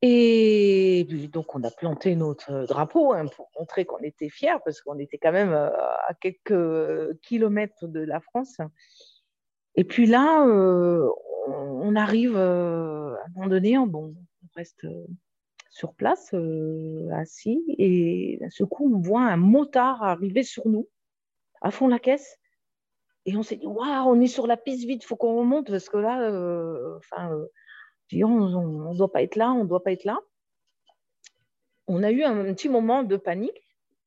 Et 0.03 1.07
donc, 1.31 1.55
on 1.55 1.63
a 1.63 1.71
planté 1.71 2.17
notre 2.17 2.65
drapeau 2.67 3.13
hein, 3.13 3.27
pour 3.27 3.51
montrer 3.59 3.85
qu'on 3.85 3.99
était 3.99 4.31
fiers, 4.31 4.57
parce 4.65 4.81
qu'on 4.81 4.99
était 4.99 5.19
quand 5.19 5.33
même 5.33 5.53
euh, 5.53 5.69
à 6.09 6.15
quelques 6.15 7.21
kilomètres 7.21 7.87
de 7.87 8.01
la 8.01 8.21
France. 8.21 8.57
Et 9.75 9.85
puis 9.85 10.07
là, 10.07 10.47
euh, 10.47 11.07
on 11.49 11.95
arrive 11.97 12.35
euh, 12.37 13.15
à 13.15 13.27
un 13.27 13.29
moment 13.35 13.49
donné, 13.49 13.77
bon, 13.87 14.15
on 14.43 14.49
reste 14.57 14.87
sur 15.71 15.95
place, 15.95 16.35
assis, 17.13 17.63
et 17.79 18.39
d'un 18.41 18.51
seul 18.51 18.67
coup, 18.69 18.93
on 18.93 19.01
voit 19.01 19.23
un 19.23 19.37
motard 19.37 20.03
arriver 20.03 20.43
sur 20.43 20.67
nous, 20.67 20.89
à 21.61 21.71
fond 21.71 21.89
la 21.89 21.99
caisse. 21.99 22.39
Et 23.27 23.37
on 23.37 23.43
s'est 23.43 23.57
dit, 23.57 23.67
waouh, 23.67 24.09
on 24.09 24.21
est 24.21 24.27
sur 24.27 24.47
la 24.47 24.57
piste 24.57 24.87
vite, 24.87 25.05
il 25.05 25.07
faut 25.07 25.17
qu'on 25.17 25.37
remonte, 25.37 25.71
parce 25.71 25.91
que 25.91 25.99
là, 25.99 26.97
enfin 26.97 27.39
on 28.13 28.93
ne 28.93 28.97
doit 28.97 29.13
pas 29.13 29.23
être 29.23 29.37
là, 29.37 29.53
on 29.53 29.65
ne 29.65 29.69
doit 29.69 29.83
pas 29.83 29.93
être 29.93 30.05
là. 30.05 30.19
On 31.87 32.03
a 32.03 32.11
eu 32.11 32.23
un 32.23 32.45
petit 32.55 32.69
moment 32.69 33.03
de 33.03 33.17
panique 33.17 33.61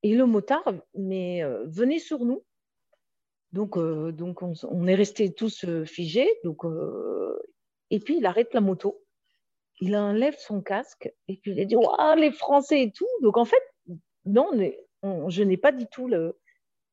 et 0.03 0.15
le 0.15 0.25
motard 0.25 0.73
mais, 0.93 1.43
euh, 1.43 1.65
venait 1.65 1.99
sur 1.99 2.19
nous. 2.25 2.43
Donc, 3.51 3.77
euh, 3.77 4.11
donc 4.11 4.41
on, 4.41 4.87
est 4.87 4.95
restés 4.95 5.33
tous 5.33 5.65
euh, 5.65 5.85
figés. 5.85 6.29
Donc, 6.43 6.63
et 7.89 7.99
puis, 7.99 8.17
il 8.17 8.25
arrête 8.25 8.53
la 8.53 8.61
moto. 8.61 9.03
Il 9.79 9.95
enlève 9.95 10.35
son 10.37 10.61
casque 10.61 11.11
et 11.27 11.37
puis 11.37 11.51
il 11.51 11.59
a 11.59 11.65
dit 11.65 11.75
Waouh, 11.75 12.15
les 12.15 12.31
Français 12.31 12.83
et 12.83 12.91
tout. 12.91 13.07
Donc, 13.21 13.37
en 13.37 13.45
fait, 13.45 13.61
non, 14.25 14.49
je 15.29 15.43
n'ai 15.43 15.57
pas 15.57 15.71
du 15.71 15.85
tout 15.87 16.07
le, 16.07 16.37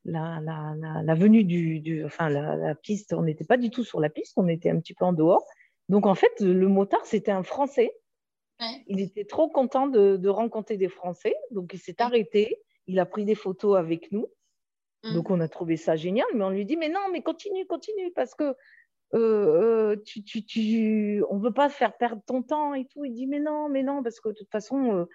la, 0.05 0.41
la, 0.41 1.15
venue 1.15 1.45
du, 1.45 2.05
enfin 2.05 2.29
la, 2.29 2.75
piste, 2.75 3.13
on 3.13 3.23
n'était 3.23 3.45
pas 3.45 3.57
du 3.57 3.71
tout 3.71 3.85
sur 3.85 4.01
la 4.01 4.09
piste, 4.09 4.35
on 4.37 4.49
était 4.49 4.71
un 4.71 4.81
petit 4.81 4.95
peu 4.95 5.05
en 5.05 5.13
dehors. 5.13 5.45
Donc 5.91 6.07
en 6.07 6.15
fait, 6.15 6.33
le 6.39 6.69
motard, 6.69 7.05
c'était 7.05 7.33
un 7.33 7.43
Français. 7.43 7.93
Il 8.87 9.01
était 9.01 9.25
trop 9.25 9.49
content 9.49 9.89
de, 9.89 10.29
rencontrer 10.29 10.77
des 10.77 10.89
Français. 10.89 11.35
Donc 11.51 11.75
il 11.75 11.81
s'est 11.81 11.97
mm. 11.99 12.03
arrêté. 12.03 12.63
Il 12.87 13.01
a 13.01 13.07
pris 13.07 13.25
des 13.25 13.35
photos 13.35 13.77
avec 13.77 14.13
nous. 14.13 14.29
Mm. 15.03 15.15
Donc 15.15 15.31
on 15.31 15.41
a 15.41 15.49
trouvé 15.49 15.77
ça 15.77 15.97
génial. 15.97 16.29
Mais 16.35 16.45
on 16.45 16.51
lui 16.51 16.65
dit, 16.65 16.77
mais 16.77 16.89
non, 16.89 17.01
mais 17.11 17.23
continue, 17.23 17.67
continue, 17.67 18.13
parce 18.13 18.37
que 18.37 18.55
euh, 19.15 19.97
euh, 19.97 19.97
tu, 20.05 21.25
on 21.29 21.39
ne 21.39 21.43
veut 21.43 21.53
pas 21.53 21.69
faire 21.69 21.97
perdre 21.97 22.23
ton 22.25 22.43
temps 22.43 22.73
et 22.73 22.87
tout. 22.87 23.05
Il 23.05 23.13
dit, 23.13 23.27
mais 23.27 23.41
non, 23.41 23.69
mais 23.69 23.83
non, 23.83 24.01
parce 24.05 24.21
que 24.21 24.29
de 24.29 24.35
toute 24.35 24.51
façon, 24.51 25.09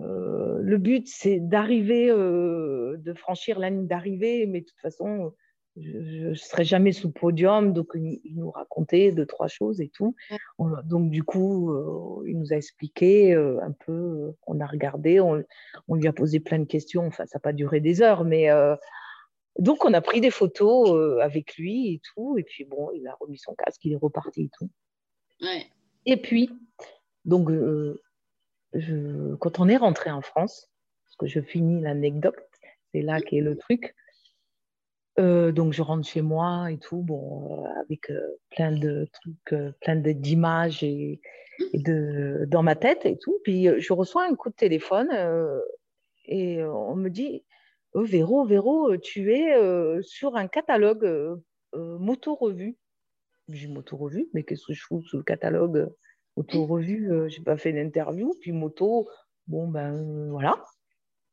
euh, 0.00 0.58
le 0.60 0.78
but, 0.78 1.08
c'est 1.08 1.40
d'arriver, 1.40 2.10
de 2.10 3.14
franchir 3.16 3.58
la 3.58 3.70
ligne 3.70 3.88
d'arrivée. 3.88 4.46
Mais 4.46 4.60
de 4.60 4.66
toute 4.66 4.80
façon, 4.80 5.34
je 5.76 6.28
ne 6.28 6.34
serais 6.34 6.64
jamais 6.64 6.92
sous 6.92 7.10
podium, 7.10 7.72
donc 7.72 7.88
il, 7.94 8.20
nous 8.34 8.50
racontait 8.50 9.10
deux, 9.10 9.24
trois 9.24 9.48
choses 9.48 9.80
et 9.80 9.88
tout. 9.88 10.14
donc 10.84 11.10
du 11.10 11.22
coup, 11.22 11.72
euh, 11.72 12.28
il 12.28 12.38
nous 12.38 12.52
a 12.52 12.56
expliqué 12.56 13.34
euh, 13.34 13.58
un 13.62 13.72
peu, 13.72 13.92
euh, 13.92 14.36
on 14.46 14.60
a 14.60 14.66
regardé, 14.66 15.20
on, 15.20 15.42
lui 15.94 16.08
a 16.08 16.12
posé 16.12 16.40
plein 16.40 16.58
de 16.58 16.64
questions, 16.64 17.06
enfin 17.06 17.24
ça 17.26 17.38
n'a 17.38 17.40
pas 17.40 17.52
duré 17.52 17.80
des 17.80 18.02
heures, 18.02 18.24
mais 18.24 18.48
donc 19.58 19.84
on 19.84 19.94
a 19.94 20.00
pris 20.00 20.20
des 20.20 20.30
photos 20.30 21.20
avec 21.22 21.56
lui 21.56 21.94
et 21.94 22.00
tout, 22.12 22.36
et 22.36 22.42
puis 22.42 22.64
bon, 22.64 22.90
il 22.92 23.06
a 23.06 23.14
remis 23.20 23.38
son 23.38 23.54
casque, 23.54 23.84
il 23.84 23.92
est 23.92 23.96
reparti 23.96 24.42
et 24.42 24.50
tout. 24.58 24.70
Et 26.04 26.16
puis, 26.16 26.50
donc, 27.24 27.50
je, 28.74 29.34
quand 29.36 29.60
on 29.60 29.68
est 29.68 29.76
rentré 29.76 30.10
en 30.10 30.22
France, 30.22 30.70
parce 31.04 31.16
que 31.16 31.26
je 31.26 31.40
finis 31.40 31.80
l'anecdote, 31.80 32.36
c'est 32.92 33.02
là 33.02 33.20
qu'est 33.20 33.40
le 33.40 33.56
truc, 33.56 33.94
euh, 35.18 35.52
donc 35.52 35.72
je 35.72 35.82
rentre 35.82 36.08
chez 36.08 36.22
moi 36.22 36.70
et 36.70 36.78
tout, 36.78 37.02
bon, 37.02 37.64
euh, 37.64 37.68
avec 37.84 38.10
euh, 38.10 38.38
plein 38.50 38.72
de 38.72 39.06
trucs, 39.12 39.54
plein 39.80 39.96
d'images 39.96 40.82
et, 40.82 41.20
de, 41.74 42.46
dans 42.48 42.62
ma 42.62 42.76
tête 42.76 43.04
et 43.04 43.18
tout. 43.18 43.38
Puis 43.44 43.68
je 43.78 43.92
reçois 43.92 44.26
un 44.26 44.34
coup 44.34 44.48
de 44.48 44.54
téléphone 44.54 45.10
et 46.24 46.62
on 46.64 46.96
me 46.96 47.10
dit 47.10 47.44
oh, 47.92 48.02
Véro, 48.02 48.44
Véro, 48.46 48.96
tu 48.96 49.32
es 49.32 49.54
sur 50.02 50.36
un 50.36 50.48
catalogue 50.48 51.38
moto-revue. 51.74 52.76
J'ai 53.48 53.68
moto-revue, 53.68 54.28
mais 54.32 54.44
qu'est-ce 54.44 54.66
que 54.66 54.72
je 54.72 54.82
fous 54.82 55.02
sur 55.02 55.18
le 55.18 55.24
catalogue 55.24 55.92
moto-revue 56.36 57.28
Je 57.28 57.38
n'ai 57.38 57.44
pas 57.44 57.58
fait 57.58 57.72
d'interview. 57.72 58.34
Puis 58.40 58.52
moto, 58.52 59.08
bon 59.46 59.68
ben 59.68 60.30
voilà. 60.30 60.64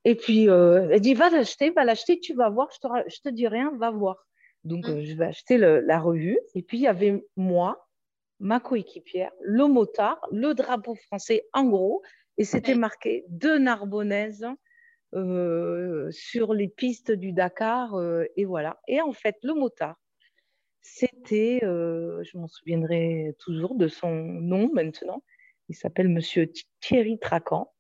Et 0.05 0.15
puis, 0.15 0.49
euh, 0.49 0.89
elle 0.91 1.01
dit, 1.01 1.13
va 1.13 1.29
l'acheter, 1.29 1.71
va 1.71 1.83
l'acheter, 1.83 2.19
tu 2.19 2.33
vas 2.33 2.49
voir, 2.49 2.69
je 2.73 2.79
te, 2.79 2.87
je 3.09 3.21
te 3.21 3.29
dis 3.29 3.47
rien, 3.47 3.71
va 3.77 3.91
voir. 3.91 4.27
Donc, 4.63 4.87
mmh. 4.87 4.91
euh, 4.91 5.03
je 5.03 5.13
vais 5.15 5.25
acheter 5.25 5.57
la 5.57 5.99
revue. 5.99 6.39
Et 6.55 6.61
puis, 6.61 6.77
il 6.77 6.81
y 6.81 6.87
avait 6.87 7.23
moi, 7.35 7.87
ma 8.39 8.59
coéquipière, 8.59 9.31
le 9.41 9.67
motard, 9.67 10.19
le 10.31 10.53
drapeau 10.53 10.95
français 10.95 11.47
en 11.53 11.65
gros. 11.65 12.01
Et 12.37 12.45
c'était 12.45 12.75
marqué 12.75 13.25
de 13.27 13.57
Narbonnaise 13.57 14.47
euh, 15.13 16.09
sur 16.11 16.53
les 16.53 16.69
pistes 16.69 17.11
du 17.11 17.33
Dakar. 17.33 17.93
et 18.37 18.45
voilà. 18.45 18.79
Et 18.87 19.01
en 19.01 19.11
fait, 19.11 19.35
le 19.43 19.53
motard, 19.53 19.97
c'était, 20.81 21.59
je 21.61 22.37
m'en 22.37 22.47
souviendrai 22.47 23.35
toujours 23.39 23.75
de 23.75 23.89
son 23.89 24.11
nom 24.13 24.71
maintenant, 24.73 25.21
il 25.69 25.75
s'appelle 25.75 26.09
Monsieur 26.09 26.51
Thierry 26.81 27.19
Tracan. 27.19 27.71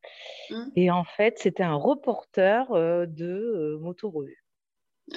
Hum. 0.51 0.71
Et 0.75 0.91
en 0.91 1.03
fait, 1.03 1.39
c'était 1.39 1.63
un 1.63 1.75
reporter 1.75 2.71
euh, 2.71 3.05
de 3.05 3.25
euh, 3.25 3.79
Moto 3.79 4.09
Revue. 4.09 4.43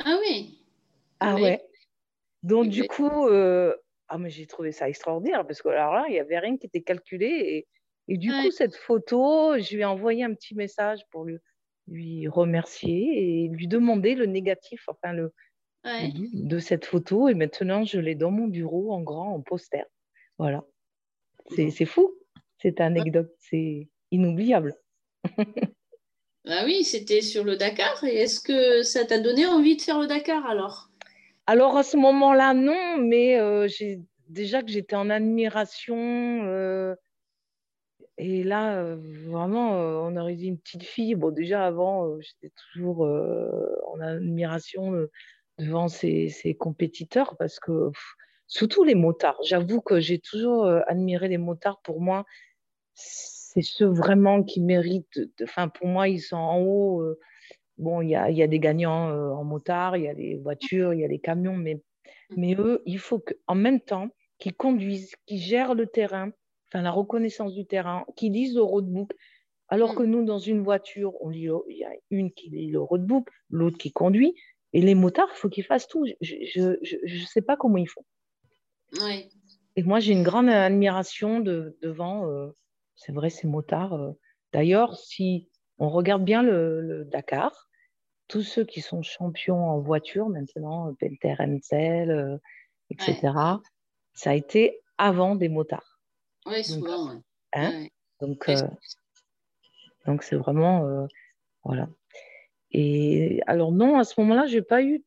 Ah 0.05 0.19
oui. 0.21 0.59
Ah 1.21 1.37
ouais. 1.37 1.63
Donc 2.43 2.69
du 2.69 2.85
coup, 2.85 3.29
euh, 3.29 3.77
ah 4.09 4.19
mais 4.19 4.31
j'ai 4.31 4.47
trouvé 4.47 4.73
ça 4.73 4.89
extraordinaire 4.89 5.47
parce 5.47 5.63
que 5.63 5.69
là, 5.69 6.05
il 6.09 6.13
n'y 6.13 6.19
avait 6.19 6.39
rien 6.39 6.57
qui 6.57 6.67
était 6.67 6.83
calculé 6.83 7.67
et, 8.09 8.17
du 8.17 8.31
coup 8.31 8.51
cette 8.51 8.75
photo, 8.75 9.57
je 9.59 9.75
lui 9.75 9.83
ai 9.83 9.85
envoyé 9.85 10.25
un 10.25 10.35
petit 10.35 10.57
message 10.57 11.01
pour 11.11 11.25
lui, 11.25 11.39
lui 11.87 12.27
remercier 12.27 13.45
et 13.45 13.49
lui 13.49 13.69
demander 13.69 14.17
le 14.17 14.27
négatif, 14.27 14.89
enfin 14.89 15.13
le 15.13 15.33
de 15.85 16.59
cette 16.59 16.85
photo 16.85 17.29
et 17.29 17.35
maintenant 17.35 17.85
je 17.85 17.99
l'ai 17.99 18.15
dans 18.15 18.31
mon 18.31 18.49
bureau 18.49 18.93
en 18.93 19.01
grand 19.01 19.35
en 19.35 19.41
poster. 19.41 19.85
Voilà. 20.39 20.65
C'est 21.51 21.85
fou 21.85 22.13
cette 22.63 22.81
anecdote, 22.81 23.33
c'est 23.39 23.89
inoubliable. 24.13 24.77
ah 26.47 26.63
oui, 26.65 26.85
c'était 26.85 27.21
sur 27.21 27.45
le 27.45 27.57
Dakar. 27.57 28.05
Et 28.05 28.15
est-ce 28.17 28.41
que 28.41 28.83
ça 28.83 29.05
t'a 29.05 29.19
donné 29.19 29.47
envie 29.47 29.77
de 29.77 29.83
faire 29.83 29.99
le 29.99 30.07
Dakar 30.07 30.47
alors? 30.47 30.89
Alors 31.47 31.77
à 31.77 31.83
ce 31.83 31.97
moment-là, 31.97 32.55
non, 32.55 32.99
mais 32.99 33.39
euh, 33.39 33.67
déjà 34.29 34.63
que 34.63 34.71
j'étais 34.71 34.95
en 34.95 35.11
admiration. 35.11 35.97
Euh, 36.47 36.95
et 38.17 38.45
là, 38.45 38.77
euh, 38.77 38.97
vraiment, 39.27 39.73
on 39.73 40.17
aurait 40.17 40.37
dit 40.37 40.47
une 40.47 40.59
petite 40.59 40.85
fille. 40.85 41.17
Bon, 41.17 41.31
déjà 41.31 41.67
avant, 41.67 42.21
j'étais 42.21 42.53
toujours 42.73 43.01
en 43.01 44.01
admiration 44.01 45.09
devant 45.59 45.89
ces, 45.89 46.57
compétiteurs 46.59 47.37
parce 47.37 47.59
que, 47.59 47.91
surtout 48.47 48.85
les 48.85 48.95
motards, 48.95 49.41
j'avoue 49.43 49.81
que 49.81 49.99
j'ai 49.99 50.21
toujours 50.21 50.67
admiré 50.87 51.29
les 51.29 51.39
motards. 51.39 51.81
Pour 51.83 52.01
moi, 52.01 52.25
c'est 52.95 53.63
ceux 53.63 53.87
vraiment 53.87 54.43
qui 54.43 54.61
méritent. 54.61 55.21
Enfin, 55.43 55.69
pour 55.69 55.87
moi, 55.87 56.09
ils 56.09 56.21
sont 56.21 56.37
en 56.37 56.61
haut. 56.61 57.03
Euh, 57.03 57.19
bon, 57.79 58.01
il 58.01 58.11
y 58.11 58.17
a, 58.17 58.31
y 58.31 58.43
a, 58.43 58.47
des 58.47 58.59
gagnants 58.59 59.11
euh, 59.11 59.31
en 59.31 59.45
motard, 59.45 59.97
il 59.97 60.05
y 60.05 60.09
a 60.09 60.15
des 60.15 60.37
voitures, 60.37 60.95
il 60.95 61.01
y 61.01 61.05
a 61.05 61.09
des 61.09 61.19
camions, 61.19 61.57
mais, 61.57 61.83
mais 62.37 62.55
eux, 62.55 62.83
il 62.87 62.99
faut 62.99 63.19
qu'en 63.19 63.55
même 63.55 63.81
temps, 63.81 64.09
qu'ils 64.39 64.55
conduisent, 64.55 65.15
qu'ils 65.27 65.39
gèrent 65.39 65.75
le 65.75 65.87
terrain, 65.87 66.31
enfin 66.69 66.83
la 66.83 66.91
reconnaissance 66.91 67.55
du 67.55 67.67
terrain, 67.67 68.05
qu'ils 68.17 68.33
lisent 68.33 68.55
le 68.55 68.63
roadbook. 68.63 69.13
Alors 69.69 69.95
que 69.95 70.03
nous, 70.03 70.25
dans 70.25 70.39
une 70.39 70.63
voiture, 70.63 71.15
on 71.23 71.31
lit, 71.31 71.49
il 71.69 71.77
y 71.79 71.85
a 71.85 71.93
une 72.11 72.31
qui 72.33 72.51
lit 72.51 72.71
le 72.71 72.81
roadbook, 72.81 73.29
l'autre 73.49 73.79
qui 73.79 73.91
conduit. 73.91 74.35
Et 74.75 74.83
les 74.83 74.95
motards, 74.95 75.31
il 75.33 75.39
faut 75.39 75.49
qu'ils 75.49 75.65
fassent 75.65 75.89
tout. 75.89 76.05
Je 76.21 76.61
ne 76.61 77.27
sais 77.27 77.41
pas 77.41 77.57
comment 77.57 77.79
ils 77.79 77.89
font. 77.89 78.05
Et 79.77 79.83
moi, 79.83 80.01
j'ai 80.01 80.13
une 80.13 80.23
grande 80.23 80.51
admiration 80.51 81.41
de, 81.41 81.79
devant, 81.81 82.29
euh, 82.29 82.49
c'est 82.97 83.13
vrai, 83.13 83.31
ces 83.31 83.47
motards. 83.47 83.95
Euh. 83.95 84.13
D'ailleurs, 84.53 84.97
si 84.97 85.49
on 85.79 85.89
regarde 85.89 86.25
bien 86.25 86.43
le, 86.43 87.05
Dakar, 87.11 87.69
tous 88.29 88.43
ceux 88.43 88.65
qui 88.65 88.81
sont 88.81 89.03
champions 89.03 89.69
en 89.69 89.81
voiture 89.81 90.29
maintenant, 90.29 90.95
Pelter 90.95 91.35
Hensel, 91.39 92.41
etc., 92.91 93.33
ça 94.15 94.31
a 94.31 94.35
été 94.35 94.81
avant 94.99 95.35
des 95.37 95.49
motards. 95.49 96.01
Oui, 96.47 96.63
souvent. 96.65 97.21
Hein 97.55 97.87
donc, 98.21 98.49
euh, 98.49 98.57
donc 100.07 100.23
c'est 100.23 100.37
vraiment. 100.37 101.07
voilà. 101.65 101.89
Et 102.73 103.43
alors, 103.47 103.73
non, 103.73 103.99
à 103.99 104.05
ce 104.05 104.21
moment-là, 104.21 104.47
je 104.47 104.57
n'ai 104.57 104.63
pas 104.63 104.83
eu 104.83 105.05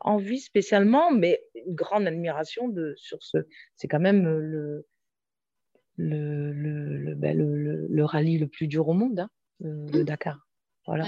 envie 0.00 0.40
spécialement, 0.40 1.10
mais 1.12 1.40
une 1.54 1.74
grande 1.74 2.06
admiration 2.06 2.68
de, 2.68 2.94
sur 2.96 3.22
ce. 3.22 3.38
C'est 3.76 3.88
quand 3.88 4.00
même 4.00 4.24
le, 4.24 4.86
le, 5.96 6.52
le, 6.52 7.14
ben, 7.14 7.36
le, 7.36 7.86
le, 7.86 8.04
rallye 8.04 8.38
le 8.38 8.48
plus 8.48 8.66
dur 8.66 8.88
au 8.88 8.92
monde, 8.92 9.20
hein, 9.20 9.30
le, 9.60 10.00
mmh. 10.00 10.04
Dakar. 10.04 10.38
Voilà. 10.86 11.06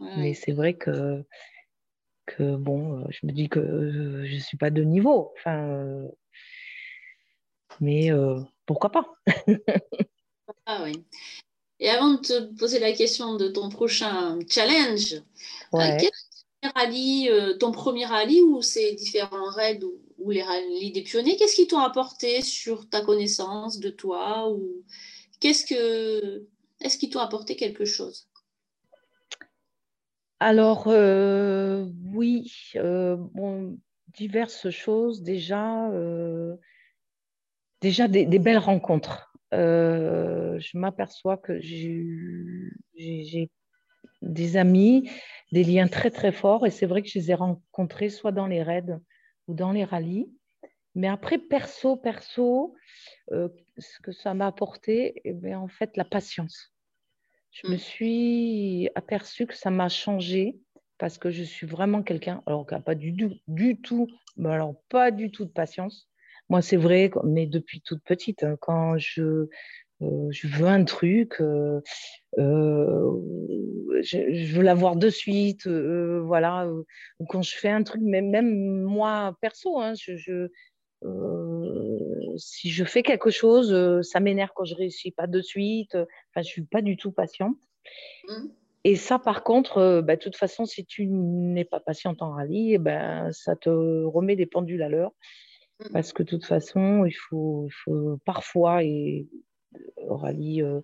mais 0.00 0.34
c'est 0.34 0.52
vrai 0.52 0.74
que, 0.74 1.24
que, 2.26 2.56
bon, 2.56 3.00
euh, 3.00 3.04
je 3.10 3.26
me 3.26 3.32
dis 3.32 3.48
que 3.48 3.60
euh, 3.60 4.26
je 4.26 4.34
ne 4.34 4.40
suis 4.40 4.56
pas 4.56 4.70
de 4.70 4.82
niveau. 4.82 5.32
Enfin, 5.38 5.68
euh, 5.68 6.08
mais 7.80 8.10
pourquoi 8.64 8.90
pas? 8.90 9.14
Ah, 10.66 10.82
oui. 10.82 11.04
Et 11.78 11.90
avant 11.90 12.14
de 12.14 12.20
te 12.20 12.54
poser 12.58 12.78
la 12.78 12.92
question 12.92 13.36
de 13.36 13.48
ton 13.48 13.68
prochain 13.68 14.38
challenge, 14.48 15.14
euh, 15.74 15.96
quel 16.00 16.70
rallye, 16.74 17.28
euh, 17.28 17.56
ton 17.58 17.70
premier 17.70 18.06
rallye 18.06 18.40
ou 18.40 18.62
ces 18.62 18.94
différents 18.94 19.50
raids 19.50 19.82
ou, 19.84 20.00
les 20.26 20.42
rallyes 20.42 20.92
des 20.92 21.02
pionniers, 21.02 21.36
qu'est-ce 21.36 21.54
qu'ils 21.54 21.66
t'ont 21.66 21.78
apporté 21.78 22.42
sur 22.42 22.88
ta 22.88 23.00
connaissance 23.00 23.78
de 23.78 23.90
toi 23.90 24.50
ou 24.50 24.82
qu'est-ce 25.40 25.66
que 25.66 26.46
est-ce 26.80 26.98
qu'ils 26.98 27.10
t'ont 27.10 27.20
apporté 27.20 27.56
quelque 27.56 27.84
chose? 27.84 28.28
Alors 30.40 30.88
euh, 30.88 31.86
oui, 32.12 32.50
bon, 32.74 33.78
diverses 34.16 34.70
choses. 34.70 35.22
Déjà, 35.22 35.90
déjà 37.80 38.08
des, 38.08 38.38
belles 38.38 38.58
rencontres. 38.58 39.32
Euh, 39.54 40.58
je 40.58 40.76
m'aperçois 40.78 41.36
que 41.36 41.60
j'ai 41.60 43.50
des 44.22 44.56
amis, 44.56 45.08
des 45.52 45.64
liens 45.64 45.88
très 45.88 46.10
très 46.10 46.32
forts, 46.32 46.66
et 46.66 46.70
c'est 46.70 46.86
vrai 46.86 47.02
que 47.02 47.08
je 47.08 47.18
les 47.18 47.30
ai 47.30 47.34
rencontrés 47.34 48.08
soit 48.08 48.32
dans 48.32 48.46
les 48.46 48.62
raids 48.62 48.98
ou 49.48 49.54
dans 49.54 49.72
les 49.72 49.84
rallyes. 49.84 50.30
Mais 50.94 51.08
après, 51.08 51.38
perso, 51.38 51.96
perso, 51.96 52.74
euh, 53.32 53.48
ce 53.76 54.00
que 54.00 54.12
ça 54.12 54.32
m'a 54.34 54.46
apporté, 54.46 55.20
eh 55.24 55.32
bien, 55.32 55.58
en 55.60 55.68
fait, 55.68 55.96
la 55.96 56.04
patience. 56.04 56.72
Je 57.50 57.68
me 57.68 57.74
mm. 57.74 57.78
suis 57.78 58.88
aperçue 58.94 59.46
que 59.46 59.54
ça 59.54 59.70
m'a 59.70 59.88
changé 59.88 60.58
parce 60.98 61.18
que 61.18 61.30
je 61.30 61.42
suis 61.42 61.66
vraiment 61.66 62.02
quelqu'un, 62.02 62.42
alors 62.46 62.66
qui 62.66 62.74
n'a 62.74 62.80
pas 62.80 62.94
du, 62.94 63.12
du 63.46 63.80
tout, 63.80 64.08
mais 64.36 64.50
alors 64.50 64.74
pas 64.88 65.10
du 65.10 65.30
tout 65.30 65.44
de 65.44 65.50
patience. 65.50 66.08
Moi, 66.48 66.62
c'est 66.62 66.76
vrai, 66.76 67.10
mais 67.24 67.46
depuis 67.46 67.80
toute 67.80 68.02
petite, 68.04 68.44
hein, 68.44 68.56
quand 68.60 68.96
je, 68.96 69.48
euh, 70.02 70.28
je 70.30 70.46
veux 70.46 70.66
un 70.66 70.84
truc, 70.84 71.36
euh, 71.40 71.80
euh, 72.38 73.10
je, 74.02 74.54
veux 74.54 74.62
l'avoir 74.62 74.96
de 74.96 75.08
suite, 75.08 75.66
voilà. 75.66 76.68
ou 77.18 77.26
quand 77.26 77.42
je 77.42 77.56
fais 77.56 77.70
un 77.70 77.82
truc, 77.82 78.02
même, 78.02 78.28
même 78.28 78.82
moi, 78.82 79.36
perso, 79.40 79.80
hein, 79.80 79.94
je, 79.94 80.48
si 82.36 82.70
je 82.70 82.84
fais 82.84 83.02
quelque 83.02 83.30
chose, 83.30 84.02
ça 84.02 84.20
m'énerve 84.20 84.50
quand 84.54 84.64
je 84.64 84.74
réussis 84.74 85.12
pas 85.12 85.26
de 85.26 85.40
suite. 85.40 85.94
Enfin, 85.94 86.42
je 86.42 86.48
suis 86.48 86.64
pas 86.64 86.82
du 86.82 86.96
tout 86.96 87.12
patiente. 87.12 87.56
Mmh. 88.28 88.48
Et 88.84 88.96
ça, 88.96 89.18
par 89.18 89.42
contre, 89.42 90.00
bah, 90.02 90.16
de 90.16 90.20
toute 90.20 90.36
façon, 90.36 90.64
si 90.64 90.84
tu 90.84 91.06
n'es 91.06 91.64
pas 91.64 91.80
patiente 91.80 92.22
en 92.22 92.32
rallye, 92.32 92.74
eh 92.74 92.78
ben, 92.78 93.32
ça 93.32 93.56
te 93.56 93.70
remet 94.04 94.36
des 94.36 94.46
pendules 94.46 94.82
à 94.82 94.88
l'heure. 94.88 95.12
Mmh. 95.80 95.92
Parce 95.92 96.12
que 96.12 96.22
de 96.22 96.28
toute 96.28 96.44
façon, 96.44 97.04
il 97.04 97.12
faut, 97.12 97.68
parfois, 98.24 98.84
et 98.84 99.26
au 99.96 100.16
rallye, 100.16 100.62
euh, 100.62 100.80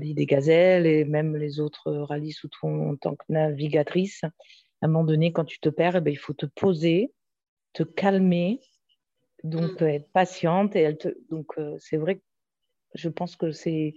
des 0.00 0.26
gazelles 0.26 0.86
et 0.86 1.04
même 1.04 1.36
les 1.36 1.60
autres 1.60 1.92
rallyes 1.92 2.32
sous 2.32 2.48
ton, 2.48 2.90
en 2.90 2.96
tant 2.96 3.16
que 3.16 3.24
navigatrice, 3.28 4.24
à 4.82 4.86
un 4.86 4.88
moment 4.88 5.04
donné, 5.04 5.32
quand 5.32 5.44
tu 5.44 5.60
te 5.60 5.68
perds, 5.68 5.96
eh 5.96 6.00
ben, 6.00 6.10
il 6.10 6.18
faut 6.18 6.32
te 6.32 6.46
poser, 6.46 7.12
te 7.72 7.84
calmer, 7.84 8.60
donc 9.44 9.80
mmh. 9.80 9.86
être 9.86 10.12
patiente. 10.12 10.74
Et 10.74 10.80
elle 10.80 10.98
te... 10.98 11.08
Donc, 11.30 11.52
euh, 11.56 11.76
c'est 11.78 11.96
vrai 11.96 12.16
que 12.16 12.22
je 12.94 13.08
pense 13.08 13.36
que 13.36 13.52
c'est. 13.52 13.94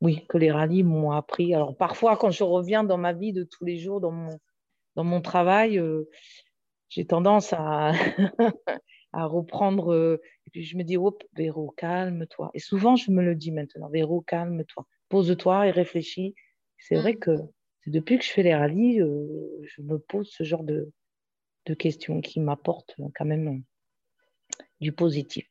Oui, 0.00 0.24
que 0.28 0.38
les 0.38 0.50
rallyes 0.50 0.84
m'ont 0.84 1.10
appris. 1.10 1.54
Alors, 1.54 1.76
parfois, 1.76 2.16
quand 2.16 2.30
je 2.30 2.44
reviens 2.44 2.84
dans 2.84 2.96
ma 2.96 3.12
vie 3.12 3.34
de 3.34 3.44
tous 3.44 3.64
les 3.64 3.76
jours, 3.76 4.00
dans 4.00 4.12
mon, 4.12 4.38
dans 4.94 5.04
mon 5.04 5.20
travail, 5.20 5.78
euh, 5.78 6.08
j'ai 6.88 7.06
tendance 7.06 7.52
à, 7.52 7.92
à 9.12 9.26
reprendre. 9.26 9.92
Euh, 9.92 10.20
et 10.46 10.50
puis 10.50 10.64
je 10.64 10.76
me 10.76 10.82
dis, 10.82 10.96
hop, 10.96 11.22
Véro, 11.34 11.72
calme-toi. 11.76 12.50
Et 12.54 12.58
souvent, 12.58 12.96
je 12.96 13.10
me 13.10 13.22
le 13.22 13.34
dis 13.34 13.50
maintenant, 13.50 13.88
Véro, 13.88 14.20
calme-toi. 14.20 14.86
Pose-toi 15.08 15.66
et 15.66 15.70
réfléchis. 15.70 16.34
C'est 16.78 16.96
vrai 16.96 17.14
mm. 17.14 17.18
que 17.18 17.30
depuis 17.86 18.18
que 18.18 18.24
je 18.24 18.30
fais 18.30 18.42
les 18.42 18.54
rallyes, 18.54 19.00
euh, 19.00 19.60
je 19.64 19.82
me 19.82 19.98
pose 19.98 20.30
ce 20.30 20.44
genre 20.44 20.64
de, 20.64 20.92
de 21.66 21.74
questions 21.74 22.20
qui 22.20 22.40
m'apportent 22.40 22.94
quand 23.14 23.24
même 23.24 23.48
euh, 23.48 24.64
du 24.80 24.92
positif. 24.92 25.48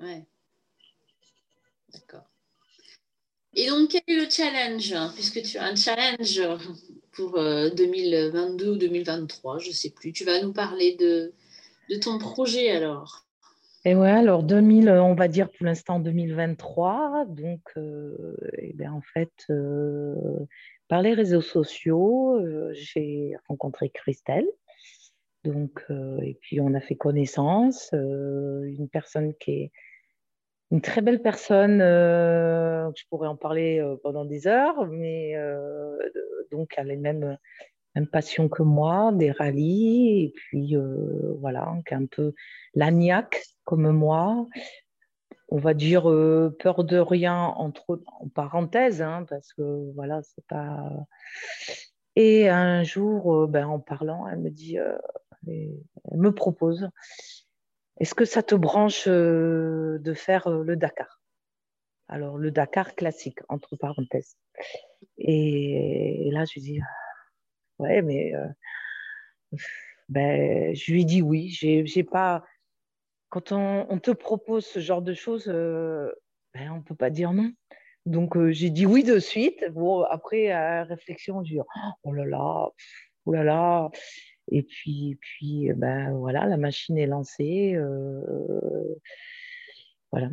Ouais. 0.00 0.26
D'accord. 1.92 2.28
Et 3.54 3.68
donc, 3.68 3.90
quel 3.90 4.02
est 4.06 4.24
le 4.24 4.30
challenge 4.30 4.94
Puisque 5.14 5.42
tu 5.42 5.58
as 5.58 5.64
un 5.64 5.76
challenge 5.76 6.40
pour 7.12 7.32
2022 7.32 8.70
ou 8.70 8.76
2023, 8.76 9.58
je 9.58 9.68
ne 9.68 9.74
sais 9.74 9.90
plus. 9.90 10.12
Tu 10.14 10.24
vas 10.24 10.40
nous 10.40 10.54
parler 10.54 10.96
de, 10.96 11.34
de 11.88 11.96
ton 11.96 12.18
projet 12.18 12.70
alors? 12.70 13.26
Et 13.84 13.96
ouais, 13.96 14.10
alors 14.10 14.44
2000, 14.44 14.90
on 14.90 15.14
va 15.14 15.26
dire 15.26 15.50
pour 15.50 15.66
l'instant 15.66 15.98
2023. 15.98 17.24
Donc, 17.26 17.60
euh, 17.76 18.36
eh 18.58 18.72
bien, 18.74 18.92
en 18.92 19.00
fait, 19.00 19.32
euh, 19.50 20.14
par 20.86 21.02
les 21.02 21.14
réseaux 21.14 21.40
sociaux, 21.40 22.36
euh, 22.36 22.70
j'ai 22.74 23.34
rencontré 23.48 23.90
Christelle. 23.90 24.46
Donc, 25.42 25.84
et 26.22 26.38
puis 26.40 26.60
on 26.60 26.72
a 26.74 26.80
fait 26.80 26.94
connaissance. 26.94 27.90
une 27.92 28.88
personne 28.92 29.34
qui 29.40 29.50
est 29.50 29.72
une 30.70 30.80
très 30.80 31.00
belle 31.02 31.20
personne. 31.20 31.80
je 31.80 33.02
pourrais 33.10 33.26
en 33.26 33.34
parler 33.34 33.84
pendant 34.04 34.24
des 34.24 34.46
heures, 34.46 34.86
mais 34.86 35.34
donc 36.52 36.74
elle 36.76 36.92
est 36.92 36.96
même 36.96 37.36
même 37.94 38.06
passion 38.06 38.48
que 38.48 38.62
moi, 38.62 39.12
des 39.12 39.30
rallyes, 39.30 40.24
et 40.24 40.32
puis 40.34 40.76
voilà, 41.38 41.74
un 41.90 42.06
peu 42.06 42.34
l'agnac 42.74 43.42
comme 43.64 43.90
moi. 43.90 44.46
On 45.48 45.58
va 45.58 45.74
dire 45.74 46.04
peur 46.58 46.84
de 46.84 46.96
rien 46.96 47.36
entre 47.36 48.00
en 48.20 48.28
parenthèse, 48.28 49.02
hein, 49.02 49.26
parce 49.28 49.52
que 49.52 49.92
voilà, 49.94 50.22
c'est 50.22 50.46
pas. 50.46 50.90
Et 52.16 52.48
un 52.48 52.82
jour, 52.82 53.46
ben, 53.48 53.66
en 53.66 53.78
parlant, 53.78 54.26
elle 54.28 54.38
me 54.38 54.50
dit, 54.50 54.78
elle 55.46 55.80
me 56.12 56.32
propose, 56.32 56.88
est-ce 58.00 58.14
que 58.14 58.24
ça 58.24 58.42
te 58.42 58.54
branche 58.54 59.06
de 59.06 60.14
faire 60.14 60.48
le 60.48 60.76
Dakar? 60.76 61.20
Alors 62.08 62.38
le 62.38 62.50
Dakar 62.50 62.94
classique, 62.94 63.40
entre 63.48 63.76
parenthèses. 63.76 64.36
Et, 65.18 66.28
et 66.28 66.30
là, 66.30 66.44
je 66.44 66.60
dis, 66.60 66.80
ouais, 67.78 68.02
mais 68.02 68.34
euh, 68.34 68.46
ben, 70.08 70.74
je 70.74 70.92
lui 70.92 71.04
dis 71.04 71.22
oui. 71.22 71.48
J'ai 71.50 72.04
pas. 72.04 72.44
Quand 73.30 73.52
on, 73.52 73.98
te 73.98 74.10
propose 74.10 74.66
ce 74.66 74.78
genre 74.78 75.00
de 75.00 75.14
choses, 75.14 75.46
euh, 75.48 76.12
ben, 76.54 76.70
on 76.70 76.76
ne 76.76 76.82
peut 76.82 76.94
pas 76.94 77.10
dire 77.10 77.32
non. 77.32 77.52
Donc 78.04 78.36
euh, 78.36 78.52
j'ai 78.52 78.70
dit 78.70 78.84
oui 78.84 79.04
de 79.04 79.18
suite. 79.18 79.64
Bon, 79.72 80.02
après, 80.02 80.50
à 80.50 80.84
réflexion, 80.84 81.42
j'ai 81.44 81.56
dit 81.56 81.60
oh 82.04 82.12
là 82.12 82.24
là, 82.26 82.68
oh 83.24 83.32
là 83.32 83.44
là. 83.44 83.90
Et 84.50 84.62
puis, 84.62 85.18
puis 85.20 85.72
ben, 85.74 86.12
voilà, 86.12 86.46
la 86.46 86.56
machine 86.56 86.98
est 86.98 87.06
lancée. 87.06 87.76
voilà. 90.10 90.28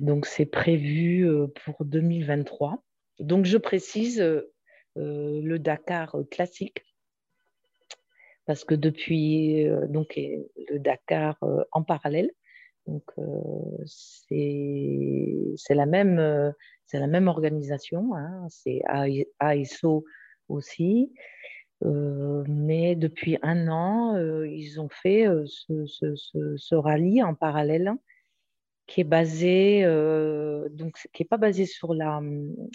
donc 0.00 0.26
c'est 0.26 0.46
prévu 0.46 1.26
pour 1.64 1.84
2023. 1.84 2.82
Donc 3.20 3.44
je 3.44 3.58
précise, 3.58 4.20
le 4.96 5.58
Dakar 5.58 6.16
classique, 6.30 6.84
parce 8.46 8.64
que 8.64 8.74
depuis 8.74 9.66
euh, 9.66 9.86
donc, 9.86 10.16
le 10.16 10.78
Dakar 10.78 11.36
euh, 11.42 11.64
en 11.72 11.82
parallèle, 11.82 12.30
donc 12.86 13.02
c'est 13.86 15.54
la 15.70 15.86
même 15.86 16.52
la 16.92 17.06
même 17.06 17.28
organisation, 17.28 18.14
hein, 18.14 18.46
c'est 18.50 18.82
ASO 19.38 20.04
aussi. 20.48 21.14
mais 21.80 22.94
depuis 22.94 23.38
un 23.40 23.68
an, 23.68 24.16
ils 24.44 24.78
ont 24.82 24.90
fait 24.90 25.26
ce, 25.46 26.74
rallye 26.74 27.22
en 27.22 27.34
parallèle 27.34 27.94
qui 28.86 29.00
est 29.00 29.04
basé, 29.04 29.82
donc 30.72 30.98
qui 31.14 31.22
n'est 31.22 31.28
pas 31.28 31.38
basé 31.38 31.64
sur 31.64 31.94
la, 31.94 32.20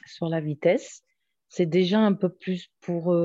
sur 0.07 0.27
la 0.27 0.41
vitesse. 0.41 1.03
C'est 1.49 1.65
déjà 1.65 1.99
un 1.99 2.13
peu 2.13 2.29
plus 2.29 2.69
pour 2.81 3.15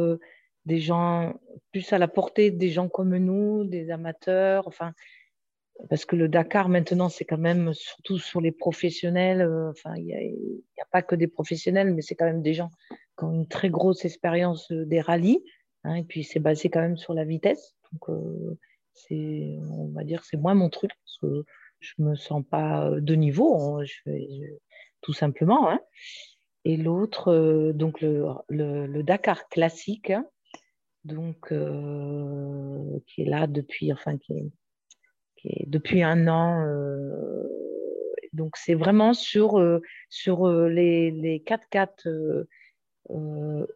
des 0.64 0.80
gens, 0.80 1.34
plus 1.72 1.92
à 1.92 1.98
la 1.98 2.08
portée 2.08 2.50
des 2.50 2.70
gens 2.70 2.88
comme 2.88 3.16
nous, 3.16 3.64
des 3.64 3.90
amateurs. 3.90 4.66
Enfin, 4.66 4.92
parce 5.88 6.04
que 6.04 6.16
le 6.16 6.28
Dakar 6.28 6.68
maintenant 6.68 7.08
c'est 7.08 7.24
quand 7.24 7.38
même 7.38 7.74
surtout 7.74 8.18
sur 8.18 8.40
les 8.40 8.52
professionnels 8.52 9.42
euh, 9.42 9.70
enfin 9.70 9.94
il 9.96 10.04
n'y 10.06 10.14
a, 10.14 10.86
pas 10.90 11.02
que 11.02 11.14
des 11.14 11.26
professionnels 11.26 11.92
mais 11.92 12.02
c'est 12.02 12.14
quand 12.14 12.24
même 12.26 12.42
des 12.42 12.54
gens 12.54 12.70
qui 13.18 13.24
ont 13.24 13.32
une 13.32 13.48
très 13.48 13.70
grosse 13.70 14.04
expérience 14.04 14.70
euh, 14.70 14.84
des 14.86 15.00
rallyes 15.00 15.42
hein, 15.82 15.94
et 15.96 16.04
puis 16.04 16.24
c'est 16.24 16.40
basé 16.40 16.70
quand 16.70 16.80
même 16.80 16.96
sur 16.96 17.14
la 17.14 17.24
vitesse 17.24 17.74
donc 17.92 18.08
euh, 18.08 18.58
c'est 18.92 19.56
on 19.70 19.88
va 19.88 20.04
dire 20.04 20.24
c'est 20.24 20.36
moins 20.36 20.54
mon 20.54 20.70
truc 20.70 20.90
parce 21.04 21.18
que 21.18 21.44
je 21.80 21.94
me 21.98 22.14
sens 22.14 22.44
pas 22.48 22.90
de 22.96 23.14
niveau 23.14 23.78
hein, 23.78 23.84
je, 23.84 24.10
tout 25.00 25.12
simplement 25.12 25.70
hein. 25.70 25.80
Et 26.64 26.76
l'autre 26.76 27.72
donc 27.72 28.00
le, 28.00 28.26
le, 28.48 29.02
Dakar 29.02 29.48
classique 29.48 30.12
donc 31.04 31.48
qui 31.48 33.22
est 33.22 33.26
là 33.26 33.46
depuis 33.46 33.92
enfin 33.92 34.16
qui 34.16 34.32
est 34.32 34.50
depuis 35.66 36.02
un 36.02 36.28
an. 36.28 36.64
Euh, 36.66 37.46
donc, 38.32 38.56
c'est 38.56 38.74
vraiment 38.74 39.14
sur, 39.14 39.58
euh, 39.58 39.80
sur 40.08 40.46
euh, 40.48 40.68
les, 40.68 41.10
les 41.10 41.38
4x4 41.40 42.44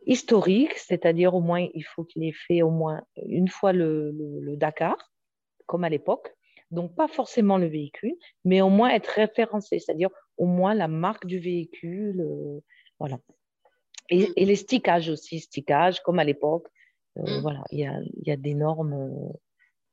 historiques, 0.07 0.79
c'est-à-dire 0.79 1.35
au 1.35 1.41
moins, 1.41 1.67
il 1.75 1.85
faut 1.85 2.03
qu'il 2.03 2.25
ait 2.25 2.33
fait 2.33 2.63
au 2.63 2.71
moins 2.71 3.03
une 3.27 3.49
fois 3.49 3.73
le, 3.75 4.11
le, 4.11 4.57
Dakar, 4.57 4.97
comme 5.67 5.85
à 5.85 5.91
l'époque. 5.91 6.35
Donc, 6.71 6.95
pas 6.97 7.09
forcément 7.09 7.59
le 7.59 7.67
véhicule, 7.67 8.15
mais 8.45 8.63
au 8.63 8.71
moins 8.71 8.89
être 8.89 9.09
référencé, 9.09 9.79
c'est-à-dire 9.79 10.09
au 10.39 10.47
moins 10.47 10.75
la 10.75 10.89
marque 10.89 11.27
du 11.27 11.39
véhicule. 11.39 12.27
Voilà. 12.99 13.19
Et, 14.11 14.31
et, 14.37 14.45
les 14.45 14.57
stickages 14.57 15.09
aussi, 15.11 15.41
stickages 15.41 16.01
comme 16.01 16.19
à 16.19 16.25
l'époque. 16.25 16.67
Mm. 17.17 17.41
Voilà, 17.41 17.63
il 17.71 17.81
y 17.81 17.87
a, 17.87 18.01
y 18.25 18.31
a, 18.31 18.37
des 18.37 18.55
normes. 18.55 19.33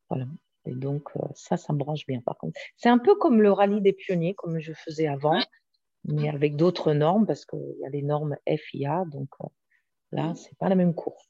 voilà. 0.10 0.26
Et 0.66 0.74
donc, 0.74 1.10
euh, 1.16 1.28
ça, 1.36 1.58
ça 1.58 1.74
me 1.74 1.78
branche 1.78 2.06
bien 2.08 2.22
par 2.22 2.38
contre. 2.38 2.60
C'est 2.76 2.90
un 2.90 2.98
peu 2.98 3.16
comme 3.16 3.42
le 3.42 3.52
rallye 3.52 3.82
des 3.82 3.94
pionniers, 3.94 4.34
comme 4.34 4.60
je 4.60 4.74
faisais 4.74 5.08
avant, 5.08 5.40
mais 6.06 6.30
avec 6.30 6.56
d'autres 6.56 6.94
normes, 6.94 7.26
parce 7.26 7.46
qu'il 7.46 7.76
y 7.80 7.86
a 7.86 7.90
les 7.90 8.02
normes 8.02 8.36
FIA, 8.48 9.06
donc 9.08 9.30
euh, 9.42 9.48
là, 10.12 10.34
ce 10.36 10.46
n'est 10.46 10.56
pas 10.60 10.70
la 10.70 10.76
même 10.76 10.96
course. 10.96 11.30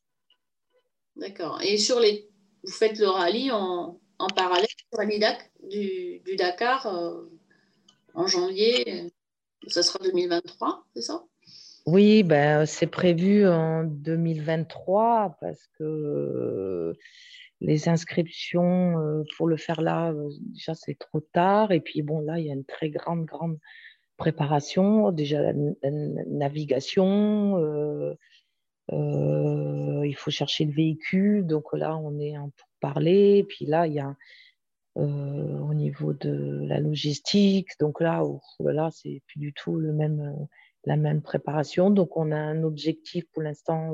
D'accord. 1.15 1.61
Et 1.61 1.78
sur 1.78 1.99
les... 1.99 2.30
vous 2.63 2.71
faites 2.71 2.97
le 2.97 3.07
rallye 3.07 3.51
en, 3.51 3.99
parallèle, 4.36 4.67
le 4.93 4.97
rallye 4.97 5.19
du, 5.69 6.19
du 6.19 6.36
Dakar 6.36 6.88
euh, 6.88 7.26
en 8.13 8.28
janvier, 8.28 9.11
ça 9.67 9.84
sera 9.84 9.99
2023, 9.99 10.86
c'est 10.93 11.01
ça? 11.01 11.26
Oui, 11.86 12.23
ben, 12.23 12.65
c'est 12.65 12.88
prévu 12.88 13.47
en 13.47 13.83
2023 13.83 15.38
parce 15.39 15.67
que 15.77 16.95
les 17.61 17.89
inscriptions 17.89 18.99
euh, 18.99 19.23
pour 19.38 19.47
le 19.47 19.57
faire 19.57 19.81
là, 19.81 20.11
euh, 20.11 20.29
déjà 20.53 20.73
c'est 20.73 20.97
trop 20.97 21.19
tard. 21.19 21.71
Et 21.71 21.81
puis 21.81 22.01
bon, 22.01 22.19
là, 22.21 22.39
il 22.39 22.45
y 22.47 22.49
a 22.49 22.53
une 22.53 22.65
très 22.65 22.89
grande, 22.89 23.25
grande 23.25 23.59
préparation. 24.17 25.11
Déjà 25.11 25.41
la, 25.41 25.53
navigation, 26.27 27.57
euh, 27.59 28.15
il 28.91 30.15
faut 30.15 30.31
chercher 30.31 30.65
le 30.65 30.73
véhicule. 30.73 31.45
Donc 31.45 31.73
là, 31.73 31.95
on 31.97 32.19
est 32.19 32.38
en 32.38 32.49
pour 32.49 32.69
parler. 32.79 33.45
Puis 33.47 33.65
là, 33.65 33.88
il 33.88 33.93
y 33.93 33.99
a 33.99 34.15
au 34.95 35.73
niveau 35.73 36.13
de 36.13 36.65
la 36.67 36.79
logistique. 36.79 37.67
Donc 37.79 37.99
là, 37.99 38.23
voilà, 38.59 38.89
c'est 38.91 39.21
plus 39.27 39.39
du 39.39 39.53
tout 39.53 39.75
le 39.75 39.91
même, 39.91 40.47
la 40.86 40.95
même 40.95 41.21
préparation. 41.21 41.89
Donc 41.89 42.17
on 42.17 42.31
a 42.31 42.38
un 42.38 42.63
objectif 42.63 43.25
pour 43.31 43.41
l'instant 43.41 43.93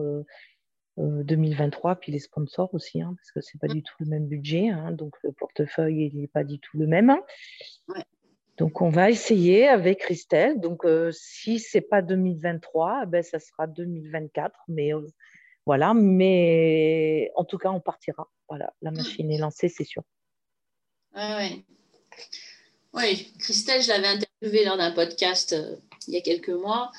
2023, 0.97 1.91
euh, 1.91 1.95
puis 1.95 2.11
les 2.11 2.19
sponsors 2.19 2.73
aussi, 2.73 3.01
hein, 3.01 3.13
parce 3.17 3.31
que 3.31 3.41
c'est 3.41 3.59
pas 3.59 3.67
mm. 3.67 3.73
du 3.73 3.83
tout 3.83 3.95
le 3.99 4.05
même 4.07 4.27
budget, 4.27 4.69
hein, 4.69 4.91
donc 4.91 5.15
le 5.23 5.31
portefeuille 5.31 6.11
il 6.13 6.19
n'est 6.19 6.27
pas 6.27 6.43
du 6.43 6.59
tout 6.59 6.77
le 6.77 6.87
même. 6.87 7.09
Hein. 7.09 7.23
Donc 8.57 8.81
on 8.81 8.89
va 8.89 9.09
essayer 9.09 9.67
avec 9.67 9.99
Christelle. 9.99 10.59
Donc 10.59 10.85
euh, 10.85 11.11
si 11.13 11.59
c'est 11.59 11.81
pas 11.81 12.01
2023, 12.01 13.05
ben 13.07 13.23
ça 13.23 13.39
sera 13.39 13.67
2024, 13.67 14.53
mais 14.67 14.93
euh, 14.93 15.07
voilà. 15.65 15.93
Mais 15.93 17.31
en 17.35 17.45
tout 17.45 17.57
cas 17.57 17.69
on 17.69 17.79
partira. 17.79 18.29
Voilà, 18.49 18.73
la 18.81 18.91
mm. 18.91 18.95
machine 18.95 19.31
est 19.31 19.37
lancée, 19.37 19.69
c'est 19.69 19.85
sûr. 19.85 20.03
oui. 21.15 21.65
oui, 22.93 23.33
Christelle, 23.39 23.81
je 23.81 23.87
l'avais 23.87 24.07
interviewée 24.07 24.65
lors 24.65 24.77
d'un 24.77 24.91
podcast 24.91 25.55
il 26.07 26.13
y 26.13 26.17
a 26.17 26.21
quelques 26.21 26.49
mois 26.49 26.91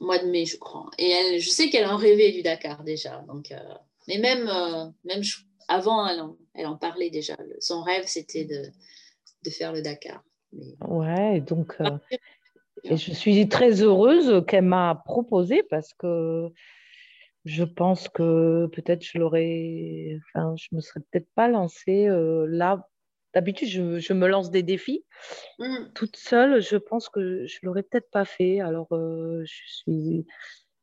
mois 0.00 0.18
de 0.18 0.26
mai, 0.26 0.44
je 0.44 0.56
crois. 0.56 0.90
Et 0.98 1.10
elle, 1.10 1.40
je 1.40 1.48
sais 1.48 1.70
qu'elle 1.70 1.86
en 1.86 1.96
rêvait 1.96 2.32
du 2.32 2.42
Dakar 2.42 2.82
déjà. 2.84 3.22
Donc, 3.28 3.52
euh, 3.52 3.74
mais 4.08 4.18
même, 4.18 4.48
euh, 4.48 4.86
même 5.04 5.22
avant, 5.68 6.06
elle 6.06 6.20
en, 6.20 6.36
elle 6.54 6.66
en, 6.66 6.76
parlait 6.76 7.10
déjà. 7.10 7.36
Son 7.60 7.82
rêve, 7.82 8.04
c'était 8.06 8.44
de, 8.44 8.62
de, 9.44 9.50
faire 9.50 9.72
le 9.72 9.82
Dakar. 9.82 10.22
Ouais, 10.86 11.40
donc 11.40 11.76
euh, 11.80 11.98
et 12.84 12.96
je 12.96 13.12
suis 13.12 13.48
très 13.48 13.82
heureuse 13.82 14.44
qu'elle 14.46 14.64
m'a 14.64 15.02
proposé 15.04 15.62
parce 15.64 15.92
que 15.94 16.48
je 17.44 17.64
pense 17.64 18.08
que 18.08 18.66
peut-être 18.72 19.02
je 19.02 19.18
l'aurais, 19.18 20.18
enfin, 20.34 20.54
je 20.56 20.68
me 20.72 20.80
serais 20.80 21.00
peut-être 21.00 21.28
pas 21.34 21.48
lancée 21.48 22.06
là 22.08 22.88
D'habitude, 23.36 23.68
je, 23.98 24.12
me 24.14 24.28
lance 24.28 24.50
des 24.50 24.62
défis. 24.62 25.04
Mmh. 25.58 25.92
Toute 25.94 26.16
seule, 26.16 26.62
je 26.62 26.78
pense 26.78 27.10
que 27.10 27.44
je 27.44 27.58
ne 27.62 27.66
l'aurais 27.66 27.82
peut-être 27.82 28.08
pas 28.10 28.24
fait. 28.24 28.60
Alors, 28.60 28.88
euh, 28.92 29.42
je, 29.44 29.60
suis, 29.66 30.26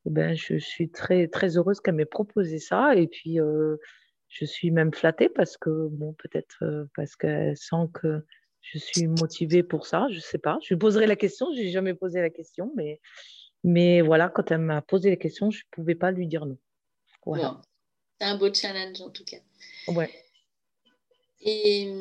eh 0.06 0.10
ben, 0.12 0.36
je 0.36 0.60
suis 0.60 0.91
très, 0.91 1.28
très 1.28 1.58
heureuse 1.58 1.82
qu'elle 1.82 1.95
m'ait 1.95 2.06
proposé 2.06 2.60
ça. 2.60 2.95
Et 2.95 3.08
puis, 3.08 3.39
euh, 3.39 3.78
je 4.28 4.45
suis 4.45 4.70
même 4.70 4.93
flattée 4.93 5.30
parce 5.30 5.58
que, 5.58 5.88
bon, 5.89 6.14
peut-être 6.14 6.60
euh, 6.62 6.86
parce 6.95 7.16
qu'elle 7.16 7.58
sent 7.58 7.89
que 7.91 8.24
je 8.62 8.78
suis 8.78 9.08
motivée 9.08 9.64
pour 9.64 9.88
ça. 9.88 10.06
Je 10.12 10.18
ne 10.18 10.22
sais 10.22 10.38
pas. 10.38 10.60
Je 10.62 10.76
lui 10.76 10.80
poserai 10.80 11.08
la 11.08 11.16
question. 11.16 11.47
Je 11.56 11.60
n'ai 11.60 11.72
jamais 11.72 11.95
posé 11.95 12.22
la 12.22 12.30
question. 12.30 12.72
Mais, 12.76 13.01
mais 13.64 14.01
voilà, 14.01 14.30
quand 14.30 14.51
elle 14.51 14.60
m'a 14.60 14.84
posé 14.84 15.10
la 15.10 15.16
question, 15.16 15.49
je 15.49 15.58
ne 15.58 15.70
pouvais 15.72 15.95
pas 15.95 16.12
lui 16.12 16.28
dire 16.28 16.45
non. 16.45 16.60
Voilà. 17.26 17.62
C'est 18.22 18.28
un 18.28 18.38
beau 18.38 18.54
challenge 18.54 19.01
en 19.01 19.10
tout 19.10 19.26
cas. 19.26 19.38
Ouais. 19.88 20.12
Et, 21.44 21.94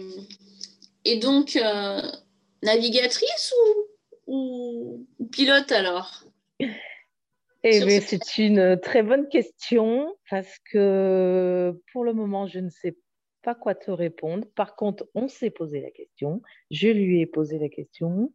et 1.04 1.18
donc, 1.18 1.56
euh, 1.56 2.00
navigatrice 2.62 3.52
ou, 4.26 5.06
pilote 5.30 5.72
alors? 5.72 6.24
Eh 7.64 8.00
c'est 8.00 8.38
une 8.38 8.78
très 8.80 9.02
bonne 9.02 9.28
question 9.28 10.16
parce 10.30 10.58
que 10.70 11.78
pour 11.92 12.04
le 12.04 12.12
moment, 12.12 12.46
je 12.46 12.58
ne 12.58 12.70
sais 12.70 12.96
pas 13.42 13.54
quoi 13.54 13.74
te 13.74 13.90
répondre. 13.90 14.46
Par 14.54 14.74
contre, 14.74 15.08
on 15.14 15.28
s'est 15.28 15.50
posé 15.50 15.80
la 15.80 15.90
question. 15.90 16.42
Je 16.70 16.88
lui 16.88 17.20
ai 17.20 17.26
posé 17.26 17.58
la 17.58 17.68
question. 17.68 18.32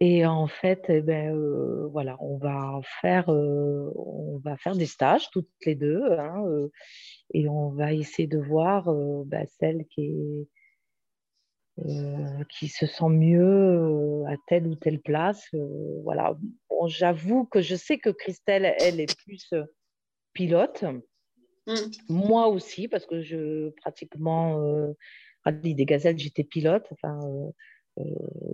Et 0.00 0.26
en 0.26 0.46
fait, 0.46 0.84
eh 0.88 1.00
ben, 1.00 1.34
euh, 1.34 1.88
voilà, 1.90 2.18
on 2.20 2.36
va, 2.36 2.80
faire, 3.00 3.30
euh, 3.30 3.90
on 3.94 4.38
va 4.44 4.56
faire 4.58 4.76
des 4.76 4.86
stages 4.86 5.30
toutes 5.30 5.48
les 5.64 5.74
deux. 5.74 6.02
Hein, 6.18 6.44
et 7.32 7.48
on 7.48 7.70
va 7.70 7.94
essayer 7.94 8.28
de 8.28 8.38
voir 8.38 8.88
euh, 8.88 9.22
bah, 9.24 9.46
celle 9.58 9.86
qui, 9.86 10.12
euh, 11.78 12.44
qui 12.50 12.68
se 12.68 12.84
sent 12.84 13.08
mieux 13.08 13.42
euh, 13.42 14.24
à 14.26 14.36
telle 14.48 14.66
ou 14.66 14.74
telle 14.74 15.00
place. 15.00 15.48
voilà. 16.04 16.36
J'avoue 16.88 17.46
que 17.46 17.62
je 17.62 17.74
sais 17.74 17.96
que 17.96 18.10
Christelle, 18.10 18.74
elle 18.78 19.00
est 19.00 19.16
plus 19.24 19.54
pilote. 20.34 20.84
Mm. 21.66 21.74
Moi 22.10 22.48
aussi, 22.48 22.86
parce 22.86 23.06
que 23.06 23.22
je 23.22 23.70
pratiquement, 23.80 24.94
rallye 25.42 25.74
des 25.74 25.86
gazelles, 25.86 26.18
j'étais 26.18 26.44
pilote. 26.44 26.86
Enfin, 26.92 27.18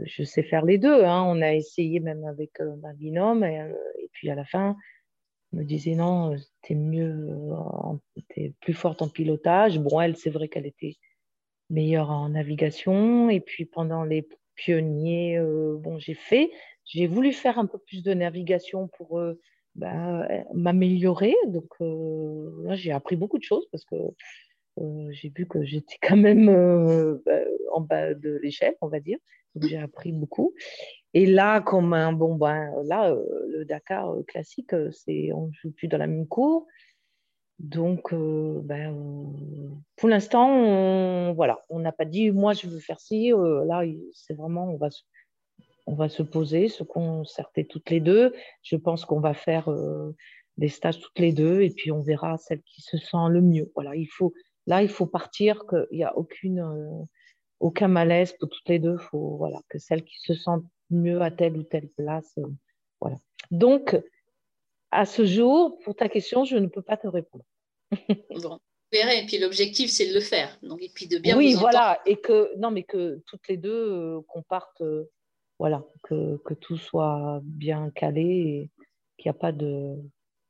je 0.05 0.23
sais 0.25 0.43
faire 0.43 0.65
les 0.65 0.79
deux. 0.79 1.05
Hein. 1.05 1.25
On 1.27 1.41
a 1.43 1.55
essayé 1.55 2.01
même 2.01 2.25
avec 2.25 2.61
ma 2.81 2.93
binôme. 2.93 3.45
Et, 3.45 3.57
et, 3.99 4.09
puis 4.13 4.31
à 4.31 4.35
la 4.35 4.45
fin, 4.45 4.77
me 5.53 5.65
disait 5.65 5.95
non, 5.95 6.35
t'es 6.63 6.75
mieux, 6.75 7.29
t'es 8.29 8.53
plus 8.61 8.75
forte 8.75 9.03
en 9.03 9.09
pilotage. 9.09 9.79
Bon, 9.79 10.01
elle, 10.01 10.17
c'est 10.17 10.31
vrai 10.31 10.49
qu'elle 10.49 10.67
était 10.67 10.97
meilleure 11.71 12.11
en 12.11 12.31
navigation. 12.31 13.31
Et 13.31 13.41
puis 13.41 13.65
pendant 13.65 14.05
les 14.05 14.27
pionniers, 14.55 15.39
euh, 15.39 15.77
bon, 15.79 15.99
j'ai 15.99 16.15
fait, 16.15 16.51
j'ai 16.85 17.07
voulu 17.07 17.33
faire 17.33 17.59
un 17.59 17.67
peu 17.67 17.79
plus 17.79 18.03
de 18.03 18.15
navigation 18.15 18.89
pour 18.89 19.19
euh, 19.19 19.39
bah, 19.75 20.29
m'améliorer. 20.55 21.35
Donc 21.47 21.69
euh, 21.81 22.51
là, 22.65 22.75
j'ai 22.75 22.93
appris 22.93 23.17
beaucoup 23.17 23.39
de 23.39 23.45
choses 23.45 23.67
parce 23.71 23.85
que 23.85 23.97
j'ai 25.11 25.33
vu 25.35 25.47
que 25.47 25.65
j'étais 25.65 25.97
quand 26.03 26.17
même 26.17 26.47
bah, 27.27 27.41
en 27.73 27.81
bas 27.81 28.15
de 28.15 28.39
l'échelle, 28.43 28.75
on 28.81 28.89
va 28.89 29.01
dire. 29.01 29.19
J'ai 29.61 29.77
appris 29.77 30.13
beaucoup. 30.13 30.55
Et 31.15 31.27
là, 31.27 31.61
comme 31.61 31.93
un 31.93 32.13
bon, 32.13 32.37
ben, 32.37 32.73
là, 32.85 33.11
euh, 33.11 33.23
le 33.49 33.65
Dakar 33.65 34.15
euh, 34.15 34.23
classique, 34.23 34.73
euh, 34.73 34.91
c'est 34.93 35.31
on 35.33 35.49
ne 35.49 35.53
joue 35.53 35.71
plus 35.71 35.89
dans 35.89 35.99
la 35.99 36.07
même 36.07 36.27
cour. 36.27 36.67
Donc, 37.59 38.13
ben, 38.13 38.97
pour 39.97 40.09
l'instant, 40.09 40.51
on 40.51 41.33
voilà, 41.35 41.65
on 41.69 41.79
n'a 41.79 41.93
pas 41.93 42.07
dit 42.07 42.33
moi 42.33 42.55
je 42.55 42.67
veux 42.67 42.81
faire 42.81 42.99
ci. 42.99 43.31
là, 43.31 43.85
c'est 44.13 44.35
vraiment 44.35 44.65
on 44.73 44.77
va 44.79 44.89
on 45.87 45.95
va 45.95 46.09
se 46.09 46.25
poser, 46.25 46.67
se 46.69 46.83
concerter 46.83 47.65
toutes 47.65 47.91
les 47.91 48.01
deux. 48.01 48.35
Je 48.63 48.75
pense 48.75 49.05
qu'on 49.05 49.21
va 49.21 49.33
faire 49.33 49.69
des 50.57 50.69
stages 50.69 50.99
toutes 50.99 51.21
les 51.21 51.33
deux 51.33 51.61
et 51.63 51.71
puis 51.71 51.93
on 51.93 52.01
verra 52.01 52.37
celle 52.37 52.63
qui 52.63 52.83
se 52.83 52.97
sent 52.97 53.29
le 53.29 53.41
mieux. 53.41 53.71
Voilà, 53.77 53.95
il 53.95 54.09
faut 54.09 54.33
là 54.67 54.83
il 54.83 54.89
faut 54.89 55.07
partir 55.07 55.65
qu'il 55.67 55.99
n'y 55.99 56.05
a 56.05 56.17
aucune 56.17 57.07
aucun 57.61 57.89
malaise 57.89 58.35
pour 58.39 58.49
toutes 58.49 58.69
les 58.69 58.79
deux. 58.79 58.99
Faut 58.99 59.37
voilà 59.37 59.61
que 59.69 59.79
celle 59.79 60.05
qui 60.05 60.19
se 60.21 60.35
sent 60.35 60.61
mieux 60.91 61.21
à 61.23 61.31
telle 61.31 61.57
ou 61.57 61.63
telle 61.63 61.89
place. 61.89 62.39
voilà. 63.01 63.19
Donc 63.51 63.97
à 64.91 65.07
ce 65.07 65.25
jour, 65.25 65.79
pour 65.85 65.97
ta 65.97 66.09
question, 66.09 66.45
je 66.45 66.57
ne 66.57 66.67
peux 66.67 66.83
pas 66.83 66.97
te 66.97 67.07
répondre. 67.07 67.45
bon, 68.31 68.59
et 68.93 69.25
puis 69.27 69.39
l'objectif, 69.39 69.91
c'est 69.91 70.09
de 70.09 70.15
le 70.15 70.21
faire. 70.21 70.59
Donc, 70.63 70.83
et 70.83 70.91
puis 70.95 71.09
de 71.09 71.19
bien 71.19 71.37
Oui, 71.37 71.55
voilà. 71.55 72.01
Et 72.05 72.17
que, 72.17 72.55
non, 72.59 72.71
mais 72.71 72.83
que 72.83 73.23
toutes 73.27 73.49
les 73.49 73.57
deux, 73.57 73.71
euh, 73.91 74.21
qu'on 74.29 74.43
parte, 74.43 74.83
euh, 74.83 75.11
voilà, 75.59 75.83
que, 76.03 76.37
que, 76.45 76.55
tout 76.55 76.77
soit 76.77 77.41
bien 77.43 77.91
calé 77.95 78.23
et 78.23 78.71
qu'il 79.17 79.31
n'y 79.31 79.37
a 79.37 79.39
pas 79.39 79.53
de. 79.53 79.97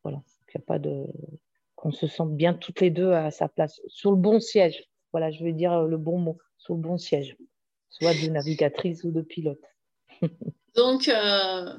Voilà, 0.02 0.20
qu'il 0.50 0.58
n'y 0.58 0.64
a 0.64 0.66
pas 0.66 0.78
de. 0.80 1.06
Qu'on 1.82 1.90
se 1.90 2.06
sente 2.06 2.36
bien 2.36 2.54
toutes 2.54 2.80
les 2.80 2.90
deux 2.90 3.10
à 3.10 3.32
sa 3.32 3.48
place, 3.48 3.80
sur 3.88 4.12
le 4.12 4.16
bon 4.16 4.38
siège. 4.38 4.84
Voilà, 5.10 5.32
je 5.32 5.42
vais 5.42 5.52
dire 5.52 5.82
le 5.82 5.98
bon 5.98 6.16
mot, 6.16 6.38
sur 6.56 6.74
le 6.74 6.80
bon 6.80 6.96
siège, 6.96 7.36
soit 7.88 8.14
de 8.14 8.30
navigatrice 8.30 9.02
ou 9.02 9.10
de 9.10 9.20
pilote. 9.20 9.60
Donc, 10.76 11.08
euh, 11.08 11.76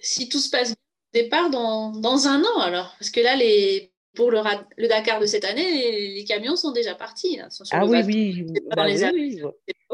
si 0.00 0.28
tout 0.28 0.40
se 0.40 0.50
passe 0.50 0.70
bien, 0.70 1.22
départ 1.22 1.50
dans, 1.50 1.92
dans, 1.92 2.26
un 2.26 2.42
an 2.42 2.60
alors 2.60 2.96
Parce 2.98 3.10
que 3.10 3.20
là, 3.20 3.36
les, 3.36 3.92
pour 4.16 4.32
le, 4.32 4.40
le 4.76 4.88
Dakar 4.88 5.20
de 5.20 5.26
cette 5.26 5.44
année, 5.44 6.10
les, 6.16 6.24
camions 6.24 6.56
sont 6.56 6.72
déjà 6.72 6.96
partis. 6.96 7.36
Là, 7.36 7.46
ah 7.70 7.86
oui, 7.86 8.02
oui, 8.04 8.46
bah, 8.74 8.86
oui, 9.12 9.40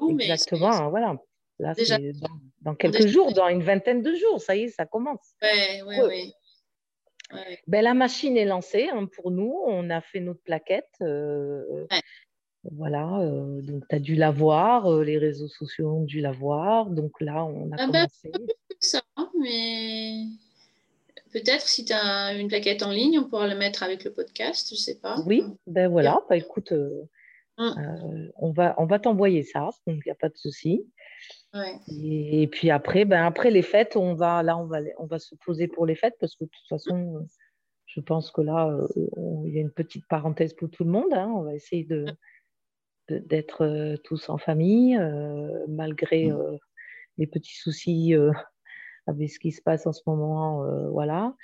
oui. 0.01 0.16
Exactement, 0.20 0.88
voilà. 0.88 1.16
Là, 1.59 1.74
déjà, 1.74 1.99
dans, 1.99 2.28
dans, 2.62 2.74
quelques 2.74 3.09
jours, 3.09 3.30
dans 3.34 3.49
une 3.49 3.62
vingtaine 3.62 4.01
de 4.01 4.14
jours, 4.14 4.40
ça 4.40 4.57
y 4.57 4.62
est, 4.62 4.68
ça 4.68 4.86
commence. 4.86 5.34
Oui, 5.42 5.82
oui, 5.86 5.97
oui. 6.09 6.32
Ben, 7.66 7.83
la 7.83 7.95
machine 7.95 8.37
est 8.37 8.45
lancée 8.45 8.89
hein, 8.93 9.07
pour 9.07 9.31
nous. 9.31 9.55
On 9.66 9.91
a 9.91 10.01
fait 10.01 10.20
notre 10.20 10.43
plaquette. 10.43 10.95
Euh, 11.01 11.87
voilà, 12.72 13.20
euh, 13.20 13.61
donc 13.61 13.83
tu 13.89 13.97
as 13.97 13.99
dû 13.99 14.14
la 14.14 14.31
voir, 14.31 14.91
euh, 14.91 15.05
les 15.05 15.18
réseaux 15.18 15.49
sociaux 15.49 15.91
ont 15.91 16.05
dû 16.05 16.20
la 16.20 16.33
voir. 16.33 16.91
Donc 16.91 17.20
là, 17.20 17.45
on 17.45 17.72
a 17.72 17.77
ah 17.79 17.87
ben, 17.87 18.07
commencé. 18.07 18.33
ça, 18.81 19.03
mais 19.39 20.27
Peut-être 21.35 21.66
si 21.66 21.85
tu 21.85 21.93
as 21.93 22.33
une 22.35 22.47
plaquette 22.47 22.85
en 22.85 22.93
ligne, 22.93 23.18
on 23.18 23.29
pourra 23.29 23.49
le 23.49 23.57
mettre 23.57 23.83
avec 23.83 24.05
le 24.05 24.12
podcast, 24.12 24.68
je 24.68 24.75
ne 24.75 24.79
sais 24.79 24.95
pas. 25.01 25.16
Oui, 25.27 25.43
ben 25.66 25.89
voilà, 25.89 26.20
bah, 26.29 26.37
écoute, 26.37 26.70
euh, 26.70 27.09
hum. 27.57 27.75
euh, 27.77 28.31
on 28.37 28.53
va, 28.53 28.77
on 28.79 28.87
va 28.87 29.01
t'envoyer 29.01 29.43
ça, 29.43 29.70
donc 29.89 29.97
il 29.97 30.03
n'y 30.07 30.12
a 30.12 30.14
pas 30.14 30.29
de 30.29 30.37
souci. 30.37 30.87
Et, 31.88 32.48
puis 32.48 32.70
après, 32.70 33.05
ben 33.05 33.24
après 33.24 33.50
les 33.50 33.62
fêtes, 33.62 33.96
on 33.96 34.14
va, 34.14 34.42
là, 34.42 34.57
on 34.57 34.64
va, 34.64 34.78
on 34.98 35.07
va 35.07 35.18
se 35.18 35.34
poser 35.44 35.68
pour 35.68 35.86
les 35.86 35.94
fêtes 35.94 36.16
parce 36.20 36.34
que 36.34 36.44
de 36.44 36.50
toute 36.50 36.68
façon, 36.68 37.26
je 37.86 38.00
pense 38.00 38.30
que 38.30 38.40
là, 38.40 38.68
euh, 38.68 38.86
il 39.46 39.55
y 39.55 39.59
a 39.59 39.61
une 39.61 39.70
petite 39.70 40.07
parenthèse 40.09 40.55
pour 40.55 40.70
tout 40.70 40.84
le 40.84 40.90
monde. 40.90 41.12
Hein. 41.12 41.30
on 41.34 41.42
va 41.42 41.55
essayer 41.55 41.84
de, 41.84 42.07
d'être 43.09 43.96
tous 44.05 44.28
en 44.28 44.38
famille, 44.38 44.98
malgré 45.68 46.32
hum. 46.32 46.59
les 47.18 47.26
petits 47.26 47.57
soucis 47.57 48.14
avec 49.07 49.30
ce 49.30 49.38
qui 49.38 49.52
se 49.52 49.62
passe 49.62 49.86
en 49.86 49.92
ce 49.92 50.02
moment, 50.07 50.64
euh, 50.64 50.88
voilà. 50.90 51.34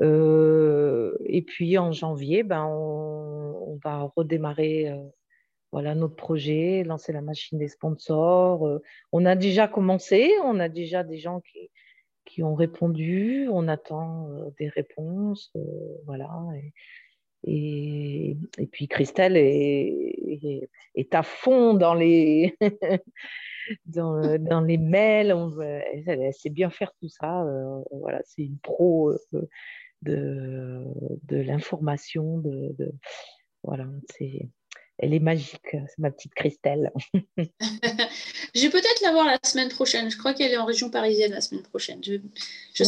Euh, 0.00 1.16
et 1.24 1.42
puis 1.42 1.78
en 1.78 1.92
janvier, 1.92 2.42
ben, 2.42 2.64
on, 2.66 3.78
va 3.84 4.10
redémarrer 4.16 4.88
euh, 4.88 4.96
voilà, 5.74 5.96
notre 5.96 6.14
projet, 6.14 6.84
lancer 6.84 7.12
la 7.12 7.20
machine 7.20 7.58
des 7.58 7.66
sponsors. 7.66 8.80
on 9.10 9.26
a 9.26 9.34
déjà 9.34 9.66
commencé, 9.66 10.30
on 10.44 10.60
a 10.60 10.68
déjà 10.68 11.02
des 11.02 11.18
gens 11.18 11.42
qui, 12.24 12.44
ont 12.44 12.54
répondu, 12.54 13.48
on 13.50 13.66
attend 13.66 14.28
des 14.56 14.68
réponses, 14.68 15.52
voilà. 16.06 16.30
Et, 17.42 18.36
puis 18.70 18.86
Christelle 18.86 19.36
est, 19.36 20.68
à 21.12 21.24
fond 21.24 21.74
dans 21.74 21.94
les, 21.94 22.56
euh, 23.96 24.38
mails. 24.78 25.32
On, 25.32 25.60
elle, 25.60 26.32
sait 26.34 26.50
bien 26.50 26.70
faire 26.70 26.92
tout 27.00 27.08
ça. 27.08 27.42
Euh, 27.42 27.82
voilà, 27.90 28.20
c'est 28.24 28.42
une 28.42 28.58
pro 28.58 29.10
euh, 29.10 29.48
de, 30.02 30.86
l'information. 31.30 32.40
Voilà, 33.64 33.88
c'est, 34.16 34.48
elle 34.98 35.14
est 35.14 35.20
magique, 35.20 35.60
c'est 35.72 35.98
ma 35.98 36.10
petite 36.10 36.34
Christelle. 36.34 36.92
je 37.14 38.62
vais 38.62 38.70
peut-être 38.70 39.00
la 39.02 39.12
voir 39.12 39.26
la 39.26 39.38
semaine 39.42 39.68
prochaine. 39.68 40.10
Je 40.10 40.16
crois 40.16 40.34
qu'elle 40.34 40.52
est 40.52 40.56
en 40.56 40.64
région 40.64 40.90
parisienne 40.90 41.32
la 41.32 41.40
semaine 41.40 41.64
prochaine. 41.64 42.02
Je, 42.02 42.18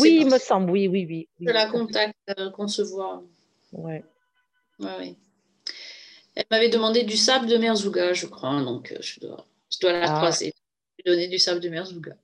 oui, 0.01 0.19
il 0.21 0.27
me 0.27 0.39
semble, 0.39 0.71
oui, 0.71 0.89
oui, 0.89 1.07
oui. 1.09 1.29
Je 1.41 1.51
la 1.51 1.67
contacte, 1.67 2.17
qu'on 2.55 2.69
se 2.69 2.83
voit. 2.83 3.25
Ouais. 3.73 4.05
Ouais, 4.79 4.97
ouais. 4.99 5.15
Elle 6.35 6.45
m'avait 6.51 6.69
demandé 6.69 7.03
du 7.03 7.17
sable 7.17 7.47
de 7.47 7.57
Merzouga, 7.57 8.13
je 8.13 8.27
crois, 8.27 8.63
donc 8.63 8.95
je 9.01 9.21
dois, 9.21 9.47
je 9.73 9.79
dois 9.81 9.93
la 9.93 10.13
ah. 10.13 10.17
croiser 10.19 10.53
donner 11.07 11.29
du 11.29 11.39
sable 11.39 11.61
de 11.61 11.69
Merzouga. 11.69 12.17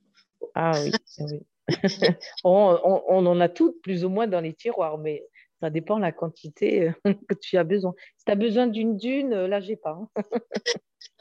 Ah 0.53 0.73
oui, 0.83 0.91
ah 1.19 1.23
oui. 1.31 1.39
on, 2.43 3.25
en 3.25 3.39
a 3.39 3.49
toutes 3.49 3.81
plus 3.81 4.03
ou 4.03 4.09
moins 4.09 4.27
dans 4.27 4.41
les 4.41 4.53
tiroirs, 4.53 4.97
mais 4.97 5.23
ça 5.63 5.69
dépend 5.69 5.95
de 5.95 6.01
la 6.01 6.11
quantité 6.11 6.89
euh, 6.89 7.13
que 7.29 7.35
tu 7.35 7.57
as 7.57 7.63
besoin. 7.63 7.93
Si 8.17 8.25
tu 8.25 8.31
as 8.33 8.35
besoin 8.35 8.67
d'une 8.67 8.97
dune, 8.97 9.31
euh, 9.31 9.47
là, 9.47 9.61
j'ai 9.61 9.77
pas. 9.77 9.97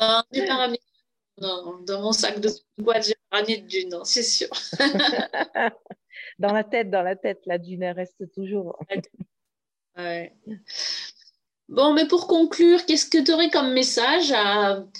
Hein. 0.00 0.24
non, 1.40 1.78
dans 1.86 2.02
mon 2.02 2.10
sac 2.10 2.40
de 2.40 2.50
boîte, 2.76 3.06
j'ai 3.06 3.14
ramené 3.30 3.58
de 3.58 3.68
dune, 3.68 4.00
c'est 4.02 4.24
sûr. 4.24 4.48
dans 6.40 6.52
la 6.52 6.64
tête, 6.64 6.90
dans 6.90 7.02
la 7.02 7.14
tête, 7.14 7.40
la 7.46 7.58
dune, 7.58 7.84
elle 7.84 7.94
reste 7.94 8.32
toujours. 8.32 8.76
ouais. 9.96 10.34
Bon, 11.68 11.94
mais 11.94 12.08
pour 12.08 12.26
conclure, 12.26 12.84
qu'est-ce 12.84 13.06
que 13.06 13.22
tu 13.22 13.32
aurais 13.32 13.48
comme 13.48 13.72
message 13.72 14.34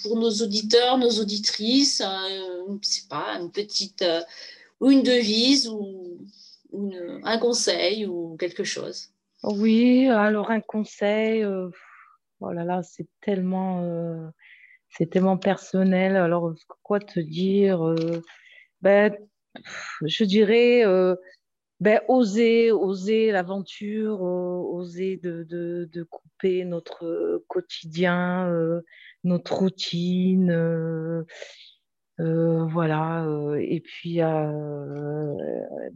pour 0.03 0.17
nos 0.17 0.31
auditeurs, 0.31 0.99
nos 0.99 1.11
auditrices 1.21 2.01
euh, 2.01 2.79
sais 2.81 3.09
pas, 3.09 3.39
une 3.41 3.51
petite 3.51 4.03
euh, 4.03 4.23
ou 4.81 4.93
une 4.93 5.03
devise 5.03 5.69
ou, 5.69 6.19
un 7.25 7.39
conseil 7.39 8.07
ou 8.07 8.37
quelque 8.39 8.65
chose? 8.65 9.12
Oui, 9.43 10.07
alors 10.09 10.51
un 10.51 10.61
conseil, 10.61 11.43
euh, 11.43 11.69
oh 12.41 12.53
là 12.53 12.65
là, 12.65 12.83
c'est 12.83 13.09
tellement, 13.21 14.31
personnel. 15.39 16.17
Alors, 16.17 16.55
quoi 16.83 17.01
te 17.01 17.21
dire 17.21 17.95
ben, 18.83 19.17
Je 20.07 20.25
dirais 20.25 20.85
ben, 21.83 22.01
oser, 22.07 22.71
oser 22.71 23.33
l'aventure, 23.33 24.23
oser 24.23 25.17
de, 25.17 26.07
couper 26.09 26.65
notre 26.65 27.05
euh, 27.05 27.45
quotidien, 27.49 28.49
euh, 28.49 28.83
notre 29.25 29.57
routine. 29.57 30.53
Euh, 30.53 31.25
voilà. 32.21 33.27
et 33.59 33.81
puis, 33.81 34.19
ben, 34.19 35.35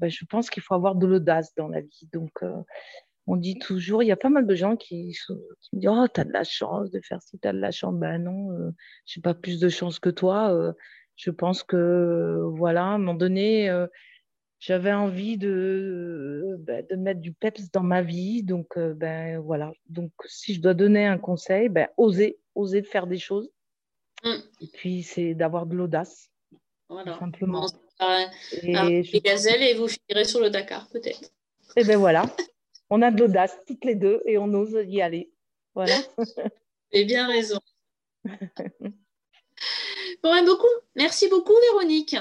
je 0.09 0.25
pense 0.25 0.51
qu'il 0.51 0.65
faut 0.65 0.75
avoir 0.75 0.97
de 0.97 1.07
l'audace 1.07 1.55
dans 1.55 1.69
la 1.69 1.83
vie. 1.83 2.09
Donc, 2.13 2.33
on 3.27 3.37
dit 3.37 3.59
toujours, 3.59 4.03
il 4.03 4.07
y 4.07 4.13
a 4.13 4.17
pas 4.17 4.29
mal 4.29 4.47
de 4.47 4.55
gens 4.55 4.77
qui, 4.77 5.17
me 5.29 5.79
disent 5.79 5.89
Oh, 5.89 6.07
tu 6.13 6.21
as 6.21 6.25
de 6.25 6.33
la 6.33 6.45
chance 6.45 6.91
de 6.91 7.01
faire 7.01 7.23
ci, 7.23 7.39
tu 7.39 7.49
as 7.49 7.53
de 7.53 7.59
la 7.59 7.71
chance. 7.71 7.95
Ben 7.95 8.19
non, 8.19 8.73
je 9.05 9.19
n'ai 9.19 9.23
pas 9.23 9.35
plus 9.35 9.59
de 9.59 9.69
chance 9.69 9.99
que 9.99 10.11
toi. 10.11 10.75
je 11.17 11.31
pense 11.31 11.63
que, 11.63 12.41
voilà, 12.57 12.83
à 12.83 12.87
un 12.87 12.99
moment 12.99 13.15
donné, 13.15 13.71
j'avais 14.59 14.93
envie 14.93 15.37
de, 15.37 16.57
bah, 16.61 16.83
de 16.83 16.97
mettre 16.97 17.21
du 17.21 17.33
peps 17.33 17.71
dans 17.73 17.83
ma 17.83 18.03
vie. 18.03 18.43
Donc, 18.43 18.77
euh, 18.77 18.95
ben 18.95 19.39
voilà. 19.39 19.73
Donc, 19.89 20.13
si 20.27 20.55
je 20.55 20.61
dois 20.61 20.75
donner 20.75 21.07
un 21.07 21.19
conseil, 21.19 21.69
ben, 21.69 21.89
oser, 21.97 22.39
oser 22.55 22.83
faire 22.83 23.07
des 23.07 23.19
choses. 23.19 23.51
Mm. 24.25 24.35
Et 24.61 24.67
puis, 24.73 25.03
c'est 25.03 25.35
d'avoir 25.35 25.67
de 25.67 25.77
l'audace. 25.77 26.31
Voilà. 26.89 27.19
Simplement. 27.19 27.67
et 28.53 29.03
je... 29.03 29.19
gazelles 29.19 29.63
et 29.63 29.75
vous 29.75 29.89
finirez 29.89 30.25
sur 30.25 30.41
le 30.41 30.51
Dakar, 30.51 30.89
peut-être. 30.91 31.23
Et 31.77 31.83
eh 31.83 31.85
ben 31.85 31.99
voilà. 31.99 32.25
on 32.91 33.03
a 33.03 33.11
de 33.11 33.21
l'audace, 33.21 33.59
toutes 33.67 33.85
les 33.85 33.95
deux, 33.95 34.23
et 34.27 34.39
on 34.39 34.53
ose 34.55 34.79
y 34.87 35.01
aller. 35.03 35.31
Voilà. 35.75 35.97
Et 36.93 37.05
bien 37.05 37.27
raison. 37.27 37.59
bon, 40.23 40.45
beaucoup. 40.45 40.67
Merci 40.95 41.29
beaucoup, 41.29 41.55
Véronique. 41.71 42.17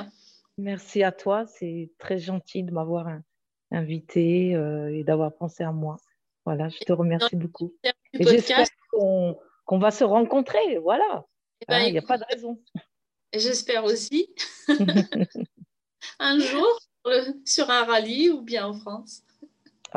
Merci 0.57 1.03
à 1.03 1.11
toi. 1.11 1.45
C'est 1.45 1.91
très 1.97 2.18
gentil 2.18 2.63
de 2.63 2.72
m'avoir 2.72 3.07
invité 3.72 4.55
euh, 4.55 4.93
et 4.93 5.03
d'avoir 5.03 5.34
pensé 5.34 5.63
à 5.63 5.72
moi. 5.72 5.97
Voilà, 6.45 6.70
je 6.70 6.80
te 6.80 6.93
remercie 6.93 7.36
beaucoup. 7.36 7.74
Et 8.13 8.24
j'espère 8.24 8.68
qu'on 8.91 9.80
va 9.80 9.91
se 9.91 10.03
rencontrer. 10.03 10.78
Voilà. 10.80 11.26
Eh 11.61 11.66
ben, 11.68 11.76
hein, 11.76 11.84
il 11.88 11.91
n'y 11.93 11.97
a 11.99 12.03
pas 12.03 12.18
de 12.18 12.26
raison. 12.30 12.61
J'espère 13.34 13.84
aussi. 13.84 14.34
un 16.20 16.39
jour 16.39 16.80
sur 17.45 17.70
un 17.70 17.84
rallye 17.84 18.30
ou 18.30 18.41
bien 18.41 18.68
en 18.68 18.74
France. 18.74 19.24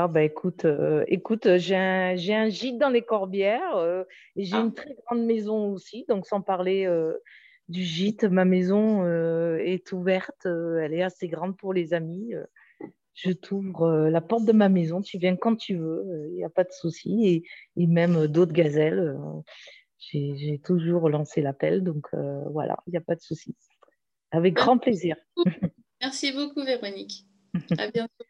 Ah 0.00 0.06
bah 0.06 0.22
écoute, 0.22 0.64
euh, 0.64 1.02
écoute, 1.08 1.56
j'ai 1.56 1.74
un, 1.74 2.14
gîte 2.14 2.78
dans 2.78 2.88
les 2.88 3.02
Corbières 3.02 3.74
euh, 3.78 4.04
et 4.36 4.44
j'ai 4.44 4.54
Ah. 4.54 4.60
une 4.60 4.72
très 4.72 4.94
grande 5.04 5.24
maison 5.26 5.72
aussi. 5.72 6.04
Donc 6.08 6.24
sans 6.24 6.40
parler 6.40 6.86
euh, 6.86 7.14
du 7.66 7.82
gîte, 7.82 8.22
ma 8.22 8.44
maison 8.44 9.02
euh, 9.02 9.56
est 9.56 9.90
ouverte, 9.90 10.46
elle 10.46 10.94
est 10.94 11.02
assez 11.02 11.26
grande 11.26 11.56
pour 11.56 11.72
les 11.72 11.94
amis. 11.94 12.32
je 13.12 13.32
t'ouvre 13.32 14.08
la 14.08 14.20
porte 14.20 14.44
de 14.44 14.52
ma 14.52 14.68
maison, 14.68 15.02
tu 15.02 15.18
viens 15.18 15.34
quand 15.34 15.56
tu 15.56 15.74
veux, 15.74 16.28
il 16.28 16.34
n'y 16.36 16.44
a 16.44 16.48
pas 16.48 16.62
de 16.62 16.70
souci. 16.70 17.26
Et, 17.26 17.82
et 17.82 17.88
même 17.88 18.28
d'autres 18.28 18.52
gazelles, 18.52 19.16
j'ai, 19.98 20.60
toujours 20.62 21.08
lancé 21.08 21.42
l'appel, 21.42 21.82
donc 21.82 22.06
voilà, 22.52 22.76
il 22.86 22.90
n'y 22.92 22.98
a 22.98 23.00
pas 23.00 23.16
de 23.16 23.20
souci. 23.20 23.56
Avec 24.30 24.54
Merci. 24.54 24.64
grand 24.64 24.78
plaisir. 24.78 25.16
Merci 26.00 26.30
beaucoup, 26.30 26.62
Véronique. 26.62 27.26
À 27.76 27.90
bientôt. 27.90 28.24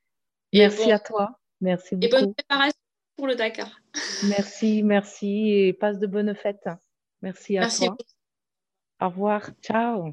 Et 0.52 0.60
Merci 0.60 0.86
bon- 0.86 0.92
à 0.92 0.98
toi. 0.98 1.38
Merci 1.60 1.96
Et 2.00 2.08
bonne 2.08 2.20
beaucoup. 2.26 2.34
préparation 2.34 2.78
pour 3.16 3.26
le 3.26 3.34
Dakar. 3.34 3.68
Merci, 4.28 4.82
merci 4.82 5.50
et 5.50 5.72
passe 5.72 5.98
de 5.98 6.06
bonnes 6.06 6.34
fêtes. 6.34 6.68
Merci 7.22 7.58
à 7.58 7.62
Merci. 7.62 7.86
toi. 7.86 7.96
Au 9.00 9.08
revoir. 9.08 9.50
Ciao. 9.62 10.12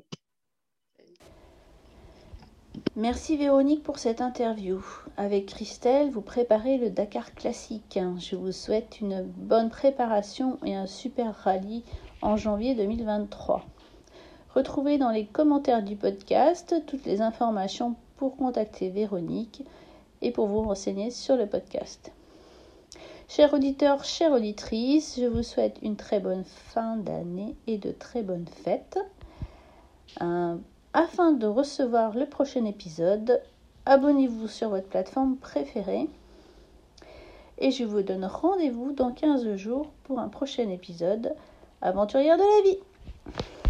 Merci 2.95 3.37
Véronique 3.37 3.83
pour 3.83 3.99
cette 3.99 4.21
interview. 4.21 4.83
Avec 5.17 5.47
Christelle, 5.47 6.11
vous 6.11 6.21
préparez 6.21 6.77
le 6.77 6.89
Dakar 6.89 7.33
classique. 7.33 7.99
Je 8.17 8.35
vous 8.35 8.51
souhaite 8.51 8.99
une 9.01 9.23
bonne 9.23 9.69
préparation 9.69 10.57
et 10.65 10.75
un 10.75 10.87
super 10.87 11.35
rallye 11.35 11.83
en 12.21 12.37
janvier 12.37 12.73
2023. 12.75 13.65
Retrouvez 14.53 14.97
dans 14.97 15.11
les 15.11 15.25
commentaires 15.25 15.83
du 15.83 15.95
podcast 15.95 16.75
toutes 16.87 17.05
les 17.05 17.21
informations 17.21 17.95
pour 18.17 18.37
contacter 18.37 18.89
Véronique 18.89 19.63
et 20.25 20.31
pour 20.31 20.47
vous 20.47 20.63
renseigner 20.63 21.11
sur 21.11 21.37
le 21.37 21.45
podcast. 21.45 22.11
Chers 23.27 23.53
auditeurs, 23.53 24.03
chères 24.03 24.31
auditrices, 24.31 25.19
je 25.19 25.25
vous 25.25 25.43
souhaite 25.43 25.77
une 25.83 25.95
très 25.95 26.19
bonne 26.19 26.43
fin 26.43 26.97
d'année 26.97 27.55
et 27.67 27.77
de 27.77 27.91
très 27.91 28.23
bonnes 28.23 28.47
fêtes. 28.47 28.99
Un 30.19 30.59
afin 30.93 31.33
de 31.33 31.45
recevoir 31.45 32.15
le 32.15 32.25
prochain 32.25 32.65
épisode, 32.65 33.41
abonnez-vous 33.85 34.47
sur 34.47 34.69
votre 34.69 34.87
plateforme 34.87 35.35
préférée. 35.35 36.07
Et 37.59 37.69
je 37.69 37.83
vous 37.83 38.01
donne 38.01 38.25
rendez-vous 38.25 38.93
dans 38.93 39.11
15 39.11 39.55
jours 39.57 39.91
pour 40.05 40.19
un 40.19 40.29
prochain 40.29 40.69
épisode 40.69 41.35
Aventurière 41.81 42.37
de 42.37 42.43
la 42.43 42.71
vie. 42.71 43.64